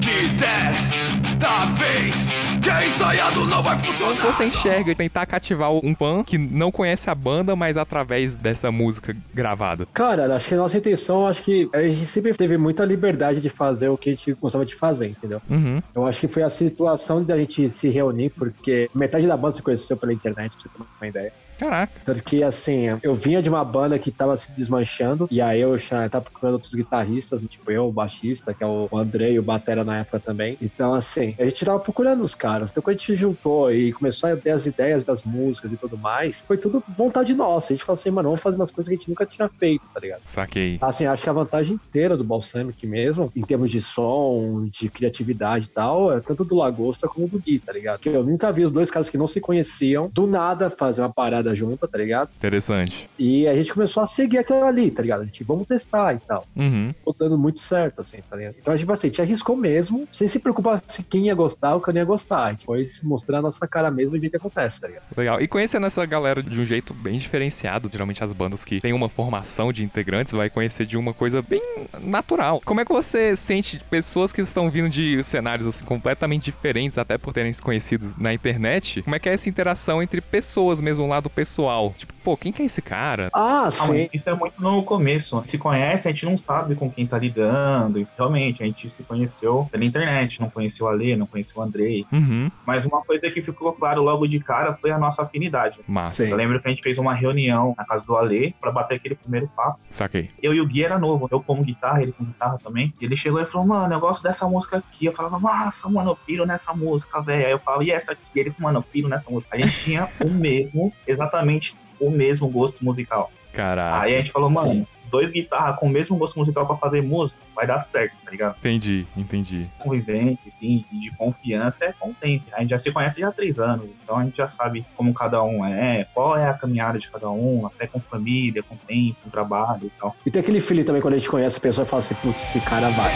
que 0.00 0.28
desta 0.38 1.66
vez, 1.78 2.26
quem 2.62 2.88
ensaiado 2.88 3.46
não 3.46 3.62
vai 3.62 3.78
funcionar. 3.78 4.26
Você 4.26 4.44
enxerga 4.44 4.94
tentar 4.94 5.26
cativar 5.26 5.72
um 5.72 5.94
fã 5.94 6.22
que 6.22 6.36
não 6.36 6.70
conhece 6.70 7.08
a 7.08 7.14
banda, 7.14 7.56
mas 7.56 7.76
através 7.76 8.34
dessa 8.34 8.70
música 8.70 9.16
gravada. 9.34 9.86
Cara, 9.92 10.34
acho 10.34 10.48
que 10.48 10.54
a 10.54 10.58
nossa 10.58 10.76
intenção, 10.76 11.26
acho 11.26 11.42
que 11.42 11.68
a 11.72 11.82
gente 11.82 12.06
sempre 12.06 12.34
teve 12.34 12.56
muita 12.56 12.84
liberdade 12.84 13.40
de 13.40 13.48
fazer 13.48 13.88
o 13.88 13.96
que 13.96 14.10
a 14.10 14.12
gente 14.12 14.32
gostava 14.34 14.64
de 14.64 14.74
fazer, 14.74 15.08
entendeu? 15.08 15.40
Uhum. 15.48 15.82
Eu 15.94 16.06
acho 16.06 16.20
que 16.20 16.28
foi 16.28 16.42
a 16.42 16.50
situação 16.50 17.22
de 17.22 17.32
a 17.32 17.36
gente 17.36 17.68
se 17.70 17.88
reunir, 17.88 18.30
porque 18.30 18.90
metade 18.94 19.26
da 19.26 19.36
banda 19.36 19.56
se 19.56 19.62
conheceu 19.62 19.96
pela 19.96 20.12
internet, 20.12 20.56
pra 20.56 20.62
você 20.62 20.68
ter 20.68 20.84
uma 21.00 21.08
ideia. 21.08 21.32
Caraca. 21.60 21.92
Tanto 22.06 22.22
que, 22.24 22.42
assim, 22.42 22.86
eu 23.02 23.14
vinha 23.14 23.42
de 23.42 23.50
uma 23.50 23.62
banda 23.62 23.98
que 23.98 24.10
tava 24.10 24.34
se 24.38 24.50
desmanchando, 24.52 25.28
e 25.30 25.42
aí 25.42 25.60
eu 25.60 25.76
já 25.76 26.08
tava 26.08 26.24
procurando 26.24 26.54
outros 26.54 26.74
guitarristas, 26.74 27.42
tipo 27.42 27.70
eu, 27.70 27.86
o 27.86 27.92
baixista, 27.92 28.54
que 28.54 28.64
é 28.64 28.66
o 28.66 28.88
André 28.94 29.32
e 29.32 29.38
o 29.38 29.42
Batera 29.42 29.84
na 29.84 29.98
época 29.98 30.18
também. 30.18 30.56
Então, 30.62 30.94
assim, 30.94 31.34
a 31.38 31.44
gente 31.44 31.62
tava 31.62 31.78
procurando 31.78 32.22
os 32.22 32.34
caras. 32.34 32.70
Então, 32.70 32.82
quando 32.82 32.96
a 32.96 32.98
gente 32.98 33.14
juntou 33.14 33.70
e 33.70 33.92
começou 33.92 34.32
a 34.32 34.36
ter 34.36 34.52
as 34.52 34.64
ideias 34.64 35.04
das 35.04 35.22
músicas 35.22 35.70
e 35.70 35.76
tudo 35.76 35.98
mais, 35.98 36.40
foi 36.40 36.56
tudo 36.56 36.82
vontade 36.96 37.34
nossa. 37.34 37.72
A 37.72 37.76
gente 37.76 37.84
falou 37.84 37.98
assim, 37.98 38.10
mano, 38.10 38.30
vamos 38.30 38.40
fazer 38.40 38.56
umas 38.56 38.70
coisas 38.70 38.88
que 38.88 38.94
a 38.94 38.98
gente 38.98 39.10
nunca 39.10 39.26
tinha 39.26 39.46
feito, 39.48 39.84
tá 39.92 40.00
ligado? 40.00 40.22
Saquei. 40.24 40.78
Assim, 40.80 41.04
acho 41.04 41.22
que 41.22 41.28
a 41.28 41.34
vantagem 41.34 41.74
inteira 41.74 42.16
do 42.16 42.24
Balsamic 42.24 42.86
mesmo, 42.86 43.30
em 43.36 43.42
termos 43.42 43.70
de 43.70 43.82
som, 43.82 44.66
de 44.70 44.88
criatividade 44.88 45.66
e 45.66 45.68
tal, 45.68 46.10
é 46.10 46.20
tanto 46.20 46.42
do 46.42 46.54
Lagosta 46.54 47.06
como 47.06 47.28
do 47.28 47.38
Gui, 47.38 47.58
tá 47.58 47.72
ligado? 47.72 47.98
Porque 47.98 48.08
eu 48.08 48.24
nunca 48.24 48.50
vi 48.50 48.64
os 48.64 48.72
dois 48.72 48.90
caras 48.90 49.10
que 49.10 49.18
não 49.18 49.26
se 49.26 49.42
conheciam, 49.42 50.10
do 50.12 50.26
nada, 50.26 50.70
fazer 50.70 51.02
uma 51.02 51.12
parada 51.12 51.49
junta, 51.54 51.86
tá 51.86 51.98
ligado? 51.98 52.30
Interessante. 52.36 53.08
E 53.18 53.46
a 53.46 53.54
gente 53.54 53.72
começou 53.72 54.02
a 54.02 54.06
seguir 54.06 54.38
aquilo 54.38 54.64
ali, 54.64 54.90
tá 54.90 55.02
ligado? 55.02 55.22
A 55.22 55.24
gente, 55.24 55.44
vamos 55.44 55.66
testar 55.66 56.14
e 56.14 56.18
tal. 56.20 56.46
Uhum. 56.56 56.92
Ficou 56.96 57.16
dando 57.18 57.38
muito 57.38 57.60
certo, 57.60 58.02
assim, 58.02 58.18
tá 58.28 58.36
ligado? 58.36 58.56
Então, 58.60 58.76
tipo 58.76 58.92
assim, 58.92 59.06
a 59.06 59.10
gente 59.10 59.22
arriscou 59.22 59.56
mesmo, 59.56 60.06
sem 60.10 60.28
se 60.28 60.38
preocupar 60.38 60.82
se 60.86 61.02
quem 61.02 61.26
ia 61.26 61.34
gostar 61.34 61.74
ou 61.74 61.80
quem 61.80 61.94
não 61.94 62.00
ia 62.00 62.04
gostar. 62.04 62.44
A 62.44 62.50
gente 62.52 62.64
foi 62.64 62.82
mostrar 63.02 63.38
a 63.38 63.42
nossa 63.42 63.66
cara 63.66 63.90
mesmo 63.90 64.16
e 64.16 64.20
ver 64.20 64.28
o 64.28 64.30
que 64.30 64.36
acontece, 64.36 64.80
tá 64.80 64.88
ligado? 64.88 65.04
Legal. 65.16 65.40
E 65.40 65.48
conhecendo 65.48 65.86
essa 65.86 66.04
galera 66.06 66.42
de 66.42 66.60
um 66.60 66.64
jeito 66.64 66.94
bem 66.94 67.18
diferenciado, 67.18 67.88
geralmente 67.90 68.22
as 68.22 68.32
bandas 68.32 68.64
que 68.64 68.80
têm 68.80 68.92
uma 68.92 69.08
formação 69.08 69.72
de 69.72 69.84
integrantes 69.84 70.32
vai 70.32 70.48
conhecer 70.50 70.86
de 70.86 70.96
uma 70.96 71.12
coisa 71.12 71.42
bem 71.42 71.62
natural. 72.00 72.60
Como 72.64 72.80
é 72.80 72.84
que 72.84 72.92
você 72.92 73.34
sente 73.36 73.80
pessoas 73.90 74.32
que 74.32 74.40
estão 74.40 74.70
vindo 74.70 74.88
de 74.88 75.22
cenários 75.22 75.66
assim 75.66 75.84
completamente 75.84 76.44
diferentes, 76.44 76.98
até 76.98 77.18
por 77.18 77.32
terem 77.32 77.52
se 77.52 77.60
conhecido 77.60 78.14
na 78.18 78.32
internet? 78.32 79.02
Como 79.02 79.14
é 79.14 79.18
que 79.18 79.28
é 79.28 79.34
essa 79.34 79.48
interação 79.48 80.02
entre 80.02 80.20
pessoas 80.20 80.80
mesmo, 80.80 81.04
um 81.04 81.08
lado 81.08 81.28
pessoal? 81.40 81.94
Tipo, 81.96 82.12
pô, 82.22 82.36
quem 82.36 82.52
que 82.52 82.62
é 82.62 82.64
esse 82.64 82.80
cara? 82.82 83.30
Ah, 83.32 83.64
Ah, 83.66 83.70
sim. 83.70 84.08
isso 84.12 84.28
é 84.28 84.34
muito 84.34 84.60
no 84.62 84.82
começo. 84.82 85.36
A 85.36 85.40
gente 85.40 85.50
se 85.52 85.58
conhece, 85.58 86.08
a 86.08 86.10
gente 86.10 86.24
não 86.26 86.36
sabe 86.36 86.74
com 86.74 86.90
quem 86.90 87.06
tá 87.06 87.18
lidando. 87.18 87.98
E, 87.98 88.06
realmente, 88.16 88.62
a 88.62 88.66
gente 88.66 88.88
se 88.88 89.02
conheceu 89.02 89.68
pela 89.70 89.84
internet, 89.84 90.40
não 90.40 90.48
conheceu 90.50 90.88
a 90.88 90.92
Lê, 90.92 91.16
não 91.16 91.26
conheceu 91.26 91.60
o 91.60 91.64
Andrei. 91.64 92.06
Uhum. 92.12 92.50
Mas 92.66 92.86
uma 92.86 93.02
coisa 93.02 93.30
que 93.30 93.42
ficou 93.42 93.72
claro 93.72 94.02
logo 94.02 94.26
de 94.26 94.40
cara 94.40 94.72
foi 94.74 94.90
a 94.90 94.98
nossa 94.98 95.22
afinidade. 95.22 95.80
Massa. 95.86 96.24
Sim. 96.24 96.30
Eu 96.30 96.36
lembro 96.36 96.60
que 96.60 96.68
a 96.68 96.70
gente 96.70 96.82
fez 96.82 96.98
uma 96.98 97.14
reunião 97.14 97.74
na 97.76 97.84
casa 97.84 98.06
do 98.06 98.16
Ale 98.16 98.54
pra 98.60 98.70
bater 98.70 98.96
aquele 98.96 99.14
primeiro 99.14 99.48
papo. 99.56 99.78
Saquei. 99.90 100.30
Eu 100.42 100.54
e 100.54 100.60
o 100.60 100.66
Gui 100.66 100.84
era 100.84 100.98
novo, 100.98 101.28
eu 101.30 101.40
como 101.42 101.62
guitarra, 101.62 102.02
ele 102.02 102.12
com 102.12 102.24
guitarra 102.24 102.58
também. 102.62 102.92
E 103.00 103.04
ele 103.04 103.16
chegou 103.16 103.40
e 103.40 103.46
falou, 103.46 103.66
mano, 103.66 103.92
eu 103.94 104.00
gosto 104.00 104.22
dessa 104.22 104.46
música 104.46 104.78
aqui. 104.78 105.06
Eu 105.06 105.12
falava, 105.12 105.38
nossa, 105.38 105.88
mano, 105.88 106.10
eu 106.10 106.16
piro 106.16 106.46
nessa 106.46 106.72
música, 106.72 107.20
velho. 107.20 107.46
Aí 107.46 107.52
eu 107.52 107.58
falava, 107.58 107.84
e 107.84 107.90
essa 107.90 108.12
aqui? 108.12 108.22
E 108.34 108.40
ele 108.40 108.50
falou, 108.50 108.64
mano, 108.72 108.78
eu 108.78 108.82
piro 108.82 109.08
nessa 109.08 109.30
música. 109.30 109.56
A 109.56 109.60
gente 109.60 109.78
tinha 109.84 110.08
o 110.20 110.28
mesmo, 110.28 110.92
exatamente 111.06 111.76
o 112.00 112.10
mesmo 112.10 112.48
gosto 112.48 112.84
musical. 112.84 113.30
Caraca. 113.52 114.02
Aí 114.02 114.14
a 114.14 114.18
gente 114.18 114.30
falou, 114.30 114.48
mano, 114.48 114.72
Sim. 114.72 114.86
dois 115.10 115.30
guitarras 115.30 115.76
com 115.78 115.86
o 115.86 115.90
mesmo 115.90 116.16
gosto 116.16 116.38
musical 116.38 116.66
pra 116.66 116.76
fazer 116.76 117.02
música, 117.02 117.38
vai 117.54 117.66
dar 117.66 117.80
certo, 117.80 118.16
tá 118.24 118.30
ligado? 118.30 118.56
Entendi, 118.58 119.06
entendi. 119.16 119.68
Convivente, 119.78 120.40
enfim, 120.46 120.84
de 120.92 121.10
confiança 121.12 121.84
é 121.84 121.94
tempo. 122.20 122.44
A 122.52 122.60
gente 122.60 122.70
já 122.70 122.78
se 122.78 122.92
conhece 122.92 123.20
já 123.20 123.28
há 123.28 123.32
três 123.32 123.58
anos, 123.58 123.90
então 124.02 124.16
a 124.16 124.24
gente 124.24 124.36
já 124.36 124.48
sabe 124.48 124.86
como 124.96 125.12
cada 125.12 125.42
um 125.42 125.64
é, 125.64 126.06
qual 126.14 126.36
é 126.36 126.48
a 126.48 126.54
caminhada 126.54 126.98
de 126.98 127.10
cada 127.10 127.28
um, 127.28 127.66
até 127.66 127.86
com 127.86 128.00
família, 128.00 128.62
com 128.62 128.76
tempo, 128.76 129.16
com 129.24 129.30
trabalho 129.30 129.86
e 129.86 129.90
tal. 130.00 130.14
E 130.24 130.30
tem 130.30 130.40
aquele 130.40 130.60
feeling 130.60 130.84
também 130.84 131.02
quando 131.02 131.14
a 131.14 131.18
gente 131.18 131.30
conhece 131.30 131.58
a 131.58 131.60
pessoa 131.60 131.84
e 131.84 131.88
fala 131.88 132.00
assim, 132.00 132.14
putz, 132.14 132.42
esse 132.42 132.60
cara 132.60 132.90
vai. 132.90 133.12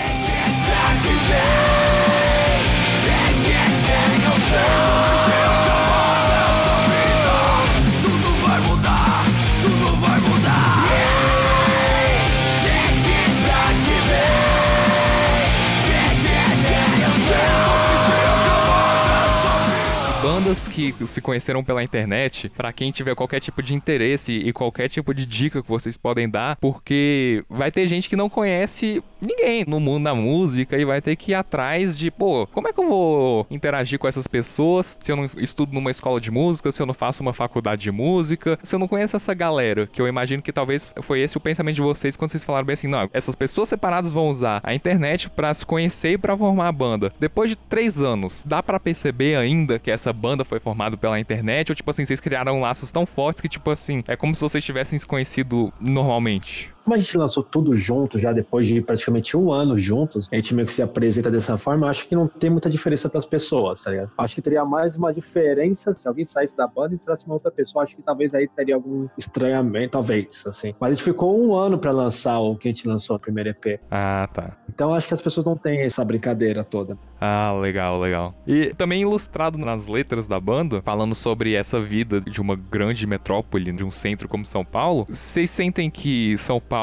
Bandas 20.54 20.68
que 20.68 20.94
se 21.06 21.20
conheceram 21.20 21.64
pela 21.64 21.82
internet, 21.82 22.48
pra 22.48 22.72
quem 22.72 22.92
tiver 22.92 23.14
qualquer 23.14 23.40
tipo 23.40 23.62
de 23.62 23.74
interesse 23.74 24.32
e 24.32 24.52
qualquer 24.52 24.88
tipo 24.88 25.12
de 25.12 25.26
dica 25.26 25.62
que 25.62 25.68
vocês 25.68 25.96
podem 25.96 26.28
dar, 26.28 26.56
porque 26.56 27.44
vai 27.48 27.72
ter 27.72 27.86
gente 27.88 28.08
que 28.08 28.14
não 28.14 28.30
conhece 28.30 29.02
ninguém 29.20 29.64
no 29.66 29.80
mundo 29.80 30.04
da 30.04 30.14
música 30.14 30.76
e 30.78 30.84
vai 30.84 31.00
ter 31.00 31.16
que 31.16 31.32
ir 31.32 31.34
atrás 31.34 31.98
de, 31.98 32.10
pô, 32.10 32.46
como 32.48 32.68
é 32.68 32.72
que 32.72 32.78
eu 32.78 32.88
vou 32.88 33.46
interagir 33.50 33.98
com 33.98 34.06
essas 34.06 34.26
pessoas 34.26 34.96
se 35.00 35.10
eu 35.10 35.16
não 35.16 35.28
estudo 35.36 35.72
numa 35.72 35.90
escola 35.90 36.20
de 36.20 36.30
música, 36.30 36.70
se 36.70 36.80
eu 36.80 36.86
não 36.86 36.94
faço 36.94 37.22
uma 37.22 37.32
faculdade 37.32 37.82
de 37.82 37.90
música, 37.90 38.58
se 38.62 38.74
eu 38.74 38.78
não 38.78 38.88
conheço 38.88 39.16
essa 39.16 39.34
galera, 39.34 39.86
que 39.86 40.00
eu 40.00 40.06
imagino 40.06 40.42
que 40.42 40.52
talvez 40.52 40.92
foi 41.02 41.20
esse 41.20 41.36
o 41.36 41.40
pensamento 41.40 41.76
de 41.76 41.82
vocês 41.82 42.16
quando 42.16 42.30
vocês 42.30 42.44
falaram 42.44 42.66
bem 42.66 42.74
assim, 42.74 42.86
não, 42.86 43.08
essas 43.12 43.34
pessoas 43.34 43.68
separadas 43.68 44.12
vão 44.12 44.28
usar 44.28 44.60
a 44.62 44.74
internet 44.74 45.28
pra 45.30 45.52
se 45.52 45.66
conhecer 45.66 46.12
e 46.12 46.18
pra 46.18 46.36
formar 46.36 46.68
a 46.68 46.72
banda. 46.72 47.12
Depois 47.18 47.50
de 47.50 47.56
três 47.56 47.98
anos, 48.00 48.44
dá 48.46 48.62
pra 48.62 48.78
perceber 48.78 49.36
ainda 49.36 49.78
que 49.78 49.90
essa 49.90 50.12
banda 50.12 50.43
foi 50.44 50.60
formada 50.60 50.96
pela 50.96 51.18
internet 51.18 51.70
ou 51.70 51.76
tipo 51.76 51.90
assim, 51.90 52.04
vocês 52.04 52.20
criaram 52.20 52.60
laços 52.60 52.90
tão 52.92 53.06
fortes 53.06 53.40
que 53.40 53.48
tipo 53.48 53.70
assim, 53.70 54.02
é 54.08 54.16
como 54.16 54.34
se 54.34 54.40
vocês 54.40 54.64
tivessem 54.64 54.98
se 54.98 55.06
conhecido 55.06 55.72
normalmente? 55.80 56.73
Como 56.84 56.94
a 56.94 56.98
gente 56.98 57.16
lançou 57.16 57.42
tudo 57.42 57.74
junto, 57.74 58.18
já 58.18 58.30
depois 58.30 58.66
de 58.66 58.82
praticamente 58.82 59.34
um 59.38 59.50
ano 59.50 59.78
juntos, 59.78 60.28
a 60.30 60.36
gente 60.36 60.54
meio 60.54 60.66
que 60.66 60.72
se 60.74 60.82
apresenta 60.82 61.30
dessa 61.30 61.56
forma, 61.56 61.86
eu 61.86 61.90
acho 61.90 62.06
que 62.06 62.14
não 62.14 62.26
tem 62.26 62.50
muita 62.50 62.68
diferença 62.68 63.08
para 63.08 63.18
as 63.18 63.24
pessoas, 63.24 63.82
tá 63.82 63.90
ligado? 63.90 64.10
Acho 64.18 64.34
que 64.34 64.42
teria 64.42 64.66
mais 64.66 64.94
uma 64.94 65.12
diferença 65.12 65.94
se 65.94 66.06
alguém 66.06 66.26
saísse 66.26 66.54
da 66.54 66.66
banda 66.66 66.92
e 66.92 66.96
entrasse 66.96 67.24
uma 67.24 67.36
outra 67.36 67.50
pessoa. 67.50 67.84
Acho 67.84 67.96
que 67.96 68.02
talvez 68.02 68.34
aí 68.34 68.46
teria 68.46 68.74
algum 68.74 69.08
estranhamento, 69.16 69.92
talvez, 69.92 70.44
assim. 70.46 70.74
Mas 70.78 70.90
a 70.90 70.94
gente 70.94 71.04
ficou 71.04 71.42
um 71.42 71.54
ano 71.54 71.78
para 71.78 71.90
lançar 71.90 72.38
o 72.38 72.54
que 72.54 72.68
a 72.68 72.70
gente 72.70 72.86
lançou, 72.86 73.16
o 73.16 73.18
primeiro 73.18 73.48
EP. 73.48 73.80
Ah, 73.90 74.28
tá. 74.30 74.54
Então 74.68 74.92
acho 74.92 75.08
que 75.08 75.14
as 75.14 75.22
pessoas 75.22 75.46
não 75.46 75.56
têm 75.56 75.80
essa 75.80 76.04
brincadeira 76.04 76.62
toda. 76.62 76.98
Ah, 77.18 77.52
legal, 77.58 77.98
legal. 77.98 78.34
E 78.46 78.74
também 78.74 79.00
ilustrado 79.00 79.56
nas 79.56 79.86
letras 79.86 80.28
da 80.28 80.38
banda, 80.38 80.82
falando 80.82 81.14
sobre 81.14 81.54
essa 81.54 81.80
vida 81.80 82.20
de 82.20 82.42
uma 82.42 82.56
grande 82.56 83.06
metrópole, 83.06 83.72
de 83.72 83.82
um 83.82 83.90
centro 83.90 84.28
como 84.28 84.44
São 84.44 84.62
Paulo, 84.62 85.06
vocês 85.08 85.48
sentem 85.48 85.90
que 85.90 86.36
São 86.36 86.60
Paulo 86.60 86.73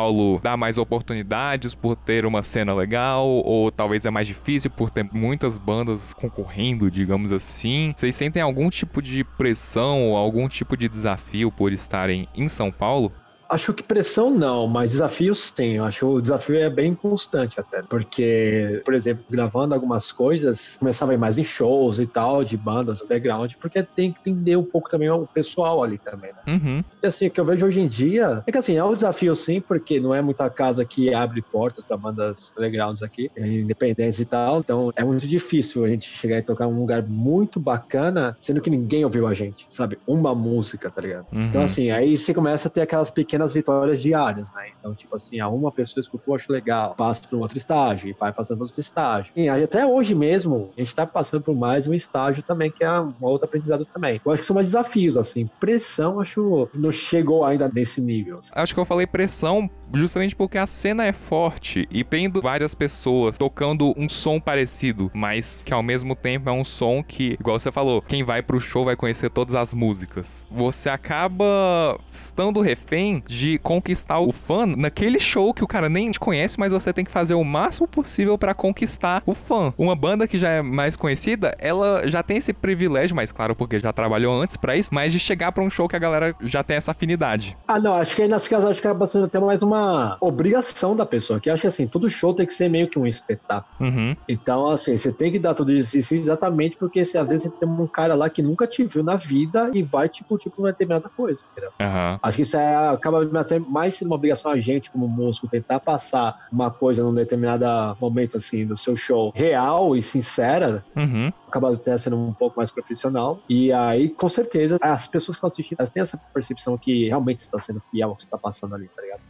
dá 0.42 0.56
mais 0.56 0.78
oportunidades 0.78 1.74
por 1.76 1.96
ter 1.96 2.26
uma 2.26 2.44
cena 2.44 2.74
legal, 2.74 3.28
ou 3.28 3.72
talvez 3.72 4.06
é 4.06 4.10
mais 4.10 4.28
difícil 4.28 4.72
por 4.72 4.90
ter 4.90 5.08
muitas 5.12 5.58
bandas 5.58 6.14
concorrendo, 6.14 6.90
digamos 6.90 7.32
assim? 7.32 7.94
Vocês 7.96 8.16
sentem 8.16 8.42
algum 8.42 8.70
tipo 8.70 9.02
de 9.02 9.24
pressão 9.24 10.10
ou 10.10 10.18
algum 10.18 10.48
tipo 10.48 10.76
de 10.78 10.88
desafio 10.88 11.52
por 11.52 11.72
estarem 11.72 12.28
em 12.36 12.48
São 12.48 12.72
Paulo? 12.72 13.12
Acho 13.52 13.74
que 13.74 13.84
pressão 13.84 14.32
não, 14.32 14.66
mas 14.66 14.92
desafios 14.92 15.52
sim. 15.54 15.74
Eu 15.74 15.84
acho 15.84 16.00
que 16.00 16.06
o 16.06 16.22
desafio 16.22 16.56
é 16.56 16.70
bem 16.70 16.94
constante 16.94 17.60
até. 17.60 17.82
Porque, 17.82 18.82
por 18.86 18.94
exemplo, 18.94 19.26
gravando 19.30 19.76
algumas 19.76 20.10
coisas, 20.10 20.78
começava 20.80 21.12
a 21.12 21.16
ir 21.16 21.18
mais 21.18 21.38
em 21.38 21.44
shows 21.44 22.00
e 22.00 22.08
tal, 22.08 22.46
de 22.46 22.56
bandas 22.56 23.02
underground, 23.02 23.52
porque 23.60 23.84
tem 23.84 24.14
que 24.14 24.30
entender 24.30 24.56
um 24.56 24.64
pouco 24.64 24.90
também 24.90 25.10
o 25.10 25.28
pessoal 25.28 25.84
ali 25.84 25.98
também, 25.98 26.32
né? 26.32 26.54
Uhum. 26.54 26.84
E 27.04 27.08
assim, 27.08 27.28
o 27.28 27.32
que 27.32 27.42
eu 27.42 27.46
vejo 27.46 27.66
hoje 27.66 27.82
em 27.82 27.88
dia 27.88 28.42
é 28.48 28.52
que 28.52 28.58
assim, 28.58 28.78
é 28.78 28.84
um 28.84 28.96
desafio 28.96 29.36
sim, 29.36 29.60
porque 29.60 30.00
não 30.00 30.16
é 30.16 30.22
muita 30.22 30.50
casa 30.50 30.86
que 30.86 31.14
abre 31.14 31.42
portas 31.42 31.84
para 31.84 31.98
bandas 31.98 32.54
undergrounds 32.58 33.04
aqui, 33.04 33.30
independentes 33.36 34.20
e 34.20 34.26
tal. 34.26 34.60
Então 34.60 34.94
é 34.96 35.04
muito 35.04 35.28
difícil 35.28 35.84
a 35.84 35.90
gente 35.90 36.06
chegar 36.06 36.38
e 36.38 36.42
tocar 36.42 36.68
um 36.68 36.80
lugar 36.80 37.06
muito 37.06 37.60
bacana, 37.60 38.38
sendo 38.40 38.62
que 38.62 38.70
ninguém 38.70 39.04
ouviu 39.04 39.28
a 39.28 39.34
gente, 39.34 39.66
sabe? 39.68 40.00
Uma 40.08 40.34
música, 40.34 40.90
tá 40.90 41.02
ligado? 41.02 41.28
Uhum. 41.34 41.48
Então, 41.48 41.62
assim, 41.62 41.92
aí 41.92 42.16
você 42.16 42.34
começa 42.34 42.70
a 42.70 42.72
ter 42.72 42.82
aquelas 42.82 43.12
pequenas 43.12 43.41
vitórias 43.48 44.02
diárias, 44.02 44.52
né? 44.54 44.70
Então, 44.80 44.94
tipo 44.94 45.16
assim, 45.16 45.40
a 45.40 45.48
uma 45.48 45.72
pessoa 45.72 46.02
escutou, 46.02 46.36
acho 46.36 46.52
legal, 46.52 46.96
passa 46.96 47.22
para 47.28 47.38
um 47.38 47.42
outro 47.42 47.58
estágio 47.58 48.10
e 48.10 48.14
vai 48.14 48.32
passando 48.32 48.58
para 48.58 48.66
outro 48.66 48.82
estágio. 48.82 49.32
E 49.36 49.50
até 49.50 49.86
hoje 49.86 50.16
mesmo, 50.16 50.72
a 50.78 50.82
gente 50.82 50.96
tá 50.96 51.06
passando 51.06 51.44
por 51.44 51.56
mais 51.56 51.88
um 51.88 51.94
estágio 51.94 52.44
também, 52.44 52.72
que 52.72 52.84
é 52.84 53.00
um 53.00 53.14
outro 53.22 53.46
aprendizado 53.46 53.86
também. 53.86 54.22
Eu 54.24 54.32
acho 54.32 54.42
que 54.42 54.48
são 54.48 54.54
mais 54.54 54.68
desafios, 54.68 55.18
assim. 55.18 55.50
Pressão, 55.60 56.20
acho, 56.20 56.70
não 56.74 56.92
chegou 56.92 57.44
ainda 57.46 57.70
nesse 57.74 58.02
nível. 58.02 58.40
assim. 58.40 58.52
Acho 58.54 58.74
que 58.74 58.80
eu 58.80 58.86
falei 58.86 59.08
pressão 59.08 59.70
justamente 59.94 60.36
porque 60.36 60.58
a 60.58 60.68
cena 60.68 61.06
é 61.06 61.14
forte 61.14 61.88
e 61.92 62.04
tendo 62.04 62.42
várias 62.42 62.74
pessoas 62.74 63.38
tocando 63.38 63.94
um 63.98 64.08
som 64.10 64.40
parecido, 64.40 65.12
mas 65.14 65.64
que 65.66 65.74
ao 65.74 65.84
mesmo 65.84 66.16
tempo 66.16 66.50
é 66.50 66.54
um 66.54 66.64
som 66.64 67.04
que, 67.04 67.38
igual 67.40 67.60
você 67.60 67.72
falou, 67.72 68.02
quem 68.02 68.24
vai 68.24 68.42
pro 68.42 68.60
show 68.60 68.86
vai 68.86 68.96
conhecer 68.96 69.30
todas 69.30 69.56
as 69.56 69.74
músicas. 69.74 70.46
Você 70.50 70.90
acaba 70.90 72.00
estando 72.12 72.62
refém 72.62 73.24
de 73.28 73.58
conquistar 73.60 74.20
o 74.20 74.32
fã 74.32 74.66
naquele 74.66 75.20
show 75.20 75.54
que 75.54 75.64
o 75.64 75.68
cara 75.68 75.90
nem 75.90 76.12
te 76.12 76.20
conhece, 76.20 76.60
mas 76.60 76.72
você 76.72 76.94
tem 76.94 77.06
que 77.06 77.12
fazer 77.12 77.34
o 77.34 77.44
máximo 77.44 77.88
possível 77.88 78.38
pra 78.38 78.54
conquistar 78.54 79.24
o 79.26 79.34
fã. 79.34 79.74
Uma 79.78 79.96
banda 79.96 80.28
que 80.28 80.38
já 80.38 80.50
é 80.50 80.62
mais 80.62 80.96
conhecida, 80.96 81.56
ela 81.60 82.08
já 82.08 82.24
tem 82.24 82.38
esse 82.38 82.54
privilégio, 82.54 83.16
mas 83.16 83.32
claro, 83.32 83.56
porque 83.56 83.80
já 83.80 83.92
trabalhou 83.92 84.34
antes 84.34 84.58
pra 84.58 84.76
isso, 84.76 84.94
mas 84.94 85.12
de 85.12 85.20
chegar 85.20 85.52
pra 85.52 85.64
um 85.64 85.70
show 85.70 85.88
que 85.88 85.96
a 85.96 86.00
galera 86.00 86.36
já 86.42 86.64
tem 86.64 86.78
essa 86.78 86.92
afinidade. 86.92 87.58
Ah, 87.68 87.80
não, 87.80 87.96
acho 87.96 88.16
que 88.16 88.22
aí 88.22 88.28
nesse 88.28 88.50
caso 88.50 88.68
acho 88.68 88.82
que 88.82 88.88
acaba 88.88 89.08
sendo 89.08 89.26
até 89.26 89.40
mais 89.40 89.62
uma 89.62 89.81
obrigação 90.22 90.96
da 90.96 91.06
pessoa, 91.06 91.40
que 91.40 91.50
acho 91.50 91.62
que 91.62 91.68
assim, 91.68 91.88
todo 91.88 92.10
show 92.10 92.34
tem 92.34 92.46
que 92.46 92.54
ser 92.54 92.70
meio 92.70 92.90
que 92.90 93.00
um 93.00 93.06
espetáculo. 93.08 93.72
Uhum. 93.80 94.16
Então, 94.28 94.68
assim, 94.70 94.96
você 94.98 95.12
tem 95.14 95.32
que 95.32 95.40
dar 95.40 95.54
tudo 95.54 95.72
isso 95.72 95.98
exatamente 96.14 96.78
porque 96.78 97.06
se 97.06 97.18
às 97.18 97.28
vezes 97.28 97.50
você 97.50 97.58
tem 97.60 97.70
um 97.70 97.88
cara 97.88 98.16
lá 98.16 98.30
que 98.30 98.42
nunca 98.42 98.68
te 98.68 98.84
viu 98.86 99.04
na 99.04 99.16
vida 99.16 99.72
e 99.74 99.84
vai, 99.84 100.10
tipo, 100.10 100.38
tipo, 100.38 100.62
uma 100.62 100.72
determinada 100.72 101.10
coisa? 101.16 101.42
Aham. 101.80 102.20
Acho 102.24 102.36
que 102.38 102.42
isso 102.44 102.58
é, 102.58 102.90
acaba 102.90 103.20
mais 103.68 103.96
sendo 103.96 104.08
uma 104.08 104.16
obrigação 104.16 104.52
a 104.52 104.58
gente, 104.58 104.92
como 104.92 105.08
músico, 105.08 105.48
tentar 105.48 105.80
passar 105.80 106.34
uma 106.52 106.72
coisa 106.72 107.04
num 107.04 107.14
determinado 107.14 107.66
momento, 108.00 108.38
assim, 108.38 108.66
do 108.66 108.78
seu 108.78 108.96
show 108.96 109.32
real 109.36 109.96
e 109.96 110.02
sincera, 110.02 110.84
Uhum. 110.96 111.32
acaba 111.48 111.74
até 111.74 111.98
sendo 111.98 112.18
um 112.18 112.34
pouco 112.34 112.58
mais 112.58 112.72
profissional. 112.72 113.44
E 113.50 113.72
aí, 113.72 114.10
com 114.10 114.30
certeza, 114.30 114.78
as 114.82 115.08
pessoas 115.08 115.36
que 115.36 115.38
estão 115.38 115.48
assistindo, 115.48 115.78
elas 115.80 115.90
têm 115.90 116.04
essa 116.04 116.20
percepção 116.34 116.78
que 116.80 117.08
realmente 117.08 117.40
está 117.40 117.60
sendo 117.60 117.82
fiel 117.90 118.10
ao 118.10 118.16
que 118.18 118.24
está 118.24 118.38
passando 118.38 118.76
ali, 118.76 118.90
tá 118.96 119.02
ligado? 119.02 119.22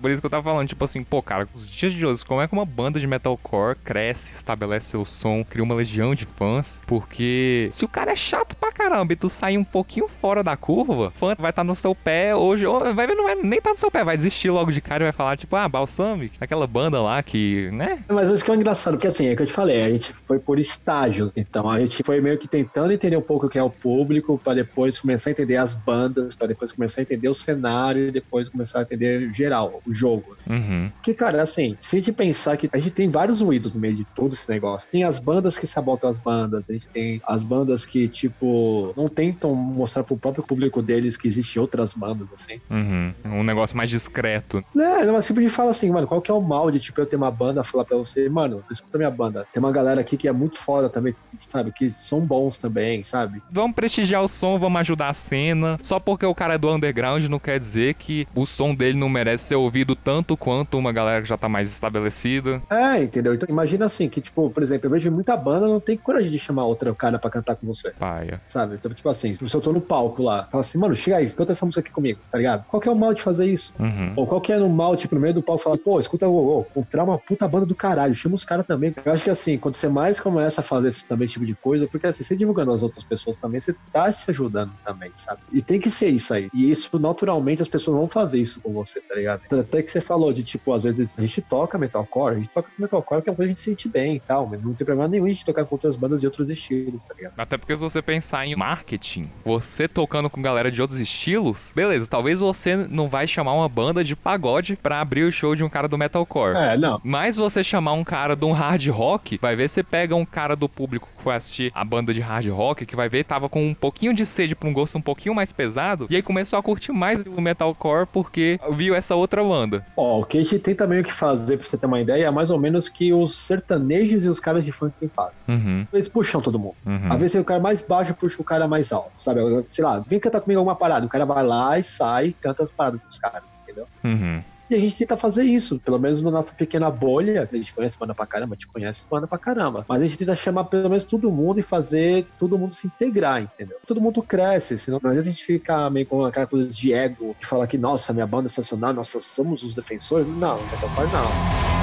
Por 0.00 0.10
isso 0.10 0.20
que 0.20 0.26
eu 0.26 0.30
tava 0.30 0.42
falando, 0.42 0.68
tipo 0.68 0.84
assim, 0.84 1.02
pô, 1.02 1.22
cara, 1.22 1.48
os 1.54 1.68
dias 1.68 1.92
de 1.92 2.04
hoje, 2.04 2.24
como 2.24 2.40
é 2.40 2.46
que 2.46 2.52
uma 2.52 2.64
banda 2.64 3.00
de 3.00 3.06
metalcore 3.06 3.76
cresce, 3.82 4.32
estabelece 4.32 4.90
seu 4.90 5.04
som, 5.04 5.42
cria 5.42 5.64
uma 5.64 5.74
legião 5.74 6.14
de 6.14 6.26
fãs? 6.26 6.82
Porque 6.86 7.68
se 7.72 7.84
o 7.84 7.88
cara 7.88 8.12
é 8.12 8.16
chato 8.16 8.54
pra 8.56 8.70
caramba 8.70 9.12
e 9.14 9.16
tu 9.16 9.28
sair 9.28 9.56
um 9.56 9.64
pouquinho 9.64 10.06
fora 10.08 10.42
da 10.42 10.56
curva, 10.56 11.10
fã 11.10 11.34
vai 11.38 11.50
estar 11.50 11.64
no 11.64 11.74
seu 11.74 11.94
pé 11.94 12.36
hoje, 12.36 12.66
ou 12.66 12.94
vai 12.94 13.06
não 13.06 13.24
vai 13.24 13.34
nem 13.36 13.60
tá 13.60 13.70
no 13.70 13.76
seu 13.76 13.90
pé, 13.90 14.04
vai 14.04 14.16
desistir 14.16 14.50
logo 14.50 14.70
de 14.70 14.80
cara 14.80 15.02
e 15.02 15.06
vai 15.06 15.12
falar, 15.12 15.36
tipo, 15.36 15.56
ah, 15.56 15.68
Balsamic, 15.68 16.36
aquela 16.40 16.66
banda 16.66 17.00
lá 17.00 17.22
que, 17.22 17.70
né? 17.72 18.04
Mas 18.08 18.28
isso 18.28 18.44
que 18.44 18.50
é 18.50 18.54
engraçado, 18.54 18.94
porque 18.94 19.06
assim, 19.06 19.26
é 19.26 19.32
o 19.32 19.36
que 19.36 19.42
eu 19.42 19.46
te 19.46 19.52
falei, 19.52 19.82
a 19.82 19.88
gente 19.88 20.12
foi 20.26 20.38
por 20.38 20.58
estágios. 20.58 21.32
Então 21.34 21.68
a 21.70 21.80
gente 21.80 22.02
foi 22.02 22.20
meio 22.20 22.38
que 22.38 22.46
tentando 22.46 22.92
entender 22.92 23.16
um 23.16 23.22
pouco 23.22 23.46
o 23.46 23.48
que 23.48 23.58
é 23.58 23.62
o 23.62 23.70
público, 23.70 24.38
para 24.42 24.54
depois 24.54 25.00
começar 25.00 25.30
a 25.30 25.32
entender 25.32 25.56
as 25.56 25.72
bandas, 25.72 26.34
para 26.34 26.48
depois 26.48 26.70
começar 26.70 27.00
a 27.00 27.02
entender 27.02 27.28
o 27.28 27.34
cenário 27.34 28.08
e 28.08 28.10
depois 28.10 28.48
começar 28.48 28.80
a 28.80 28.82
entender 28.82 29.32
geral, 29.32 29.82
o 29.86 29.94
jogo. 29.94 30.36
Uhum. 30.48 30.90
Porque, 30.96 31.14
cara, 31.14 31.42
assim, 31.42 31.76
se 31.80 31.96
a 31.96 31.98
gente 31.98 32.12
pensar 32.12 32.56
que 32.56 32.68
a 32.72 32.78
gente 32.78 32.90
tem 32.90 33.10
vários 33.10 33.40
ruídos 33.40 33.74
no 33.74 33.80
meio 33.80 33.94
de 33.94 34.04
todo 34.14 34.32
esse 34.32 34.48
negócio. 34.48 34.88
Tem 34.90 35.04
as 35.04 35.18
bandas 35.18 35.58
que 35.58 35.66
sabotam 35.66 36.08
as 36.08 36.18
bandas, 36.18 36.68
a 36.68 36.72
gente 36.72 36.88
tem 36.88 37.20
as 37.26 37.44
bandas 37.44 37.84
que, 37.84 38.08
tipo, 38.08 38.92
não 38.96 39.08
tentam 39.08 39.54
mostrar 39.54 40.02
pro 40.02 40.16
próprio 40.16 40.44
público 40.44 40.82
deles 40.82 41.16
que 41.16 41.28
existem 41.28 41.60
outras 41.60 41.92
bandas, 41.92 42.32
assim. 42.32 42.60
Uhum. 42.70 43.12
Um 43.24 43.44
negócio 43.44 43.76
mais 43.76 43.90
discreto. 43.90 44.64
É, 44.76 45.04
não, 45.04 45.14
mas 45.14 45.26
tipo, 45.26 45.38
a 45.38 45.42
gente 45.42 45.52
fala 45.52 45.70
assim, 45.70 45.90
mano, 45.90 46.06
qual 46.06 46.20
que 46.20 46.30
é 46.30 46.34
o 46.34 46.40
mal 46.40 46.70
de, 46.70 46.80
tipo, 46.80 47.00
eu 47.00 47.06
ter 47.06 47.16
uma 47.16 47.30
banda 47.30 47.62
falar 47.62 47.84
pra 47.84 47.96
você, 47.96 48.28
mano, 48.28 48.64
escuta 48.70 48.98
minha 48.98 49.10
banda. 49.10 49.46
Tem 49.52 49.62
uma 49.62 49.72
galera 49.72 50.00
aqui 50.00 50.16
que 50.16 50.28
é 50.28 50.32
muito 50.32 50.58
foda 50.58 50.88
também, 50.88 51.14
sabe? 51.38 51.72
Que 51.72 51.90
são 51.90 52.20
bons 52.20 52.58
também, 52.58 53.04
sabe? 53.04 53.42
Vamos 53.50 53.74
prestigiar 53.74 54.22
o 54.22 54.28
som, 54.28 54.58
vamos 54.58 54.80
ajudar 54.80 55.08
a 55.08 55.14
cena. 55.14 55.78
Só 55.82 55.98
porque 55.98 56.24
o 56.24 56.34
cara 56.34 56.54
é 56.54 56.58
do 56.58 56.70
underground 56.70 57.24
não 57.26 57.38
quer 57.38 57.58
dizer 57.58 57.94
que 57.94 58.26
o 58.34 58.46
som 58.46 58.74
dele 58.74 58.98
não 58.98 59.08
merece 59.08 59.44
ser 59.44 59.54
ouvido 59.54 59.75
tanto 59.84 60.36
quanto 60.36 60.78
uma 60.78 60.92
galera 60.92 61.20
que 61.20 61.28
já 61.28 61.36
tá 61.36 61.48
mais 61.48 61.70
estabelecida. 61.70 62.62
É, 62.70 63.02
entendeu? 63.02 63.34
Então 63.34 63.48
imagina 63.48 63.84
assim, 63.86 64.08
que, 64.08 64.20
tipo, 64.20 64.48
por 64.50 64.62
exemplo, 64.62 64.86
eu 64.86 64.90
vejo 64.90 65.10
muita 65.10 65.36
banda 65.36 65.66
não 65.66 65.80
tem 65.80 65.96
coragem 65.96 66.30
de 66.30 66.38
chamar 66.38 66.64
outra 66.64 66.94
cara 66.94 67.18
pra 67.18 67.30
cantar 67.30 67.56
com 67.56 67.66
você. 67.66 67.90
Paia. 67.90 68.40
Sabe? 68.48 68.76
Então, 68.76 68.92
tipo 68.92 69.08
assim, 69.08 69.36
se 69.36 69.54
eu 69.54 69.60
tô 69.60 69.72
no 69.72 69.80
palco 69.80 70.22
lá, 70.22 70.48
fala 70.50 70.62
assim, 70.62 70.78
mano, 70.78 70.94
chega 70.94 71.18
aí, 71.18 71.28
canta 71.30 71.52
essa 71.52 71.64
música 71.64 71.80
aqui 71.80 71.90
comigo, 71.90 72.20
tá 72.30 72.38
ligado? 72.38 72.64
Qual 72.66 72.80
que 72.80 72.88
é 72.88 72.92
o 72.92 72.96
mal 72.96 73.12
de 73.12 73.22
fazer 73.22 73.46
isso? 73.46 73.74
Uhum. 73.78 74.12
Ou 74.16 74.26
qual 74.26 74.40
que 74.40 74.52
é 74.52 74.58
no 74.58 74.68
mal, 74.68 74.96
tipo, 74.96 75.14
no 75.14 75.20
meio 75.20 75.34
do 75.34 75.42
palco, 75.42 75.62
falar, 75.62 75.78
pô, 75.78 75.98
escuta, 76.00 76.28
ô, 76.28 76.60
ô, 76.60 76.64
comprar 76.64 77.04
uma 77.04 77.18
puta 77.18 77.46
banda 77.48 77.66
do 77.66 77.74
caralho, 77.74 78.14
chama 78.14 78.34
os 78.34 78.44
caras 78.44 78.66
também. 78.66 78.94
Eu 79.04 79.12
acho 79.12 79.24
que 79.24 79.30
assim, 79.30 79.58
quando 79.58 79.76
você 79.76 79.88
mais 79.88 80.20
começa 80.20 80.60
a 80.60 80.64
fazer 80.64 80.88
esse 80.88 81.04
também 81.04 81.28
tipo 81.28 81.44
de 81.44 81.54
coisa, 81.54 81.86
porque 81.86 82.06
assim, 82.06 82.24
você 82.24 82.36
divulgando 82.36 82.72
as 82.72 82.82
outras 82.82 83.04
pessoas 83.04 83.36
também, 83.36 83.60
você 83.60 83.74
tá 83.92 84.10
se 84.12 84.30
ajudando 84.30 84.72
também, 84.84 85.10
sabe? 85.14 85.40
E 85.52 85.60
tem 85.60 85.80
que 85.80 85.90
ser 85.90 86.08
isso 86.08 86.32
aí. 86.32 86.48
E 86.54 86.70
isso, 86.70 86.98
naturalmente, 86.98 87.62
as 87.62 87.68
pessoas 87.68 87.96
vão 87.96 88.08
fazer 88.08 88.40
isso 88.40 88.60
com 88.60 88.72
você, 88.72 89.00
tá 89.00 89.14
ligado? 89.14 89.42
Até 89.68 89.82
que 89.82 89.90
você 89.90 90.00
falou 90.00 90.32
de, 90.32 90.42
tipo, 90.42 90.72
às 90.72 90.84
vezes 90.84 91.16
a 91.18 91.20
gente 91.20 91.42
toca 91.42 91.76
metalcore, 91.76 92.34
a 92.34 92.38
gente 92.38 92.50
toca 92.50 92.70
metalcore 92.78 93.22
que 93.22 93.28
é 93.28 93.32
uma 93.32 93.36
coisa 93.36 93.48
que 93.48 93.52
a 93.52 93.54
gente 93.54 93.58
se 93.58 93.64
sente 93.64 93.88
bem 93.88 94.16
e 94.16 94.20
tal, 94.20 94.46
mas 94.46 94.62
não 94.62 94.74
tem 94.74 94.84
problema 94.84 95.08
nenhum 95.08 95.26
a 95.26 95.28
gente 95.28 95.44
tocar 95.44 95.64
com 95.64 95.74
outras 95.74 95.96
bandas 95.96 96.20
de 96.20 96.26
outros 96.26 96.48
estilos, 96.50 97.04
tá 97.04 97.14
ligado? 97.14 97.34
Até 97.36 97.56
porque 97.56 97.76
se 97.76 97.82
você 97.82 98.00
pensar 98.00 98.46
em 98.46 98.54
marketing, 98.54 99.30
você 99.44 99.88
tocando 99.88 100.30
com 100.30 100.40
galera 100.40 100.70
de 100.70 100.80
outros 100.80 101.00
estilos, 101.00 101.72
beleza, 101.74 102.06
talvez 102.06 102.38
você 102.38 102.76
não 102.76 103.08
vai 103.08 103.26
chamar 103.26 103.54
uma 103.54 103.68
banda 103.68 104.04
de 104.04 104.14
pagode 104.14 104.76
pra 104.76 105.00
abrir 105.00 105.24
o 105.24 105.32
show 105.32 105.54
de 105.54 105.64
um 105.64 105.68
cara 105.68 105.88
do 105.88 105.98
metalcore. 105.98 106.56
É, 106.56 106.76
não. 106.76 107.00
Mas 107.02 107.36
você 107.36 107.62
chamar 107.62 107.92
um 107.92 108.04
cara 108.04 108.36
de 108.36 108.44
um 108.44 108.52
hard 108.52 108.86
rock, 108.88 109.38
vai 109.38 109.56
ver 109.56 109.68
você 109.68 109.82
pega 109.82 110.14
um 110.14 110.24
cara 110.24 110.54
do 110.54 110.68
público 110.68 111.08
que 111.16 111.22
foi 111.22 111.34
assistir 111.34 111.72
a 111.74 111.84
banda 111.84 112.14
de 112.14 112.20
hard 112.20 112.48
rock, 112.48 112.86
que 112.86 112.96
vai 112.96 113.08
ver 113.08 113.24
tava 113.24 113.48
com 113.48 113.66
um 113.66 113.74
pouquinho 113.74 114.14
de 114.14 114.24
sede 114.24 114.54
pra 114.54 114.68
um 114.68 114.72
gosto 114.72 114.96
um 114.96 115.02
pouquinho 115.02 115.34
mais 115.34 115.52
pesado, 115.52 116.06
e 116.08 116.16
aí 116.16 116.22
começou 116.22 116.58
a 116.58 116.62
curtir 116.62 116.92
mais 116.92 117.20
o 117.26 117.40
metalcore 117.40 118.06
porque 118.12 118.58
viu 118.70 118.94
essa 118.94 119.14
outra 119.14 119.42
banda. 119.42 119.55
Ó, 119.96 120.20
o 120.20 120.24
que 120.24 120.38
a 120.38 120.42
gente 120.42 120.58
tenta 120.58 120.86
meio 120.86 121.02
que 121.04 121.12
fazer, 121.12 121.56
pra 121.56 121.66
você 121.66 121.76
ter 121.76 121.86
uma 121.86 122.00
ideia, 122.00 122.26
é 122.26 122.30
mais 122.30 122.50
ou 122.50 122.58
menos 122.58 122.88
que 122.88 123.12
os 123.12 123.36
sertanejos 123.46 124.24
e 124.24 124.28
os 124.28 124.38
caras 124.40 124.64
de 124.64 124.72
funk 124.72 124.94
fazem. 125.14 125.38
Uhum, 125.48 125.86
Eles 125.92 126.08
puxam 126.08 126.40
todo 126.40 126.58
mundo. 126.58 126.74
uhum. 126.84 127.12
Às 127.12 127.20
vezes 127.20 127.40
o 127.40 127.44
cara 127.44 127.60
mais 127.60 127.82
baixo 127.82 128.14
puxa 128.14 128.40
o 128.40 128.44
cara 128.44 128.68
mais 128.68 128.92
alto, 128.92 129.12
sabe? 129.16 129.40
Sei 129.68 129.84
lá, 129.84 130.00
vem 130.06 130.20
cantar 130.20 130.40
comigo 130.40 130.58
alguma 130.60 130.76
parada. 130.76 131.06
O 131.06 131.08
cara 131.08 131.24
vai 131.24 131.44
lá 131.44 131.78
e 131.78 131.82
sai 131.82 132.26
e 132.26 132.32
canta 132.34 132.64
as 132.64 132.70
paradas 132.70 133.00
com 133.00 133.08
os 133.08 133.18
caras, 133.18 133.44
entendeu? 133.62 133.86
Uhum. 134.04 134.42
E 134.68 134.74
a 134.74 134.80
gente 134.80 134.96
tenta 134.96 135.16
fazer 135.16 135.44
isso, 135.44 135.78
pelo 135.78 135.98
menos 135.98 136.22
na 136.22 136.30
nossa 136.30 136.52
pequena 136.52 136.90
bolha. 136.90 137.48
A 137.50 137.56
gente 137.56 137.72
conhece 137.72 137.98
banda 137.98 138.14
pra 138.14 138.26
caramba, 138.26 138.54
a 138.54 138.56
gente 138.56 138.66
conhece 138.66 139.04
banda 139.08 139.26
pra 139.26 139.38
caramba. 139.38 139.84
Mas 139.88 140.02
a 140.02 140.04
gente 140.04 140.18
tenta 140.18 140.34
chamar 140.34 140.64
pelo 140.64 140.88
menos 140.88 141.04
todo 141.04 141.30
mundo 141.30 141.60
e 141.60 141.62
fazer 141.62 142.26
todo 142.38 142.58
mundo 142.58 142.74
se 142.74 142.86
integrar, 142.86 143.42
entendeu? 143.42 143.78
Todo 143.86 144.00
mundo 144.00 144.22
cresce, 144.22 144.78
senão 144.78 144.98
às 145.02 145.12
vezes 145.12 145.28
a 145.28 145.30
gente 145.30 145.44
fica 145.44 145.88
meio 145.90 146.06
com 146.06 146.24
aquela 146.24 146.46
coisa 146.46 146.68
de 146.68 146.92
ego, 146.92 147.36
de 147.38 147.46
falar 147.46 147.66
que, 147.66 147.78
nossa, 147.78 148.12
minha 148.12 148.26
banda 148.26 148.46
é 148.46 148.50
sensacional, 148.50 148.92
nós 148.92 149.08
somos 149.20 149.62
os 149.62 149.74
defensores. 149.74 150.26
Não, 150.26 150.56
Metal 150.56 150.90
Core 150.94 151.08
não. 151.12 151.75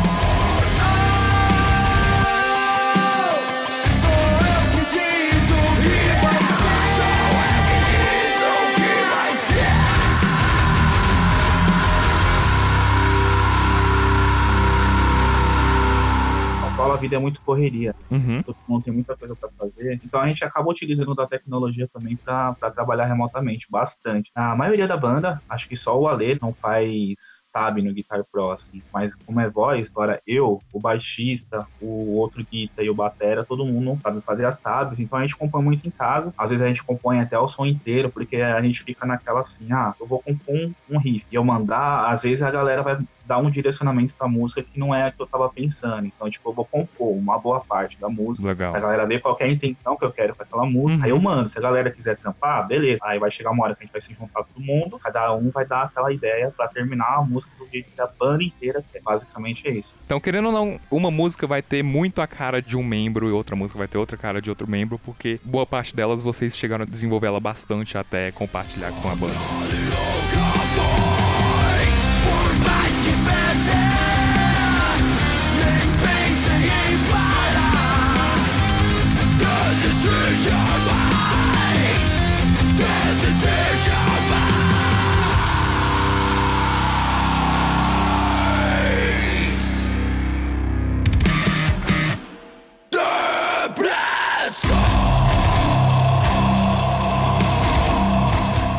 Vida 17.03 17.15
é 17.17 17.19
muito 17.19 17.41
correria. 17.41 17.93
Uhum. 18.09 18.41
todo 18.41 18.55
mundo 18.67 18.83
tem 18.83 18.93
muita 18.93 19.15
coisa 19.15 19.35
para 19.35 19.49
fazer. 19.59 19.99
Então 20.03 20.19
a 20.19 20.27
gente 20.27 20.43
acaba 20.43 20.69
utilizando 20.69 21.13
da 21.13 21.27
tecnologia 21.27 21.87
também 21.91 22.15
para 22.15 22.53
trabalhar 22.71 23.05
remotamente, 23.05 23.67
bastante. 23.69 24.31
A 24.33 24.55
maioria 24.55 24.87
da 24.87 24.95
banda, 24.95 25.41
acho 25.49 25.67
que 25.67 25.75
só 25.75 25.97
o 25.99 26.07
Ale 26.07 26.37
não 26.41 26.53
faz 26.53 27.15
tab 27.53 27.77
no 27.77 27.93
Guitar 27.93 28.23
Pro, 28.29 28.51
assim. 28.51 28.81
Mas 28.91 29.15
como 29.15 29.39
é 29.39 29.49
voz, 29.49 29.91
agora 29.91 30.21
eu, 30.25 30.59
o 30.73 30.79
baixista, 30.79 31.67
o 31.79 32.15
outro 32.15 32.45
guitar 32.51 32.83
e 32.83 32.89
o 32.89 32.95
batera, 32.95 33.45
todo 33.45 33.65
mundo 33.65 33.97
sabe 34.01 34.19
fazer 34.21 34.45
as 34.45 34.59
tabs, 34.59 34.99
então 34.99 35.19
a 35.19 35.21
gente 35.21 35.35
compõe 35.35 35.63
muito 35.63 35.87
em 35.87 35.91
casa. 35.91 36.33
Às 36.37 36.49
vezes 36.49 36.65
a 36.65 36.67
gente 36.67 36.83
compõe 36.83 37.19
até 37.19 37.37
o 37.37 37.47
som 37.47 37.65
inteiro, 37.65 38.09
porque 38.09 38.37
a 38.37 38.61
gente 38.61 38.81
fica 38.83 39.05
naquela 39.05 39.41
assim, 39.41 39.71
ah, 39.71 39.93
eu 39.99 40.07
vou 40.07 40.19
compor 40.19 40.55
um, 40.55 40.73
um 40.89 40.97
riff. 40.97 41.25
E 41.31 41.35
eu 41.35 41.43
mandar, 41.43 42.11
às 42.11 42.23
vezes 42.23 42.41
a 42.41 42.49
galera 42.49 42.81
vai 42.81 42.97
dar 43.25 43.37
um 43.37 43.49
direcionamento 43.49 44.13
pra 44.13 44.27
música 44.27 44.63
que 44.63 44.79
não 44.79 44.93
é 44.93 45.07
a 45.07 45.11
que 45.11 45.21
eu 45.21 45.27
tava 45.27 45.49
pensando. 45.49 46.05
Então, 46.05 46.29
tipo, 46.29 46.49
eu 46.49 46.53
vou 46.53 46.65
compor 46.65 47.15
uma 47.15 47.37
boa 47.37 47.61
parte 47.61 47.99
da 47.99 48.09
música. 48.09 48.47
Legal. 48.47 48.75
A 48.75 48.79
galera 48.79 49.05
vê 49.05 49.19
qual 49.19 49.35
é 49.39 49.45
a 49.45 49.47
intenção 49.47 49.95
que 49.95 50.05
eu 50.05 50.11
quero 50.11 50.35
com 50.35 50.43
aquela 50.43 50.65
música. 50.65 50.99
Uhum. 50.99 51.05
Aí 51.05 51.09
eu 51.09 51.19
mando. 51.19 51.49
Se 51.49 51.57
a 51.57 51.61
galera 51.61 51.89
quiser 51.89 52.17
trampar, 52.17 52.67
beleza. 52.67 52.99
Aí 53.03 53.19
vai 53.19 53.31
chegar 53.31 53.51
uma 53.51 53.63
hora 53.63 53.75
que 53.75 53.83
a 53.83 53.85
gente 53.85 53.93
vai 53.93 54.01
se 54.01 54.13
juntar 54.13 54.43
todo 54.43 54.63
mundo. 54.63 54.99
Cada 54.99 55.33
um 55.33 55.49
vai 55.49 55.65
dar 55.65 55.83
aquela 55.83 56.11
ideia 56.11 56.53
pra 56.55 56.67
terminar 56.67 57.17
a 57.17 57.21
música 57.21 57.42
do 57.57 57.67
jeito 57.67 57.91
que 57.91 58.01
a 58.01 58.07
banda 58.07 58.43
inteira 58.43 58.83
quer. 58.91 59.01
Basicamente 59.01 59.67
é 59.67 59.71
isso. 59.71 59.95
Então, 60.05 60.19
querendo 60.19 60.47
ou 60.47 60.51
não, 60.51 60.79
uma 60.89 61.11
música 61.11 61.45
vai 61.45 61.61
ter 61.61 61.83
muito 61.83 62.21
a 62.21 62.27
cara 62.27 62.61
de 62.61 62.77
um 62.77 62.83
membro 62.83 63.27
e 63.27 63.31
outra 63.31 63.55
música 63.55 63.77
vai 63.77 63.87
ter 63.87 63.97
outra 63.97 64.17
cara 64.17 64.41
de 64.41 64.49
outro 64.49 64.69
membro, 64.69 64.99
porque 64.99 65.39
boa 65.43 65.65
parte 65.65 65.95
delas 65.95 66.23
vocês 66.23 66.57
chegaram 66.57 66.83
a 66.83 66.87
desenvolver 66.87 67.27
ela 67.27 67.39
bastante 67.39 67.97
até 67.97 68.31
compartilhar 68.31 68.91
com 68.91 69.09
a 69.09 69.15
banda. 69.15 69.33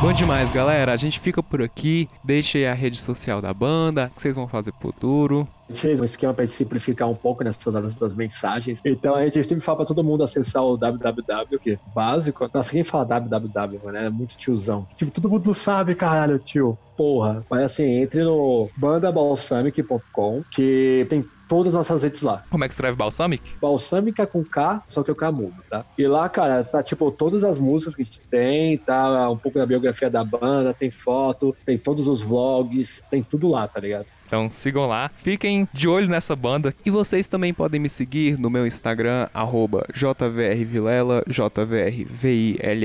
Bom 0.05 0.13
demais, 0.13 0.53
galera. 0.53 0.93
A 0.93 0.99
gente 0.99 1.19
fica 1.19 1.43
por 1.43 1.63
aqui. 1.63 2.07
Deixa 2.23 2.59
aí 2.59 2.67
a 2.67 2.75
rede 2.75 3.01
social 3.01 3.41
da 3.41 3.55
banda, 3.55 4.11
o 4.13 4.15
que 4.15 4.21
vocês 4.21 4.37
vão 4.37 4.47
fazer 4.47 4.71
pro 4.73 4.93
futuro. 4.93 5.49
A 5.67 5.73
gente 5.73 5.81
fez 5.81 5.99
um 5.99 6.05
esquema 6.05 6.35
gente 6.41 6.53
simplificar 6.53 7.09
um 7.09 7.15
pouco 7.15 7.43
nessas 7.43 7.75
horas 7.75 7.95
das 7.95 8.15
mensagens. 8.15 8.83
Então 8.85 9.15
a 9.15 9.23
gente 9.25 9.43
sempre 9.43 9.65
fala 9.65 9.79
pra 9.79 9.87
todo 9.87 10.05
mundo 10.05 10.23
acessar 10.23 10.63
o 10.63 10.77
www, 10.77 11.59
que 11.59 11.71
é 11.71 11.79
básico. 11.95 12.51
Nossa, 12.53 12.71
quem 12.71 12.85
fala 12.85 13.07
www, 13.07 13.81
mano? 13.83 13.97
É 13.97 14.11
muito 14.11 14.37
tiozão. 14.37 14.87
Tipo, 14.95 15.11
todo 15.11 15.31
mundo 15.31 15.55
sabe, 15.55 15.95
caralho, 15.95 16.39
tio. 16.39 16.77
Porra. 16.99 17.41
Mas 17.49 17.63
assim, 17.63 17.85
entre 17.85 18.23
no 18.23 18.69
bandabalsamic.com, 18.77 20.45
que 20.51 21.07
tem 21.09 21.25
todas 21.49 21.75
as 21.75 21.79
nossas 21.79 22.03
redes 22.03 22.23
lá. 22.23 22.45
Como 22.51 22.65
é 22.65 22.69
que 22.69 22.75
escreve 22.75 22.97
Balsamic? 22.97 23.43
Balsâmica 23.61 24.27
com 24.27 24.45
K, 24.45 24.83
só 24.89 25.03
que 25.03 25.11
o 25.11 25.15
K 25.15 25.31
mudo, 25.31 25.57
tá? 25.69 25.85
E 25.97 26.07
lá, 26.07 26.29
cara, 26.29 26.63
tá 26.65 26.83
tipo 26.83 27.11
todas 27.11 27.45
as 27.45 27.59
músicas 27.59 27.95
que 27.95 28.03
a 28.03 28.05
gente 28.05 28.21
tem, 28.21 28.77
tá 28.79 29.31
um 29.31 29.37
pouco 29.37 29.59
da 29.59 29.67
biografia 29.67 30.11
da 30.11 30.25
banda, 30.25 30.75
tem 30.75 30.91
foto, 30.91 31.57
tem 31.65 31.79
todos 31.79 32.09
os 32.09 32.21
vlogs, 32.21 33.05
tem 33.11 33.23
tudo 33.23 33.49
lá, 33.49 33.67
tá 33.67 33.81
ligado? 33.81 34.07
Então 34.27 34.51
sigam 34.51 34.87
lá, 34.87 35.11
fiquem 35.15 35.69
de 35.73 35.87
olho 35.87 36.09
nessa 36.09 36.35
banda. 36.35 36.75
E 36.85 36.91
vocês 36.91 37.29
também 37.29 37.55
podem 37.55 37.79
me 37.79 37.89
seguir 37.89 38.37
no 38.39 38.51
meu 38.51 38.67
Instagram, 38.67 39.29
arroba 39.33 39.87
jvrvilela, 39.95 41.23
jvrvillela, 41.29 42.83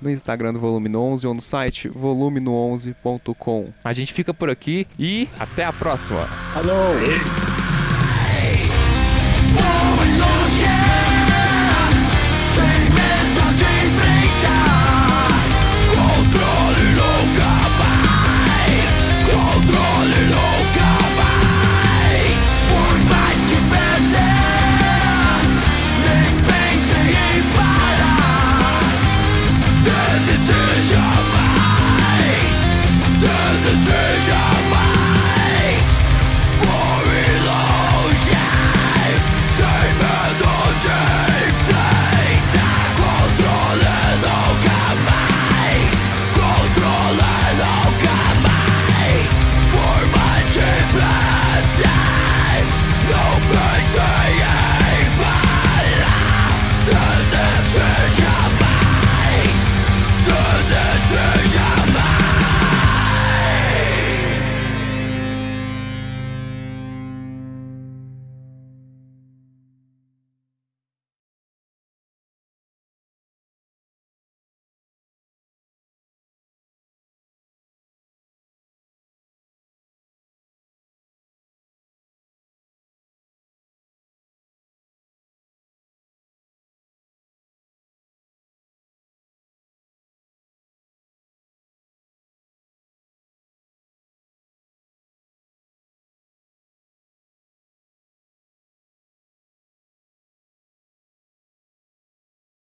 no 0.00 0.10
Instagram 0.10 0.54
do 0.54 0.58
Volume 0.58 0.96
11 0.96 1.26
ou 1.26 1.34
no 1.34 1.42
site 1.42 1.88
volumino11.com. 1.88 3.68
A 3.84 3.92
gente 3.92 4.12
fica 4.12 4.34
por 4.34 4.50
aqui 4.50 4.86
e 4.98 5.28
até 5.38 5.64
a 5.64 5.72
próxima! 5.72 6.20
Alô! 6.54 7.55